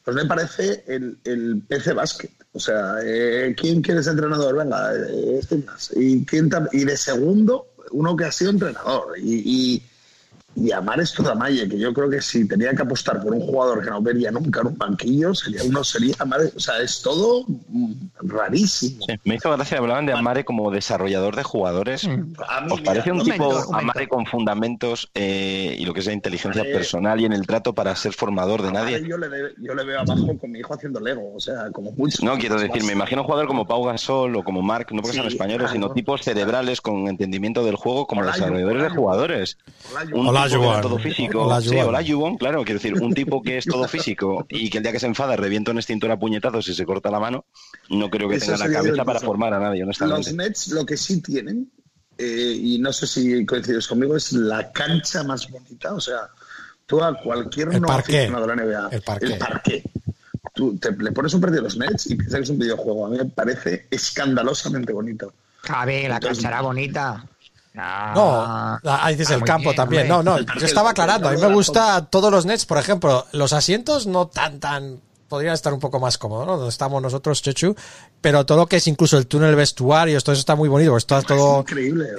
[0.04, 2.32] Pues me parece el, el PC Básquet.
[2.54, 4.58] O sea, eh, ¿quién quiere ser entrenador?
[4.58, 5.92] Venga, eh, este más.
[5.96, 9.18] ¿Y, quién y de segundo, uno que ha sido entrenador.
[9.18, 9.84] Y, y,
[10.54, 13.90] y Amar Studamaye, que yo creo que si tenía que apostar por un jugador que
[13.90, 16.42] no vería nunca en un banquillo, sería uno sería Amar.
[16.56, 19.06] O sea, es todo mm, rarísimo.
[19.08, 22.06] Sí, me hizo gracia, hablaban de Amare como desarrollador de jugadores.
[22.06, 22.10] A
[22.62, 23.74] mí, ¿Os mira, parece un no me tipo.
[23.74, 27.74] Amare con fundamentos eh, y lo que es la inteligencia personal y en el trato
[27.74, 29.08] para ser formador de Amare nadie?
[29.10, 31.34] Yo le, ve- yo le veo abajo con mi hijo haciendo Lego.
[31.34, 32.26] O sea, como mucho.
[32.26, 35.16] No, quiero decir, me imagino un jugador como Pau Gasol o como Mark, no porque
[35.16, 35.74] sean Sí, españoles, claro.
[35.74, 39.58] sino tipos cerebrales con entendimiento del juego como Hola, desarrolladores de jugadores.
[39.90, 40.82] Hola, Yu- Un Hola, tipo que era Yuan.
[40.82, 41.44] todo físico.
[41.44, 41.88] Hola, sí, Yuan.
[41.88, 44.92] hola, Yuan, claro, quiero decir, un tipo que es todo físico y que el día
[44.92, 47.46] que se enfada revienta un extintor a puñetazos y se corta la mano,
[47.90, 50.34] no creo que Eso tenga la cabeza para formar a nadie, Los honestamente.
[50.34, 51.72] Nets lo que sí tienen,
[52.18, 55.94] eh, y no sé si coincides conmigo, es la cancha más bonita.
[55.94, 56.20] O sea,
[56.86, 58.18] tú a cualquier El no parqué.
[58.20, 59.36] aficionado de la NBA, El parqué.
[59.38, 59.84] parqué,
[60.54, 63.06] Tú te, le pones un partido de los Nets y piensas que es un videojuego.
[63.06, 65.34] A mí me parece escandalosamente bonito.
[65.70, 67.26] A ver, la Entonces- cancha era bonita.
[67.74, 68.44] No,
[68.86, 70.12] ah, dices ah, el campo bien, también.
[70.12, 70.32] hombre.
[70.32, 71.30] No, no, yo estaba aclarando.
[71.30, 75.00] A mí me gusta todos los nets, por ejemplo, los asientos no tan, tan,
[75.30, 76.58] podrían estar un poco más cómodos, ¿no?
[76.58, 77.74] Donde estamos nosotros, Chechu,
[78.20, 81.22] pero todo lo que es incluso el túnel vestuario, todo eso está muy bonito, está
[81.22, 81.64] todo,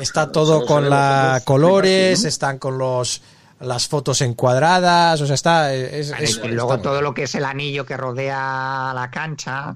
[0.01, 3.21] está todo con la colores, están con los,
[3.61, 7.25] las fotos encuadradas, o sea, está, es, Vale, es- y luego está- todo lo que
[7.25, 9.75] es el anillo que rodea la cancha,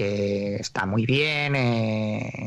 [0.00, 2.44] que está muy bien, eh,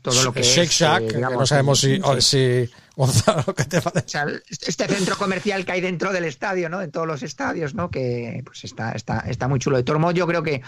[0.00, 2.00] todo lo que Shake es, Shack, eh, que no sabemos si, sí.
[2.02, 4.06] o- si Gonzalo, ¿qué te parece?
[4.06, 6.80] O sea, este centro comercial que hay dentro del estadio, ¿no?
[6.80, 7.90] En todos los estadios, ¿no?
[7.90, 9.76] Que pues está, está, está muy chulo.
[9.76, 10.62] De todos modos, yo creo que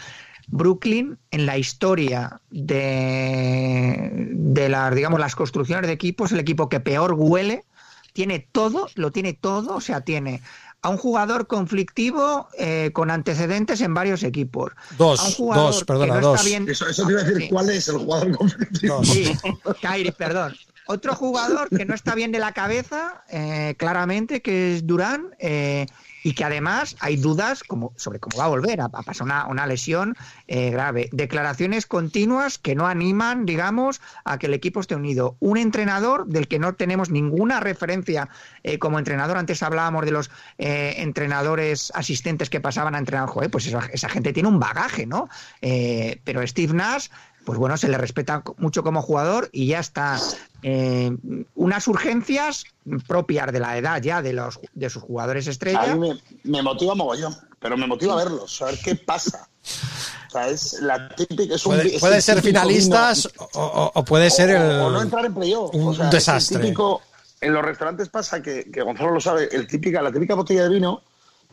[0.48, 6.80] Brooklyn, en la historia de, de las, digamos, las construcciones de equipos, el equipo que
[6.80, 7.64] peor huele,
[8.12, 10.42] tiene todo, lo tiene todo, o sea, tiene
[10.82, 14.72] a un jugador conflictivo eh, con antecedentes en varios equipos.
[14.96, 16.36] Dos, a un jugador dos, perdona, que no dos.
[16.38, 17.48] Está bien, Eso, eso te iba a decir, Sí.
[17.48, 19.04] ¿cuál es el jugador conflictivo?
[19.04, 19.32] Sí,
[19.80, 20.54] Kyrie, perdón.
[20.86, 25.86] Otro jugador que no está bien de la cabeza, eh, claramente, que es Durán, eh,
[26.28, 28.82] y que además hay dudas como, sobre cómo va a volver.
[28.82, 30.14] Ha, pasado una, lesión
[30.46, 31.08] eh, grave.
[31.10, 35.38] Declaraciones continuas que no animan, digamos, a que el equipo esté unido.
[35.40, 38.28] Un entrenador del que no tenemos ninguna referencia
[38.62, 39.38] eh, como entrenador.
[39.38, 43.26] Antes hablábamos de los eh, entrenadores asistentes que pasaban a entrenar.
[43.30, 45.30] Joder, pues esa, gente tiene un bagaje, ¿no?
[45.62, 47.08] Pero Steve Nash
[47.48, 50.20] pues bueno, se le respeta mucho como jugador y ya está.
[50.62, 51.16] Eh,
[51.54, 52.64] unas urgencias
[53.06, 55.94] propias de la edad ya de los de sus jugadores A estrella.
[55.96, 59.48] mí me, me motiva mogollón, pero me motiva verlos, saber qué pasa.
[60.26, 61.54] O sea, es la típica.
[61.54, 64.50] Es un, Puede, es puede el ser típico finalistas vino- o, o- o puede ser
[64.50, 65.74] el, o, no entrar en playoff.
[65.74, 66.58] un O sea, desastre.
[66.60, 67.00] típico-
[67.40, 70.68] en los restaurantes pasa que, que Gonzalo lo sabe, el típica, la típica botella de
[70.68, 71.02] vino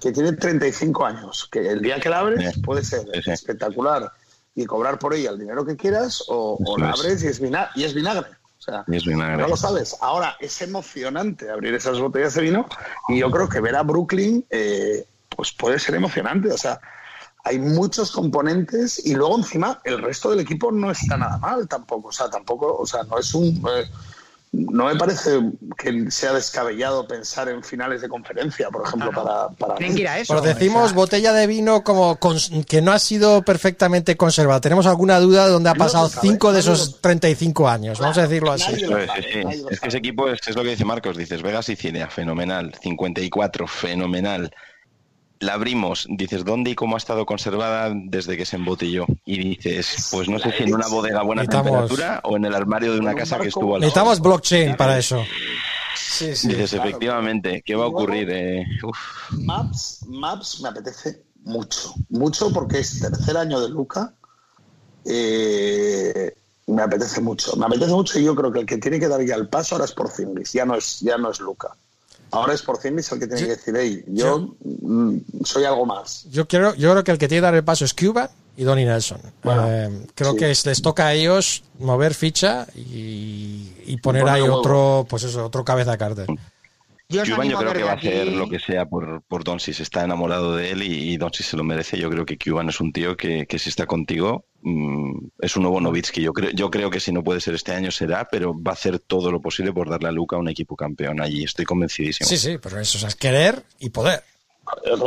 [0.01, 3.31] que tiene 35 años, que el día que la abres puede ser Sí, sí.
[3.31, 4.11] espectacular
[4.55, 6.99] y cobrar por ella el dinero que quieras, o, o la es.
[6.99, 8.29] abres y es, vina- y es vinagre.
[8.57, 9.37] O sea, Y es vinagre.
[9.43, 9.97] no lo sabes.
[10.01, 12.65] Ahora, es emocionante abrir esas botellas de vino
[13.09, 15.05] y yo creo que ver a Brooklyn eh,
[15.35, 16.51] pues puede ser emocionante.
[16.51, 16.79] O sea,
[17.43, 22.07] hay muchos componentes y luego encima el resto del equipo no está nada mal tampoco.
[22.07, 23.61] O sea, tampoco, o sea, no es un...
[23.69, 23.85] eh,
[24.55, 25.31] no me parece
[25.77, 29.49] que sea descabellado pensar en finales de conferencia, por ejemplo, para...
[29.49, 30.33] para ir a eso.
[30.33, 32.17] Pero decimos o sea, botella de vino como
[32.67, 34.61] que no ha sido perfectamente conservada.
[34.61, 37.99] ¿Tenemos alguna duda de dónde ha pasado sabe, 5 de esos lo- 35 años?
[37.99, 38.71] Vamos a decirlo así.
[38.73, 39.77] Es, sí, sí.
[39.79, 41.17] que ese equipo es, es lo que dice Marcos.
[41.17, 42.73] Dices Vegas Sicilia, fenomenal.
[42.81, 44.53] 54, fenomenal.
[45.39, 49.05] La abrimos, dices dónde y cómo ha estado conservada desde que se embotelló.
[49.25, 52.45] Y dices, pues no sé si en una bodega a buena Necesitamos- temperatura o en
[52.45, 53.89] el armario de una un casa que barco- estuvo al lado.
[53.89, 55.21] Necesitamos blockchain para eso.
[55.97, 56.47] Sí, sí.
[56.47, 56.87] Dices, Claro.
[56.87, 58.29] efectivamente, ¿qué va a ocurrir?
[58.31, 58.97] Eh, uf,
[59.31, 64.13] Maps, Maps me apetece mucho, mucho porque es tercer año de Luca.
[65.03, 66.33] Eh,
[66.67, 69.23] me apetece mucho, me apetece mucho y yo creo que el que tiene que dar
[69.23, 71.75] ya el paso ahora es Porzingis, ya no es, ya no es Luca.
[72.35, 76.25] Ahora es Porzingis el que tiene Yo- que decir, hey, yo mm, soy algo más.
[76.31, 78.63] Yo creo, yo creo que el que tiene que dar el paso es Cuba y
[78.63, 79.19] Donny Nelson.
[79.43, 80.37] Bueno, Eh, creo sí.
[80.37, 85.45] que es- les toca a ellos mover ficha y, y poner ahí otro, pues eso,
[85.45, 86.27] otro cabeza de cartel.
[87.09, 89.79] Yo os Cuban yo creo que va a hacer lo que sea por, por Doncic.
[89.79, 91.97] Está enamorado de él y, y Doncic se lo merece.
[91.97, 95.63] Yo creo que Cuban es un tío que, que si está contigo mm, es un
[95.63, 96.21] nuevo Novitsky.
[96.21, 98.73] Yo creo, yo creo que si no puede ser este año será, pero va a
[98.73, 101.43] hacer todo lo posible por darle a Luca un equipo campeón allí.
[101.43, 102.27] Estoy convencidísimo.
[102.27, 104.23] Sí, sí, pero eso o sea, es querer y poder.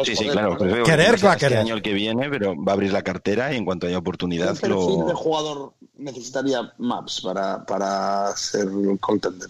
[0.04, 0.56] Sí, sí, claro.
[0.56, 1.58] pues Querer no sé va a este querer.
[1.58, 3.98] año el que viene, pero va a abrir la cartera y en cuanto haya ¿Qué
[3.98, 4.78] oportunidad de lo...
[5.16, 8.68] jugador necesitaría Maps para, para ser
[9.00, 9.48] contender?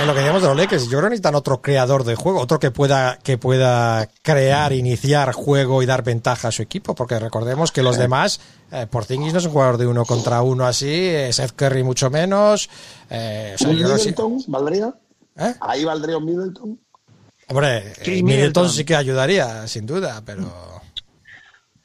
[0.00, 2.40] En lo que decíamos de los Lakers, yo creo que necesitan otro creador de juego,
[2.40, 7.18] otro que pueda, que pueda crear, iniciar juego y dar ventaja a su equipo, porque
[7.18, 8.40] recordemos que los demás,
[8.70, 12.10] eh, Porzingis no es un jugador de uno contra uno así, eh, Seth Curry mucho
[12.10, 12.70] menos.
[13.10, 13.82] eh, o sea, que sí.
[13.82, 14.94] ¿Middleton valdría?
[15.36, 15.54] ¿Eh?
[15.60, 16.78] ¿Ahí valdría un Middleton?
[17.52, 18.70] Hombre, Chris eh, Middleton Middleton.
[18.70, 20.80] sí que ayudaría, sin duda, pero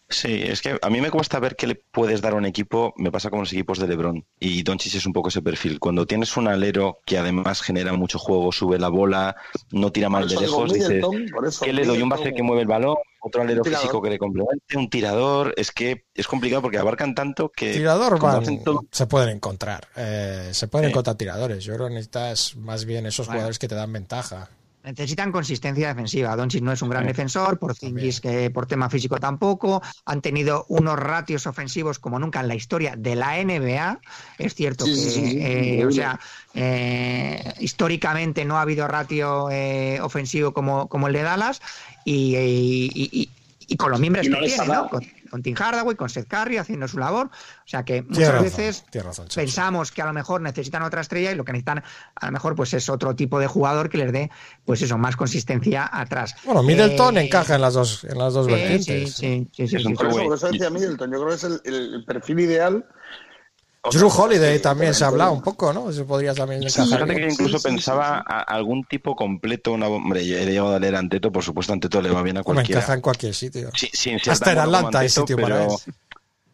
[0.09, 2.93] Sí, es que a mí me cuesta ver qué le puedes dar a un equipo,
[2.95, 5.81] me pasa con los equipos de LeBron y Doncic es un poco ese perfil.
[5.81, 9.35] Cuando tienes un alero que además genera mucho juego, sube la bola,
[9.71, 11.03] no tira mal de lejos, dices,
[11.61, 12.01] ¿qué le doy?
[12.01, 15.73] Un base que mueve el balón, otro alero físico que le complemente, un tirador, es
[15.73, 19.89] que es complicado porque abarcan tanto que tirador van- todo- se pueden encontrar.
[19.97, 20.91] eh, se pueden Sí.
[20.91, 21.65] encontrar tiradores.
[21.65, 23.39] Yo creo que necesitas más bien esos Bueno.
[23.39, 24.51] jugadores que te dan ventaja.
[24.87, 26.33] Necesitan consistencia defensiva.
[26.37, 29.81] Doncic no es un gran defensor, Porzingis que por tema físico tampoco.
[30.05, 33.99] Han tenido unos ratios ofensivos como nunca en la historia de la NBA.
[34.37, 36.17] Es cierto Sí, que, sí, eh, o sea,
[36.53, 41.61] eh, históricamente no ha habido ratio eh, ofensivo como, como el de Dallas
[42.05, 43.29] y, y- y-
[43.69, 44.87] y con los miembros no tiene, ¿no?
[44.89, 47.27] Con, con Tim Hardaway, con Seth Curry haciendo su labor.
[47.27, 51.31] O sea que muchas razón, veces razón, pensamos que a lo mejor necesitan otra estrella
[51.31, 51.83] y lo que necesitan
[52.15, 54.31] a lo mejor pues es otro tipo de jugador que les dé
[54.65, 56.35] pues eso, más consistencia atrás.
[56.45, 58.85] Bueno, Middleton Eh, encaja en las dos, en las dos sí, vertientes.
[59.15, 59.95] sí, sí, sí, sí, Es un sí.
[59.97, 60.27] Por eso, two-way.
[60.27, 62.85] por eso decía Middleton, yo creo que es el, el perfil ideal.
[63.91, 65.89] Drew Holiday sí, también se ha hablado un poco, ¿no?
[65.89, 66.85] Eso podría también encajar.
[66.85, 68.23] Fíjate que incluso Sí, sí, sí, pensaba sí.
[68.27, 70.03] a- algún tipo completo, una bomba.
[70.05, 72.43] Hombre, yo he llegado a leer a Anteto, por supuesto, Anteto le va bien a
[72.43, 72.79] cualquiera.
[72.81, 73.69] encaja en cualquier sitio.
[73.75, 73.89] Sí,
[74.29, 75.93] Hasta en Atlanta hay sitio para pero él.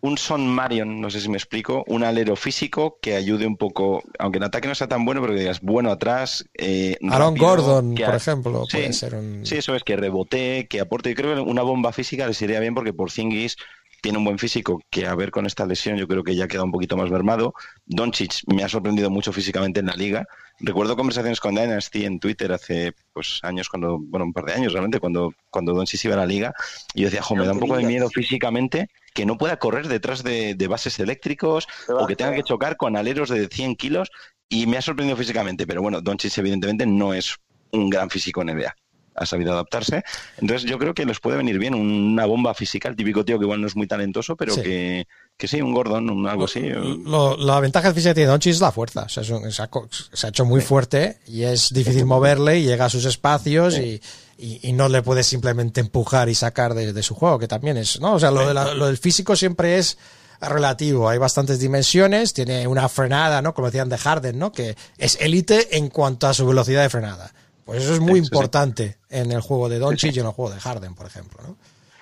[0.02, 4.04] Un Son Marion, no sé si me explico, un alero físico que ayude un poco,
[4.20, 6.44] aunque en ataque no sea tan bueno, pero que digas bueno atrás.
[6.56, 9.46] Eh, Aaron rápido, Gordon, que por ejemplo, Sí, puede ser un...
[9.46, 11.10] Sí, eso es, que rebote, que aporte.
[11.12, 13.56] Yo creo que una bomba física les iría bien porque por Zingis
[14.04, 16.66] tiene un buen físico que a ver con esta lesión yo creo que ya queda
[16.66, 17.54] un poquito más mermado.
[17.86, 20.28] Doncic me ha sorprendido mucho físicamente en la liga.
[20.60, 24.74] Recuerdo conversaciones con Dynasty en Twitter hace pues años, cuando bueno, un par de años
[24.74, 26.54] realmente, cuando, cuando Doncic iba a la liga.
[26.94, 29.88] Y yo decía, jo, me da un poco de miedo físicamente que no pueda correr
[29.88, 32.44] detrás de, de bases eléctricos o que tenga que va.
[32.44, 34.12] chocar con aleros de 100 kilos.
[34.50, 37.38] Y me ha sorprendido físicamente, pero bueno, Doncic evidentemente no es
[37.72, 38.76] un gran físico en NBA
[39.16, 40.04] ha sabido adaptarse.
[40.40, 43.46] Entonces yo creo que les puede venir bien una bomba física, el típico tío que
[43.46, 44.62] igual no es muy talentoso, pero Sí.
[44.62, 45.08] Que,
[45.38, 46.62] que sí, un Gordon, un algo así.
[46.62, 49.04] Lo- la ventaja física que tiene Doncic es la fuerza.
[49.04, 52.06] O sea, es un- se, ha, co- se ha hecho muy fuerte y es difícil
[52.06, 54.02] moverle y llega a sus espacios y,
[54.38, 57.78] y- y no le puedes simplemente empujar y sacar de, de su juego, que también
[57.78, 58.14] es, ¿no?
[58.14, 59.98] O sea, lo, de la- lo del físico siempre es
[60.42, 61.10] relativo.
[61.10, 63.54] Hay bastantes dimensiones, tiene una frenada, ¿no?
[63.54, 64.52] Como decían de Harden, ¿no?
[64.52, 67.32] Que es élite en cuanto a su velocidad de frenada.
[67.66, 68.36] Pues eso es muy Sí, sí, sí.
[68.36, 71.58] importante en el juego de Doncic y en el juego de Harden, por ejemplo, ¿no?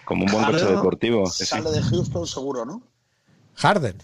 [0.05, 1.27] Como un buen coche deportivo.
[1.29, 2.81] Sale de Houston seguro, ¿no?
[3.55, 3.95] Harden.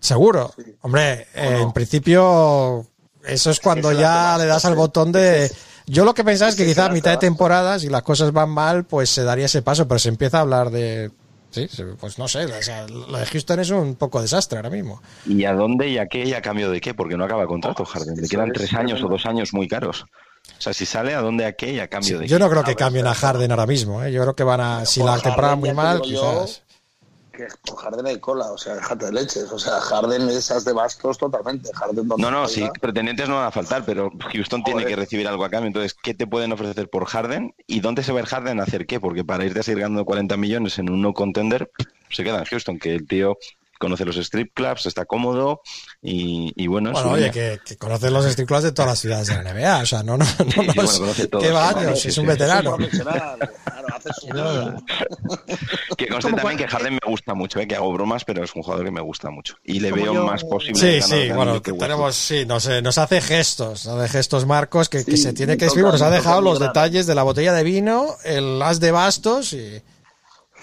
[0.00, 0.52] Seguro.
[0.56, 0.74] Sí.
[0.82, 1.58] Hombre, ¿O eh, no?
[1.62, 2.86] en principio,
[3.24, 5.50] eso es cuando es ya le das al botón de.
[5.86, 8.02] Yo lo que pensaba es que Ese es quizá a mitad de temporada, si las
[8.02, 11.10] cosas van mal, pues se daría ese paso, pero se empieza a hablar de.
[11.50, 11.68] Sí,
[12.00, 15.00] pues no sé, o sea, lo de Houston es un poco desastre ahora mismo.
[15.24, 16.94] ¿Y a dónde y a qué y a cambio de qué?
[16.94, 18.16] Porque no acaba contrato, Harden.
[18.20, 20.04] Le quedan es tres años o dos años muy caros.
[20.58, 22.64] O sea, si sale, ¿a dónde, a qué y a cambio de Yo no creo
[22.64, 24.12] que cambien a Harden ahora mismo, ¿eh?
[24.12, 24.86] yo creo que van a.
[24.86, 26.62] Si por la temporada muy mal, quizás.
[27.32, 29.50] Que con Harden hay cola, o sea, déjate de leches.
[29.50, 31.68] O sea, Harden esas de bastos totalmente.
[31.74, 35.44] Harden No, no, sí, pretendientes no van a faltar, pero Houston tiene que recibir algo
[35.44, 35.66] a cambio.
[35.66, 37.52] Entonces, ¿qué te pueden ofrecer por Harden?
[37.66, 39.00] ¿Y dónde se va el Harden a hacer qué?
[39.00, 41.72] Porque para irte a seguir ganando 40 millones en un no contender,
[42.08, 43.36] se queda en Houston, que el tío
[43.78, 45.60] conoce los strip clubs, está cómodo
[46.02, 48.98] y, y bueno, es Bueno, oye, que, que conoces los strip clubs de todas las
[49.00, 51.44] ciudades de la NBA, o sea, no, no, no, sí, no bueno, es- conoce todos,
[51.44, 52.76] que va sí, es un veterano.
[52.76, 53.36] claro,
[53.94, 54.76] hace su vida.
[55.96, 57.68] Que conste también que Harden me gusta mucho, ¿eh?
[57.68, 59.56] que hago bromas, pero es un jugador que me gusta mucho.
[59.64, 61.00] Y le veo yo- más posible.
[61.00, 64.88] Sí, sí, bueno, que tenemos, sí, nos, eh, nos hace gestos, nos hace gestos Marcos
[64.88, 67.62] que, se tiene que escribir, toca- nos ha dejado los detalles de la botella de
[67.62, 69.80] vino, el as de bastos y...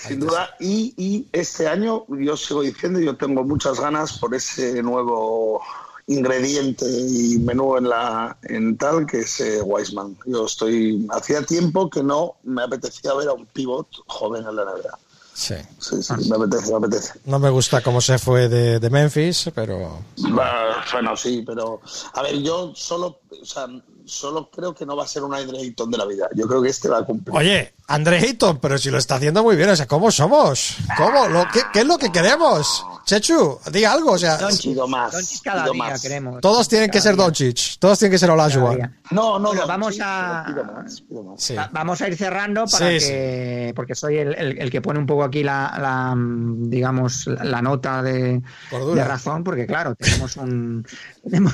[0.08, 4.82] Sin duda, y, y este año yo sigo diciendo, yo tengo muchas ganas por ese
[4.82, 5.62] nuevo
[6.08, 10.18] ingrediente y menú en la en tal que es eh, Wiseman.
[10.26, 14.64] Yo estoy hacía tiempo que no me apetecía ver a un pivot joven en la
[14.64, 15.00] NBA.
[15.34, 15.56] Sí.
[15.80, 17.14] Sí, sí, me apetece, me apetece.
[17.26, 20.04] No me gusta cómo se fue de, de Memphis, pero...
[20.18, 21.82] Bueno, sí, pero
[22.14, 23.68] a ver, yo solo, o sea,
[24.12, 26.28] solo creo que no va a ser un Andre Ayton de la vida.
[26.36, 27.36] Yo creo que este va a cumplir.
[27.36, 30.76] Oye, Andre Ayton, pero si lo está haciendo muy bien, o sea, ¿cómo somos?
[30.98, 31.28] ¿Cómo?
[31.28, 32.86] ¿Lo, qué, qué es lo que queremos?
[33.06, 36.02] Chechu, diga algo, o sea, Doncic, Pido más, Doncic cada día más.
[36.02, 36.40] queremos.
[36.40, 38.80] todos tienen que ser Doncic, todos tienen que ser Olajuwon.
[39.12, 39.68] No, no, Bueno, no.
[39.68, 41.42] vamos a- pero pido más, pido más.
[41.44, 41.56] Sí.
[41.56, 45.00] Va- Vamos a ir cerrando para Sí, que, porque soy el, el- el que pone
[45.00, 50.38] un poco aquí la, la, digamos, la, la nota de, de razón, porque claro, tenemos
[50.38, 50.86] un,
[51.24, 51.54] tenemos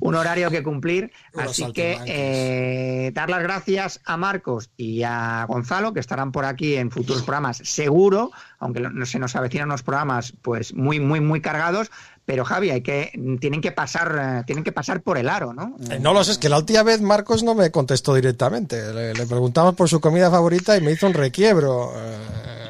[0.00, 1.10] un horario que cumplir.
[1.64, 6.76] Así que eh, dar las gracias a Marcos y a Gonzalo, que estarán por aquí
[6.76, 11.40] en futuros programas, seguro, aunque no se nos avecinan unos programas pues muy, muy, muy
[11.40, 11.90] cargados.
[12.26, 13.10] Pero Javi, hay que,
[13.40, 15.76] tienen que pasar, eh, tienen que pasar por el aro, ¿no?
[15.90, 18.92] Eh, No lo sé, es que la última vez Marcos no me contestó directamente.
[18.94, 21.92] Le, le preguntamos por su comida favorita y me hizo un requiebro.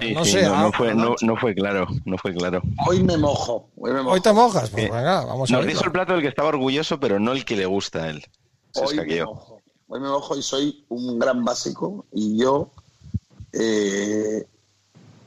[0.01, 2.62] Sí, no sí, sé, no, ah, no fue, no, no fue claro, no fue claro.
[2.87, 3.69] Hoy me mojo.
[3.77, 4.15] Hoy me mojo.
[4.15, 4.71] hoy te mojas.
[4.71, 7.45] Pues venga, vamos a Nos dijo el plato del que estaba orgulloso, pero no el
[7.45, 8.25] que le gusta a él.
[8.73, 9.61] Se Hoy me mojo.
[9.89, 12.05] Hoy me mojo y soy un gran básico.
[12.13, 12.71] Y yo,
[13.53, 14.47] eh,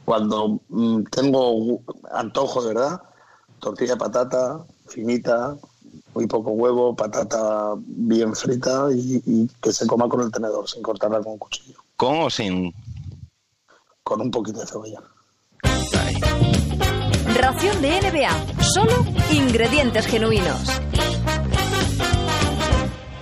[0.05, 3.01] cuando mm, tengo antojo de verdad,
[3.59, 5.57] tortilla de patata, finita,
[6.13, 10.81] muy poco huevo, patata bien frita y, y que se coma con el tenedor, sin
[10.81, 12.73] cortarla con un cuchillo, ¿Con o sin?
[14.03, 15.01] con un poquito de cebolla.
[15.63, 16.15] Ay,
[17.35, 18.63] Ración de NBA.
[18.63, 20.67] Solo ingredientes genuinos.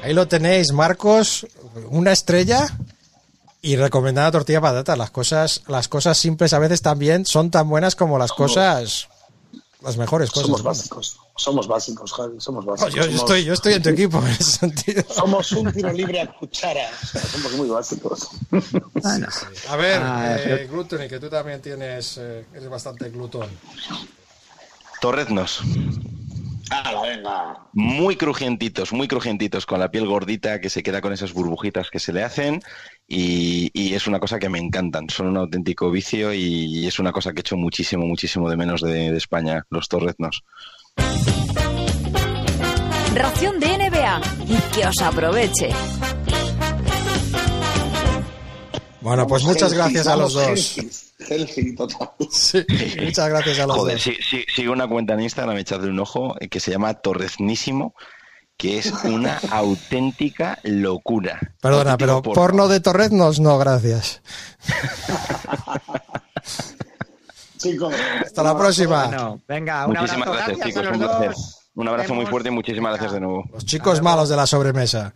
[0.01, 1.45] Ahí lo tenéis, Marcos,
[1.89, 2.67] una estrella
[3.61, 4.95] Y recomendada tortilla de patata.
[4.95, 9.07] Las cosas, las cosas simples a veces también son tan buenas como las cosas,
[9.81, 10.47] las mejores cosas.
[10.47, 12.95] Somos básicos, somos básicos, Javi, somos No, básicos.
[12.95, 15.03] yo, yo Somos- estoy, yo estoy en tu equipo en ese sentido.
[15.13, 16.89] Somos un tiro libre a cuchara.
[17.31, 18.29] Somos muy básicos.
[19.69, 20.67] A ver, Ah, eh,
[21.07, 23.47] que tú también tienes, eh, eres bastante glutón.
[25.01, 25.61] Torreznos.
[26.72, 27.68] ¡Hala, venga!
[27.73, 31.99] Muy crujientitos, muy crujientitos, con la piel gordita que se queda con esas burbujitas que
[31.99, 32.61] se le hacen.
[33.07, 35.10] Y, y es una cosa que me encantan.
[35.10, 39.11] Son un auténtico vicio y es una cosa que echo muchísimo, muchísimo de menos de,
[39.11, 40.43] de España, los torreznos.
[43.14, 45.69] Ración de NBA y que os aproveche.
[49.01, 50.75] Bueno, pues muchas gracias a los dos.
[51.77, 52.11] Total.
[52.31, 52.65] Sí,
[53.03, 54.03] muchas gracias a los Joder, dos.
[54.03, 57.93] sí, sí, sigue una cuenta en Instagram, echadle un ojo, eh, que se llama Torreznísimo,
[58.57, 61.39] que es una auténtica locura.
[61.61, 62.33] Perdona, pero porno.
[62.41, 64.21] porno de Torreznos, no, gracias.
[67.57, 67.93] Chicos,
[68.25, 69.05] Hasta la próxima.
[69.05, 70.45] Bueno, venga, un Muchísimas abrazo.
[70.57, 71.35] gracias, Gracias, chicos, un placer.
[71.75, 73.43] Un abrazo muy fuerte y muchísimas gracias de nuevo.
[73.53, 75.13] Los chicos malos de la sobremesa.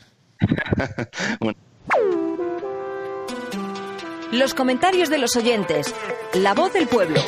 [4.32, 5.94] Los comentarios de los oyentes.
[6.34, 7.22] La voz del pueblo.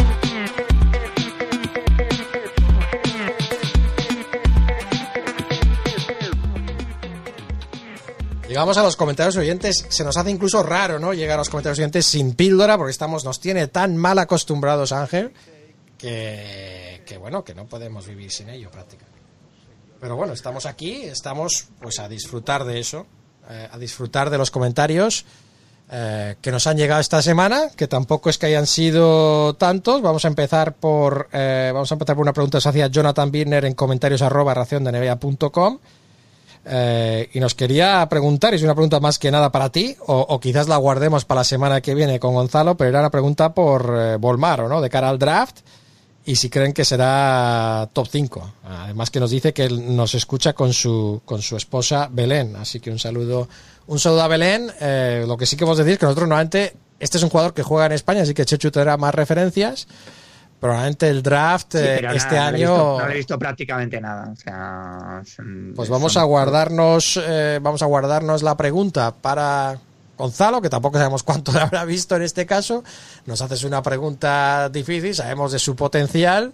[8.48, 9.86] Llegamos a los comentarios oyentes.
[9.90, 11.14] Se nos hace incluso raro, ¿no?
[11.14, 15.34] Llegar a los comentarios oyentes sin píldora, porque estamos, nos tiene tan mal acostumbrados Ángel
[15.98, 19.20] que, que bueno, que no podemos vivir sin ello prácticamente.
[20.00, 23.06] Pero bueno, estamos aquí, estamos pues a disfrutar de eso,
[23.50, 25.26] eh, a disfrutar de los comentarios
[25.90, 30.02] eh, que nos han llegado esta semana, que tampoco es que hayan sido tantos.
[30.02, 33.32] Vamos a empezar por eh, vamos a empezar por una pregunta que se hacía Jonathan
[33.32, 35.80] Birner en comentarios arroba raciondenevea.com.
[36.70, 40.68] Eh, y nos quería preguntar, es una pregunta más que nada para ti, o, quizás
[40.68, 44.18] la guardemos para la semana que viene con Gonzalo, pero era una pregunta por eh,
[44.18, 44.82] Volmaro, ¿no?
[44.82, 45.60] De cara al draft,
[46.26, 48.54] y si creen que será top 5.
[48.66, 52.92] Además que nos dice que nos escucha con su, con su esposa Belén, así que
[52.92, 53.48] un saludo,
[53.88, 54.72] un saludo a Belén.
[54.80, 57.54] Eh, lo que sí que vos decir es que nosotros normalmente, este es un jugador
[57.54, 59.88] que juega en España, así que Chechu tendrá más referencias.
[60.60, 62.74] Probablemente el draft Sí, eh, este nada, no le he año...
[62.74, 64.32] visto- no he visto prácticamente nada.
[64.32, 69.78] O sea, son- Pues vamos son- a guardarnos, eh, vamos a guardarnos la pregunta para
[70.18, 72.84] Gonzalo, que tampoco sabemos cuánto le habrá visto en este caso.
[73.28, 76.52] Nos haces una pregunta difícil, sabemos de su potencial.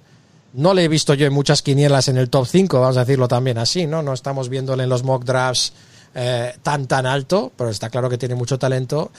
[0.51, 3.29] No le he visto yo en muchas quinielas en el top 5, vamos a decirlo
[3.29, 4.03] también así, ¿no?
[4.03, 5.71] No estamos viéndole en los mock drafts
[6.15, 9.11] eh, tan tan alto, pero está claro que tiene mucho talento.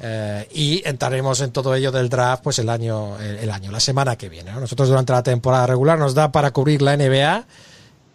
[0.00, 4.16] eh, y entraremos en todo ello del draft pues el año, el, año, la semana
[4.16, 4.50] que viene.
[4.50, 4.60] ¿no?
[4.60, 7.44] Nosotros durante la temporada regular nos da para cubrir la NBA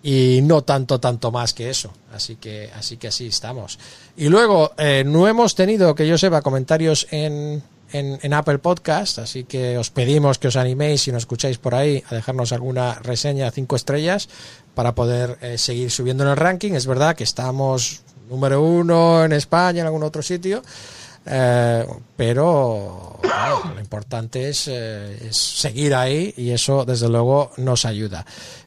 [0.04, 3.80] y no tanto tanto más que eso así que así que así estamos
[4.16, 9.46] y luego eh, no hemos tenido que yo sepa comentarios en, en, Apple Podcast así
[9.46, 13.50] que os pedimos que os animéis si nos escucháis por ahí a dejarnos alguna reseña
[13.50, 14.30] cinco estrellas
[14.76, 19.82] para poder seguir subiendo en el ranking es verdad que estamos número uno en España
[19.82, 20.62] en algún otro sitio
[21.30, 21.86] eh,
[22.16, 28.26] pero lo importante es, eh, es seguir ahí y eso desde luego nos ayuda.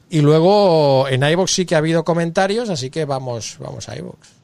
[0.09, 4.41] Y luego en iVoox sí que ha habido comentarios, así que vamos, vamos a iVoox.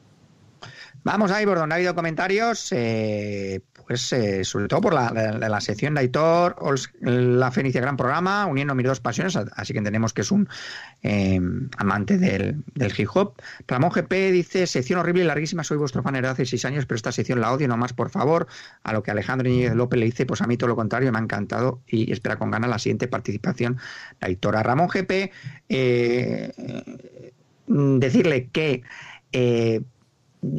[1.04, 5.60] Vamos ahí, por donde ha habido comentarios, eh, pues eh, sobre todo por la, la-
[5.62, 6.56] sección de Aitor,
[7.00, 10.46] la Fenicia Gran Programa, uniendo mis dos pasiones, así que entendemos que es un
[11.02, 11.40] eh,
[11.78, 13.32] amante del, del hip hop.
[13.66, 16.96] Ramón GP dice, sección horrible y larguísima, soy vuestro fan desde hace seis años, pero
[16.96, 18.46] esta sección la odio, no más, por favor.
[18.82, 21.22] A lo que Alejandro López le dice, pues a mí todo lo contrario, me ha
[21.22, 23.78] encantado y espera con ganas la siguiente participación
[24.20, 24.54] de Aitor.
[24.56, 25.32] A Ramón GP,
[25.70, 26.52] eh,
[27.66, 28.82] decirle que...
[29.32, 29.80] eh,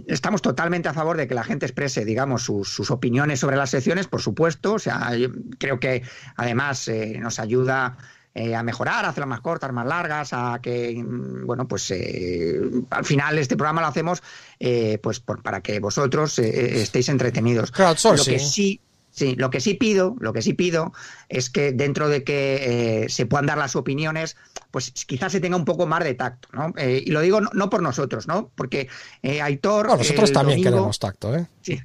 [0.08, 3.70] Estamos totalmente a favor de que la gente exprese, digamos, sus, sus opiniones sobre las
[3.70, 4.74] secciones, por supuesto.
[4.74, 6.04] O sea, yo creo que
[6.36, 7.98] además eh, nos ayuda
[8.36, 12.60] eh, a mejorar, a hacerlas más cortas, más largas, a que, mm, bueno, pues eh,
[12.90, 14.22] al final este programa lo hacemos
[14.60, 17.72] eh, pues por- para que vosotros eh, estéis entretenidos.
[18.18, 18.82] Lo que sí,
[19.12, 20.94] sí, lo que sí pido, lo que sí pido
[21.28, 24.38] es que dentro de que eh, se puedan dar las opiniones,
[24.72, 26.74] pues quizás se tenga un poco más de tacto, ¿no?
[26.78, 28.52] Eh, y lo digo no, no por nosotros, ¿no?
[28.56, 28.88] Porque
[29.24, 29.88] eh, Aitor.
[29.88, 31.48] Bueno, nosotros también domingo- queremos tacto, ¿eh?
[31.62, 31.80] Sí.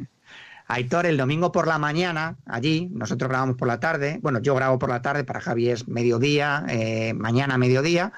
[0.66, 4.19] Aitor, el domingo por la mañana, allí, nosotros grabamos por la tarde.
[4.23, 8.12] Bueno, yo grabo por la tarde, para Javi es mediodía, eh, mañana mediodía.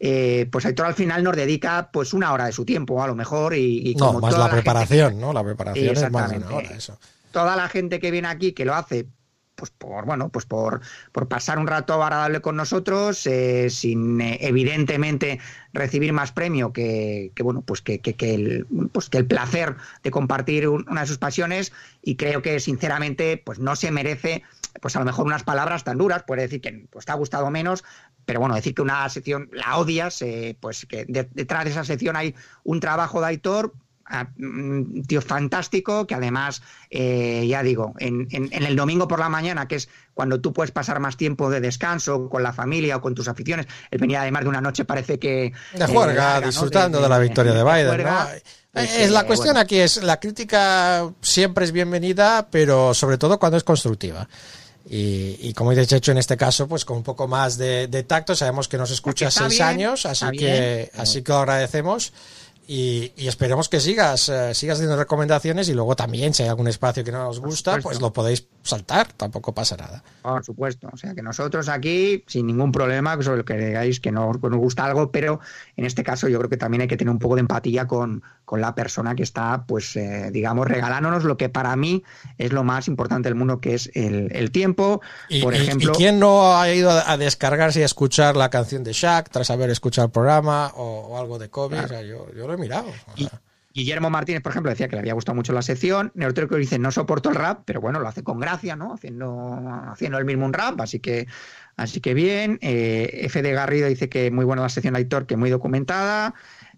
[0.00, 3.16] Eh, pues Aitor al final nos dedica pues una hora de su tiempo, a lo
[3.16, 5.32] mejor, y, y No, como más toda la preparación, ¿no?
[5.32, 6.98] La preparación es más de una hora, eso.
[7.32, 9.06] toda la gente que viene aquí que lo hace
[9.58, 10.80] pues por bueno, pues por,
[11.10, 15.40] por pasar un rato agradable con nosotros, eh, sin eh, evidentemente
[15.72, 19.74] recibir más premio que, que, bueno, pues que, que, el pues que el placer
[20.04, 21.72] de compartir un- una de sus pasiones.
[22.02, 24.44] Y creo que sinceramente, pues no se merece,
[24.80, 27.50] pues a lo mejor unas palabras tan duras, puede decir que pues te ha gustado
[27.50, 27.84] menos,
[28.24, 31.84] pero bueno, decir que una sección la odias, eh, pues que de- detrás de esa
[31.84, 33.74] sección hay un trabajo de Aitor,
[34.38, 39.28] un tío fantástico, que además, eh, ya digo, en, en- en el domingo por la
[39.28, 43.00] mañana, que es cuando tú puedes pasar más tiempo de descanso con la familia o
[43.00, 45.52] con tus aficiones, él venía además de una noche, parece que...
[45.74, 46.46] De eh, juerga, ¿no?
[46.46, 47.86] disfrutando de, la victoria de, Biden.
[47.88, 48.24] juerga.
[48.34, 48.40] ¿no?
[48.72, 49.60] Pues, es la eh, cuestión bueno.
[49.60, 54.28] aquí es la crítica siempre es bienvenida, pero sobre todo cuando es constructiva.
[54.90, 58.02] Y, y como dices, hecho en este caso, pues con un poco más de, de
[58.04, 60.90] tacto, sabemos que nos escucha seis bien, años, así que, bien.
[61.02, 62.12] así que lo agradecemos.
[62.70, 66.68] Y, y esperemos que sigas, eh, sigas haciendo recomendaciones y luego también, si hay algún
[66.68, 70.02] espacio que no nos gusta, pues lo podéis saltar, tampoco pasa nada.
[70.22, 70.88] Por supuesto.
[70.92, 74.32] O sea, que nosotros aquí, sin ningún problema, que sobre lo que digáis que no
[74.40, 75.40] que nos gusta algo, pero
[75.76, 78.22] en este caso yo creo que también hay que tener un poco de empatía con,
[78.44, 82.04] con la persona que está, pues, eh, digamos, regalándonos lo que para mí
[82.36, 85.00] es lo más importante del mundo, que es el, el tiempo.
[85.28, 88.50] Y, Por ejemplo, ¿y quién no ha ido a, a descargarse y a escuchar la
[88.50, 91.80] canción de Shaq tras haber escuchado el programa o, o algo de Kobe?
[91.80, 92.88] O sea, yo, yo lo he mirado.
[93.14, 93.40] O sea,
[93.74, 96.10] Guillermo Martínez, por ejemplo, decía que le había gustado mucho la sección.
[96.14, 98.94] Neutrónico dice, no soporto el rap, pero bueno, lo hace con gracia, ¿no?
[98.94, 99.58] Haciendo,
[99.90, 101.26] haciendo el mismo un rap, así que,
[101.76, 102.58] así que bien.
[102.62, 106.34] Eh, F de Garrido dice que muy buena la sección de Aitor, que muy documentada.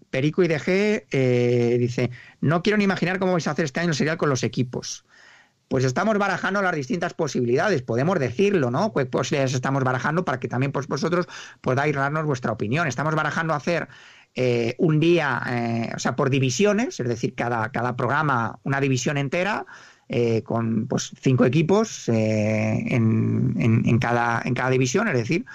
[0.09, 2.11] Perico IDG eh, dice,
[2.41, 5.05] no quiero ni imaginar cómo vais a hacer este año el serial con los equipos.
[5.69, 8.93] Pues estamos barajando las distintas posibilidades, podemos decirlo, ¿no?
[8.93, 11.27] ¿Qué posibilidades estamos barajando para que también vosotros
[11.61, 12.89] podáis darnos vuestra opinión?
[12.89, 13.87] Estamos barajando hacer
[14.35, 19.17] eh, un día, eh, o sea, por divisiones, es decir, cada, cada programa una división
[19.17, 19.65] entera,
[20.09, 25.45] eh, con pues cinco equipos eh, en, en- en cada, en cada división, es decir,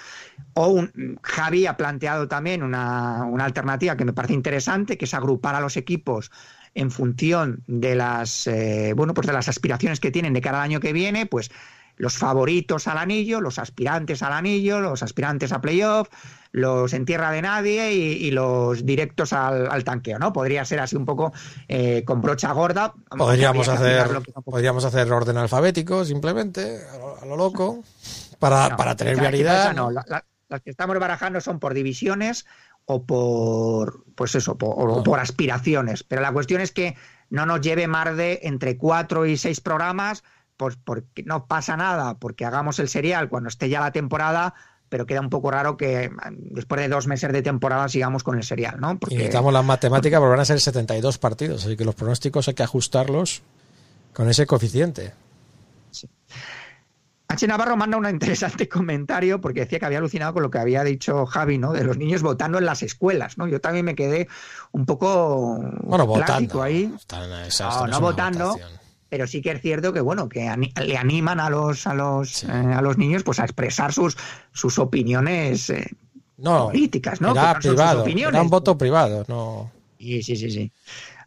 [0.53, 5.13] o un, Javi ha planteado también una, una alternativa que me parece interesante, que es
[5.13, 6.31] agrupar a los equipos
[6.73, 10.65] en función de las eh, bueno pues de las aspiraciones que tienen de cara al
[10.65, 11.49] año que viene, pues
[11.97, 16.07] los favoritos al anillo, los aspirantes al anillo, los aspirantes a playoff,
[16.51, 20.31] los en tierra de nadie y, y los directos al, al tanqueo, ¿no?
[20.31, 21.33] Podría ser así un poco
[21.67, 22.93] eh, con brocha gorda.
[23.17, 24.07] Podríamos hacer,
[24.45, 27.83] podríamos hacer orden alfabético, simplemente, a lo, a lo loco,
[28.39, 32.45] para, No, para tener quizá no, la- la- las que estamos barajando son por divisiones
[32.85, 36.03] o por, pues eso, por, o por aspiraciones.
[36.03, 36.95] Pero la cuestión es que
[37.29, 40.23] no nos lleve más de entre cuatro y seis programas,
[40.57, 44.53] pues porque no pasa nada, porque hagamos el serial cuando esté ya la temporada,
[44.89, 48.37] pero queda un poco raro que mm, después de dos meses de temporada sigamos con
[48.37, 48.93] el serial, ¿no?
[48.93, 52.47] Y Porque necesitamos las matemáticas porque van a ser 72 partidos, así que los pronósticos
[52.47, 53.43] hay que ajustarlos
[54.13, 55.13] con ese coeficiente.
[57.29, 57.45] H.
[57.45, 61.25] Navarro manda un interesante comentario porque decía que había alucinado con lo que había dicho
[61.25, 61.73] Javi, ¿no?
[61.73, 63.47] De los niños votando en las escuelas, ¿no?
[63.47, 64.27] Yo también me quedé
[64.71, 66.61] un poco Bueno, votando.
[66.63, 66.91] ahí.
[66.95, 68.86] Están- No, no votando, votación.
[69.09, 72.43] Pero sí que es cierto que bueno, que ani- le animan a los a los
[72.43, 74.17] eh, a los niños pues a expresar sus
[74.53, 75.89] sus opiniones eh,
[76.37, 77.31] No, políticas, ¿no?
[77.31, 79.71] era Que no privado, era un voto privado, no.
[79.99, 80.71] Sí, sí, sí, sí.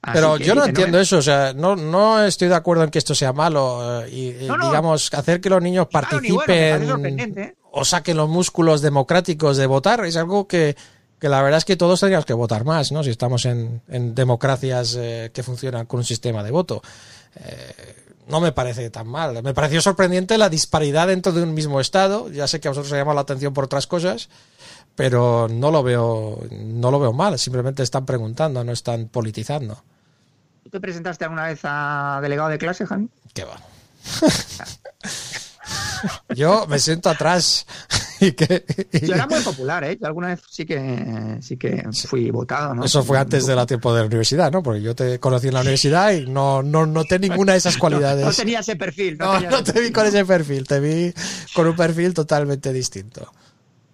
[0.03, 2.99] Así Pero yo no entiendo eso, o sea, no, no estoy de acuerdo en que
[2.99, 4.67] esto sea malo eh, y, y, No, no.
[4.67, 7.55] digamos, hacer que los niños bueno, participen ¿eh?
[7.73, 10.75] o saquen los músculos democráticos de votar es algo que,
[11.19, 13.03] que la verdad es que todos tendríamos que votar más, ¿no?
[13.05, 16.81] Si estamos en, en democracias eh, que funcionan con un sistema de voto.
[17.37, 19.43] Eh, no me parece tan mal.
[19.43, 22.31] Me pareció sorprendente la disparidad dentro de un mismo estado.
[22.31, 24.29] Ya sé que a vosotros os ha llamado la atención por otras cosas,
[24.95, 27.39] pero no lo veo, no lo veo mal.
[27.39, 29.83] Simplemente están preguntando, no están politizando.
[30.63, 33.09] ¿Tú te presentaste alguna vez a delegado de clase, Javi?
[33.35, 33.61] ¿Qué va?
[36.35, 37.67] Yo me siento atrás
[38.21, 39.99] y que y- Yo era muy popular, ¿eh?
[40.01, 42.85] Yo alguna vez sí que sí que fui votado, ¿no?
[42.85, 44.63] eso fue antes de la tiempo de la universidad, ¿no?
[44.63, 48.25] Porque yo te conocí en la universidad y no, no noté ninguna de esas cualidades.
[48.25, 49.19] No tenía ese perfil.
[49.19, 51.13] No, No, no te vi con ese perfil, te vi
[51.55, 53.33] con un perfil totalmente distinto.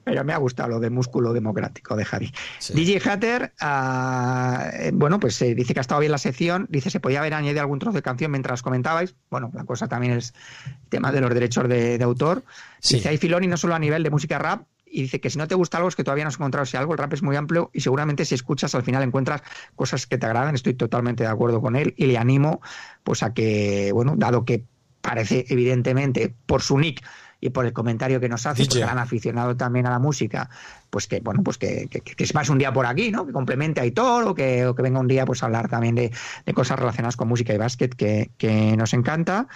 [0.06, 2.32] Pero me ha gustado lo de músculo democrático de Javi.
[2.72, 6.68] DJ Hatter, eh, bueno, pues eh, dice que ha estado bien la sección.
[6.70, 9.16] Dice, se podía haber añadido algún trozo de canción mientras comentabais.
[9.30, 10.32] Bueno, la cosa también es
[10.64, 12.44] el tema de los derechos de, de autor.
[12.78, 12.98] Sí.
[12.98, 14.62] Dice, hay filón y no solo a nivel de música rap.
[14.84, 16.76] Y dice que si no te gusta algo es que todavía no has encontrado ese
[16.76, 16.92] algo.
[16.92, 19.42] El rap es muy amplio y seguramente si escuchas al final encuentras
[19.74, 20.54] cosas que te agradan.
[20.54, 22.60] Estoy totalmente de acuerdo con él y le animo
[23.02, 24.62] pues a que, bueno, dado que
[25.00, 27.04] parece evidentemente por su nick
[27.46, 28.68] y por el comentario que nos hace, DJ.
[28.68, 30.50] pues gran aficionado también a la música,
[30.90, 33.26] pues que bueno, pues que, que, que se pase un día por aquí, ¿no?
[33.26, 35.94] Que complemente a Aitor o que, o que venga un día pues a hablar también
[35.94, 36.12] de,
[36.44, 39.48] de cosas relacionadas con música y básquet que, que nos encanta.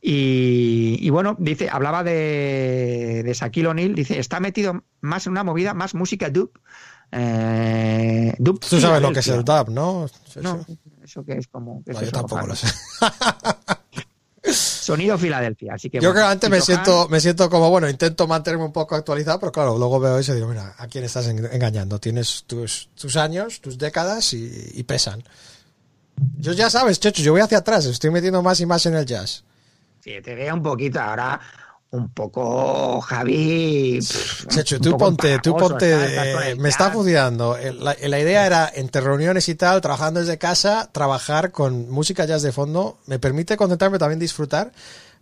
[0.00, 5.42] Y, y bueno, dice, hablaba de, de Shaquille O'Neal, dice, está metido más en una
[5.42, 6.52] movida, más música dub.
[7.10, 10.06] Eh, dub Tú sabes lo que es el dub, ¿no?
[10.08, 10.78] Sí, No, sí.
[11.02, 11.82] eso que es como...
[11.84, 12.68] que No, es yo tampoco lo sé.
[14.88, 17.70] Sonido Filadelfia, así que Yo bueno, creo que antes me Han- siento, me siento como,
[17.70, 20.86] bueno, intento mantenerme un poco actualizado, pero claro, luego veo eso y digo, mira, ¿a
[20.88, 21.98] quién estás en- engañando?
[21.98, 25.22] Tienes tus, tus años, tus décadas y, y pesan.
[26.38, 29.06] Yo ya sabes, Checho, yo voy hacia atrás, estoy metiendo más y más en el
[29.06, 29.44] jazz.
[30.02, 31.40] Sí, te vea un poquito ahora,
[31.90, 33.98] un poco, Javi.
[34.00, 37.56] pff, Checho, tú ponte, tú ponte, eh, me está funcionando.
[37.56, 42.24] El- La, la idea era, entre reuniones y tal, trabajando desde casa, trabajar con música
[42.26, 44.72] jazz de fondo, me permite concentrarme, también disfrutar,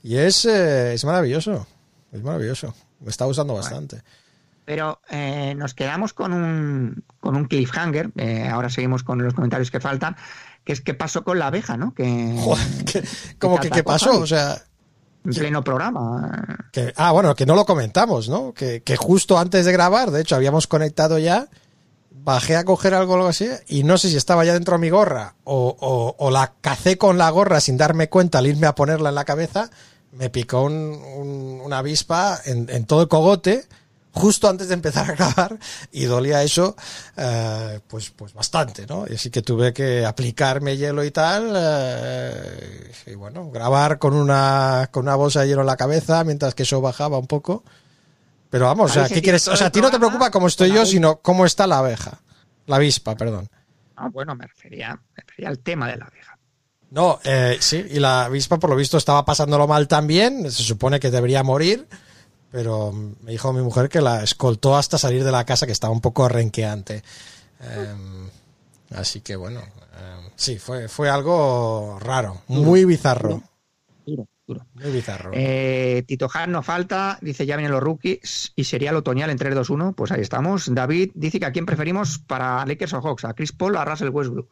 [0.03, 1.67] y es, eh, es maravilloso,
[2.13, 4.03] es maravilloso, me está gustando bastante.
[4.65, 8.11] Pero eh, nos quedamos con un, con un cliffhanger.
[8.17, 10.17] eh, ahora seguimos con los comentarios que faltan.
[10.65, 11.95] Que es qué pasó con la abeja, ¿no?
[11.95, 12.05] Que,
[13.39, 14.07] Como que, ¿qué pasó?
[14.11, 14.61] Javi, O sea,
[15.27, 16.31] en pleno programa.
[16.73, 18.53] que, ah, bueno, que no lo comentamos, ¿no?
[18.55, 21.49] Que, que justo antes de grabar, de hecho, habíamos conectado ya,
[22.11, 24.81] bajé a coger algo o algo así, y no sé si estaba ya dentro de
[24.81, 28.67] mi gorra o, o- o la cacé con la gorra sin darme cuenta al irme
[28.67, 29.71] a ponerla en la cabeza,
[30.13, 30.73] me picó un-
[31.17, 33.65] un- una avispa en, en todo el cogote
[34.17, 35.59] justo antes de empezar a grabar
[35.93, 36.75] y dolía eso
[37.17, 42.93] eh, pues pues bastante no y así que tuve que aplicarme hielo y tal eh,
[43.07, 46.65] y bueno grabar con una con una bolsa de hielo en la cabeza mientras que
[46.65, 47.63] eso bajaba un poco.
[48.49, 50.73] Pero vamos o sea qué quieres o sea a ti no te preocupa cómo estoy
[50.73, 52.21] yo sino cómo está la abeja
[52.67, 53.49] la avispa perdón.
[53.97, 56.39] Ah, bueno, me refería, me refería al tema de la abeja.
[56.91, 61.01] No, eh, sí, y la avispa por lo visto estaba pasándolo mal también, se supone
[61.01, 61.87] que debería morir,
[62.51, 65.93] pero me dijo mi mujer que la escoltó hasta salir de la casa que estaba
[65.93, 67.03] un poco renqueante.
[67.61, 68.29] Em,
[68.95, 73.43] así que bueno, em, sí, fue, fue algo raro, muy bizarro,
[74.07, 74.67] Duro, duro.
[74.75, 75.31] muy bizarro.
[75.35, 79.39] Eh, Tito Han no falta, dice ya vienen los rookies y sería el otoñal en
[79.39, 80.73] 3-2-1, pues ahí estamos.
[80.75, 83.85] David dice que a quién preferimos para Lakers o Hawks, a Chris Paul o a
[83.85, 84.49] Russell Westbrook.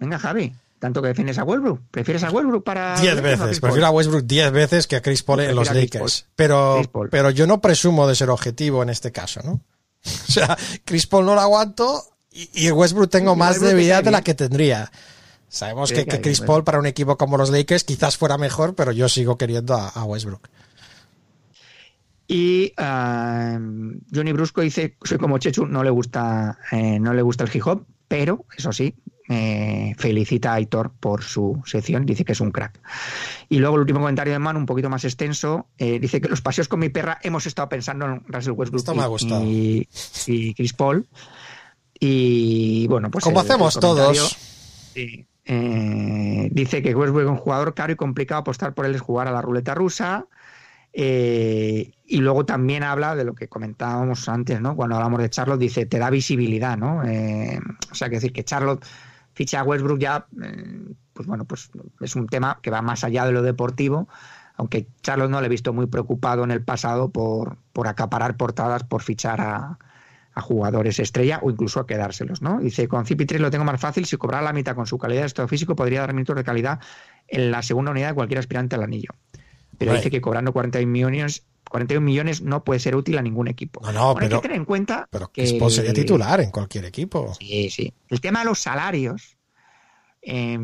[0.00, 0.52] Venga, Javi,
[0.84, 4.24] tanto que defiendes a Westbrook, ¿prefieres a Westbrook para Diez a veces, prefiero a Westbrook
[4.24, 6.26] diez veces que a Chris Paul en los Lakers.
[6.36, 9.62] Pero, pero yo no presumo de ser objetivo en este caso, ¿no?
[10.28, 14.10] O sea, Chris Paul no lo aguanto y, y Westbrook tengo Sí, más debilidad de
[14.10, 14.92] la que tendría.
[15.48, 16.42] Sabemos que, que Chris.
[16.42, 19.88] Paul para un equipo como los Lakers quizás fuera mejor, pero yo sigo queriendo a,
[19.88, 20.50] a Westbrook.
[22.28, 23.58] Y ah,
[24.14, 27.66] Johnny Brusco dice, soy como Chechu, no le gusta, eh, no le gusta el hip
[27.66, 27.86] hop,
[28.16, 28.94] pero eso sí,
[29.28, 32.78] eh, felicita a Aitor por su sección, dice que es un crack.
[33.48, 36.40] Y luego el último comentario de Manu, un poquito más extenso, eh, dice que los
[36.42, 38.82] paseos con mi perra hemos estado pensando en Russell Westbrook
[39.44, 39.88] y-
[40.26, 41.06] y, Chris Paul.
[41.98, 44.36] Y bueno, pues Como el- hacemos el todos.
[44.94, 49.00] sí, eh, dice que Westbrook es un jugador caro y complicado apostar por él es
[49.00, 50.26] jugar a la ruleta rusa.
[50.96, 54.76] Eh, y luego también habla de lo que comentábamos antes, ¿no?
[54.76, 57.02] Cuando hablamos de Charlotte, dice, te da visibilidad, ¿no?
[57.04, 57.58] Eh,
[57.90, 58.84] o sea, que decir que Charlotte
[59.34, 63.26] ficha a Westbrook ya, eh, pues bueno, pues es un tema que va más allá
[63.26, 64.08] de lo deportivo,
[64.56, 68.84] aunque Charlotte no le he visto muy preocupado en el pasado por, por acaparar portadas,
[68.84, 69.78] por fichar a,
[70.36, 72.58] jugadores estrella o incluso a quedárselos, ¿no?
[72.58, 75.26] Dice, con CP3 lo tengo más fácil, si cobrara la mitad con su calidad de
[75.28, 76.80] estado físico podría dar minutos de calidad
[77.28, 79.10] en la segunda unidad de cualquier aspirante al anillo.
[79.78, 80.00] Pero Right.
[80.00, 83.80] dice que cobrando 41 millones, 41 millones no puede ser útil a ningún equipo.
[83.82, 86.84] No, no, Bueno, hay pero- que tener en cuenta Pero que sería titular en cualquier
[86.84, 87.34] equipo.
[87.38, 87.92] Sí, sí.
[88.08, 89.36] El tema de los salarios,
[90.22, 90.58] eh,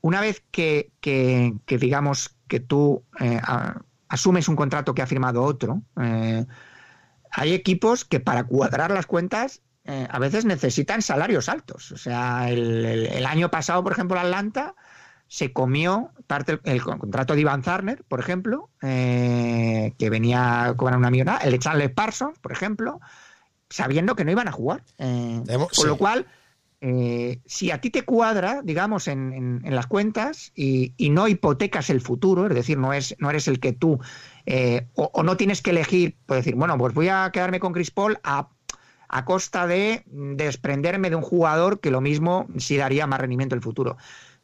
[0.00, 5.06] una vez que, que- que digamos que tú eh, a- asumes un contrato que ha
[5.06, 6.46] firmado otro, eh,
[7.30, 11.92] hay equipos que para cuadrar las cuentas eh, a veces necesitan salarios altos.
[11.92, 14.74] O sea, el, el- el año pasado, por ejemplo, Atlanta
[15.28, 20.98] se comió parte el, contrato de Ivan Zarner, por ejemplo, eh, que venía a cobrar
[20.98, 23.00] una millonada, el de Charles Parsons, por ejemplo,
[23.68, 24.82] sabiendo que no iban a jugar.
[24.98, 25.86] Eh, Hemos- con sí.
[25.86, 26.26] lo cual,
[26.80, 31.28] eh, si a ti te cuadra, digamos, en, en- en las cuentas y, y no
[31.28, 33.98] hipotecas el futuro, es decir, no, es, no eres el que tú,
[34.46, 37.74] eh, o, o no tienes que elegir, pues decir, bueno, pues voy a quedarme con
[37.74, 38.48] Chris Paul a,
[39.08, 43.58] a costa de desprenderme de un jugador que lo mismo sí daría más rendimiento en
[43.58, 43.96] el futuro.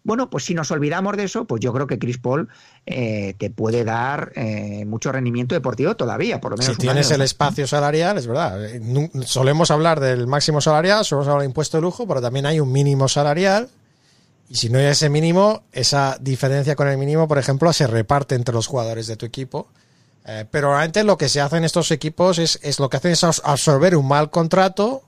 [0.07, 2.49] Bueno, pues si nos olvidamos de eso, pues yo creo que Chris Paul
[2.85, 6.75] eh, te puede dar eh, mucho rendimiento deportivo todavía, por lo menos.
[6.75, 7.17] Si tienes año.
[7.17, 8.63] el espacio salarial, es verdad.
[8.65, 12.61] eh, Solemos hablar del máximo salarial, solemos hablar del impuesto de lujo, pero también hay
[12.61, 13.71] un mínimo salarial.
[14.51, 18.35] Y si no hay ese mínimo, esa diferencia con el mínimo, por ejemplo, se reparte
[18.35, 19.69] entre los jugadores de tu equipo.
[20.27, 23.13] Eh, pero realmente lo que se hace en estos equipos es, es lo que hacen
[23.13, 25.03] es abs- absorber un mal contrato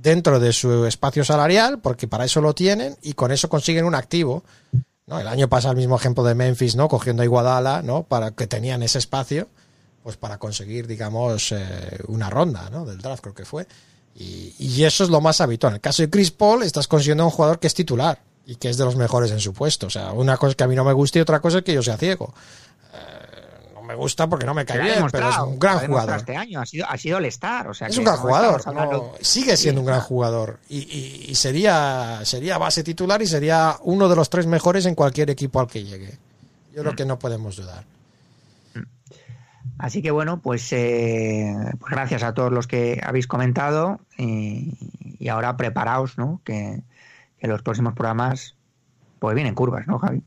[0.00, 3.94] dentro de su espacio salarial, porque para eso lo tienen, y con eso consiguen un
[3.94, 4.44] activo.
[5.06, 5.18] ¿no?
[5.18, 6.88] El año pasado el mismo ejemplo de Memphis, ¿no?
[6.88, 8.02] Cogiendo a Iguadala, ¿no?
[8.02, 9.48] Para que tenían ese espacio,
[10.02, 12.84] pues para conseguir, digamos, eh, una ronda, ¿no?
[12.84, 13.66] Del draft, creo que fue.
[14.14, 15.72] Y, y eso es lo más habitual.
[15.72, 18.56] En el caso de Chris Paul, estás consiguiendo a un jugador que es titular y
[18.56, 19.86] que es de los mejores en su puesto.
[19.86, 21.74] O sea, una cosa que a mí no me gusta y otra cosa es que
[21.74, 22.34] yo sea ciego.
[22.94, 23.27] Eh,
[23.88, 26.16] me gusta porque no me cae bien, pero es un gran jugador.
[26.18, 27.66] Este año ha sido, ha sido el star.
[27.68, 30.78] O sea Es que un gran no jugador, no, sigue siendo un gran jugador y,
[30.78, 35.30] y- y sería, sería base titular y sería uno de los tres mejores en cualquier
[35.30, 36.18] equipo al que llegue.
[36.74, 36.84] Yo Mm.
[36.84, 37.82] creo que no podemos dudar.
[39.78, 44.76] Así que bueno, pues, eh, pues gracias a todos los que habéis comentado y,
[45.20, 46.40] y ahora preparaos, ¿no?
[46.44, 46.82] Que,
[47.38, 48.54] que los próximos programas
[49.20, 50.22] pues vienen curvas, ¿no, Javi?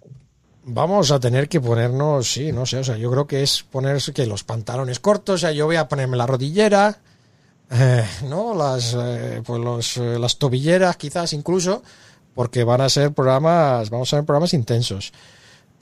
[0.64, 4.14] Vamos a tener que ponernos, sí, no sé, o sea, yo creo que es ponerse
[4.14, 7.00] que los pantalones cortos, o sea, yo voy a ponerme la rodillera,
[7.72, 8.54] eh, ¿no?
[8.54, 11.82] Las, eh, pues los, eh, las tobilleras quizás incluso,
[12.36, 15.12] porque van a ser programas, vamos a ver programas intensos.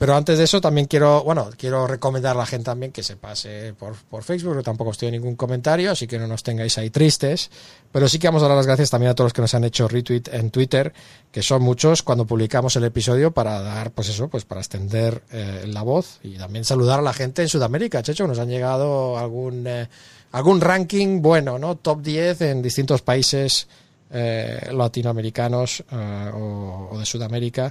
[0.00, 3.16] Pero antes de eso también quiero, bueno, quiero recomendar a la gente también que se
[3.16, 6.78] pase por, por Facebook, que tampoco estoy en ningún comentario, así que no nos tengáis
[6.78, 7.50] ahí tristes.
[7.92, 9.64] Pero sí que vamos a dar las gracias también a todos los que nos han
[9.64, 10.94] hecho retweet en Twitter,
[11.30, 15.66] que son muchos cuando publicamos el episodio para dar, pues eso, pues para extender eh,
[15.66, 18.02] la voz y también saludar a la gente en Sudamérica.
[18.02, 19.86] Checho, nos han llegado algún, eh,
[20.32, 21.76] algún ranking bueno, ¿no?
[21.76, 23.68] Top 10 en distintos países
[24.10, 27.70] eh, latinoamericanos eh, o, o de Sudamérica.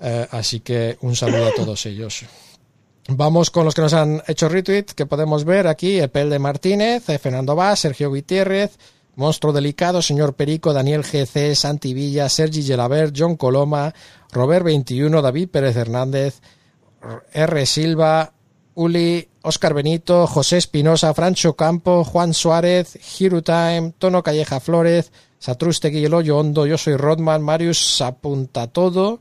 [0.00, 2.24] Eh, así que un saludo a todos ellos.
[3.08, 7.08] Vamos con los que nos han hecho retweet, que podemos ver aquí, Epel de Martínez,
[7.08, 8.78] eh, Fernando Vaz, Sergio Gutiérrez,
[9.16, 13.94] Monstruo Delicado, Señor Perico, Daniel GC, Santi Villa, Sergi Gelabert, John Coloma,
[14.30, 16.40] Robert 21, David Pérez Hernández,
[17.32, 17.66] R.
[17.66, 18.32] Silva,
[18.74, 26.04] Uli, Oscar Benito, José Espinosa, Francho Campo, Juan Suárez, Hero Time, Tono Calleja Flores, Satrustegui
[26.04, 29.20] El Hoyo Hondo, Yo Soy Rodman, Marius Apunta Todo,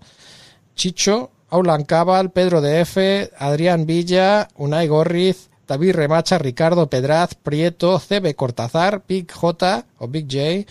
[0.78, 8.00] Chicho, Aulan Cabal, Pedro de F, Adrián Villa, Unai Gorriz, David Remacha, Ricardo Pedraz, Prieto,
[8.00, 10.66] CB Cortázar, Big J o Big J,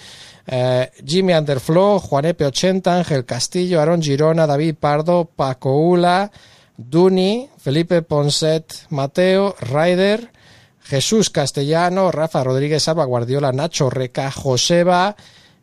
[0.46, 6.30] eh, Jimmy Underflow, Juanepe 80, Ángel Castillo, Aaron Girona, David Pardo, Paco Ula,
[6.78, 10.30] Duni, Felipe Ponset, Mateo, Ryder,
[10.82, 15.16] Jesús Castellano, Rafa Rodríguez, Alba Guardiola, Nacho Reca, Joseba,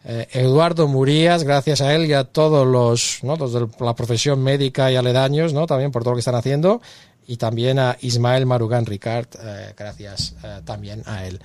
[0.06, 3.36] eh, Eduardo Murías, gracias a él y a todos los, ¿no?
[3.38, 5.66] los de la profesión médica y aledaños, ¿no?
[5.66, 6.82] También por todo lo que están haciendo.
[7.26, 11.40] Y también a Ismael Marugán Ricard, eh, gracias eh, también a él.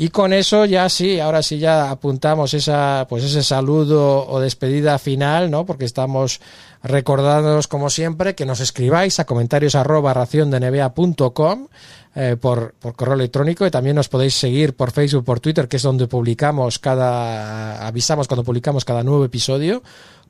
[0.00, 4.98] Y con eso ya sí, ahora sí ya apuntamos esa, pues ese saludo o despedida
[4.98, 5.66] final, ¿no?
[5.66, 6.40] Porque estamos
[6.82, 10.14] recordándonos como siempre que nos escribáis a comentarios arroba
[12.14, 15.76] eh, por, por correo electrónico y también nos podéis seguir por Facebook, por Twitter, que
[15.76, 19.82] es donde publicamos cada, avisamos cuando publicamos cada nuevo episodio.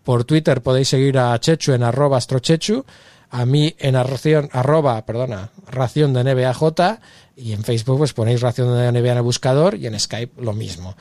[0.03, 2.85] Por Twitter podéis seguir a Chechu en arroba astrochechu,
[3.31, 6.99] a mí en ración, arroba, perdona, ración de NBAJ
[7.37, 10.97] y en Facebook pues ponéis ración de en el buscador y en Skype lo mismo.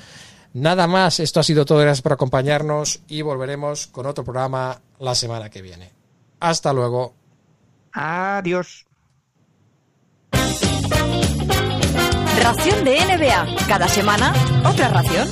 [0.57, 5.13] Nada más, esto ha sido todo, gracias por acompañarnos y volveremos con otro programa la
[5.13, 5.91] semana que viene.
[6.39, 7.13] Hasta luego.
[7.93, 8.87] Adiós.
[12.41, 13.67] Ración de NBA.
[13.67, 14.33] Cada semana,
[14.65, 15.27] otra ración.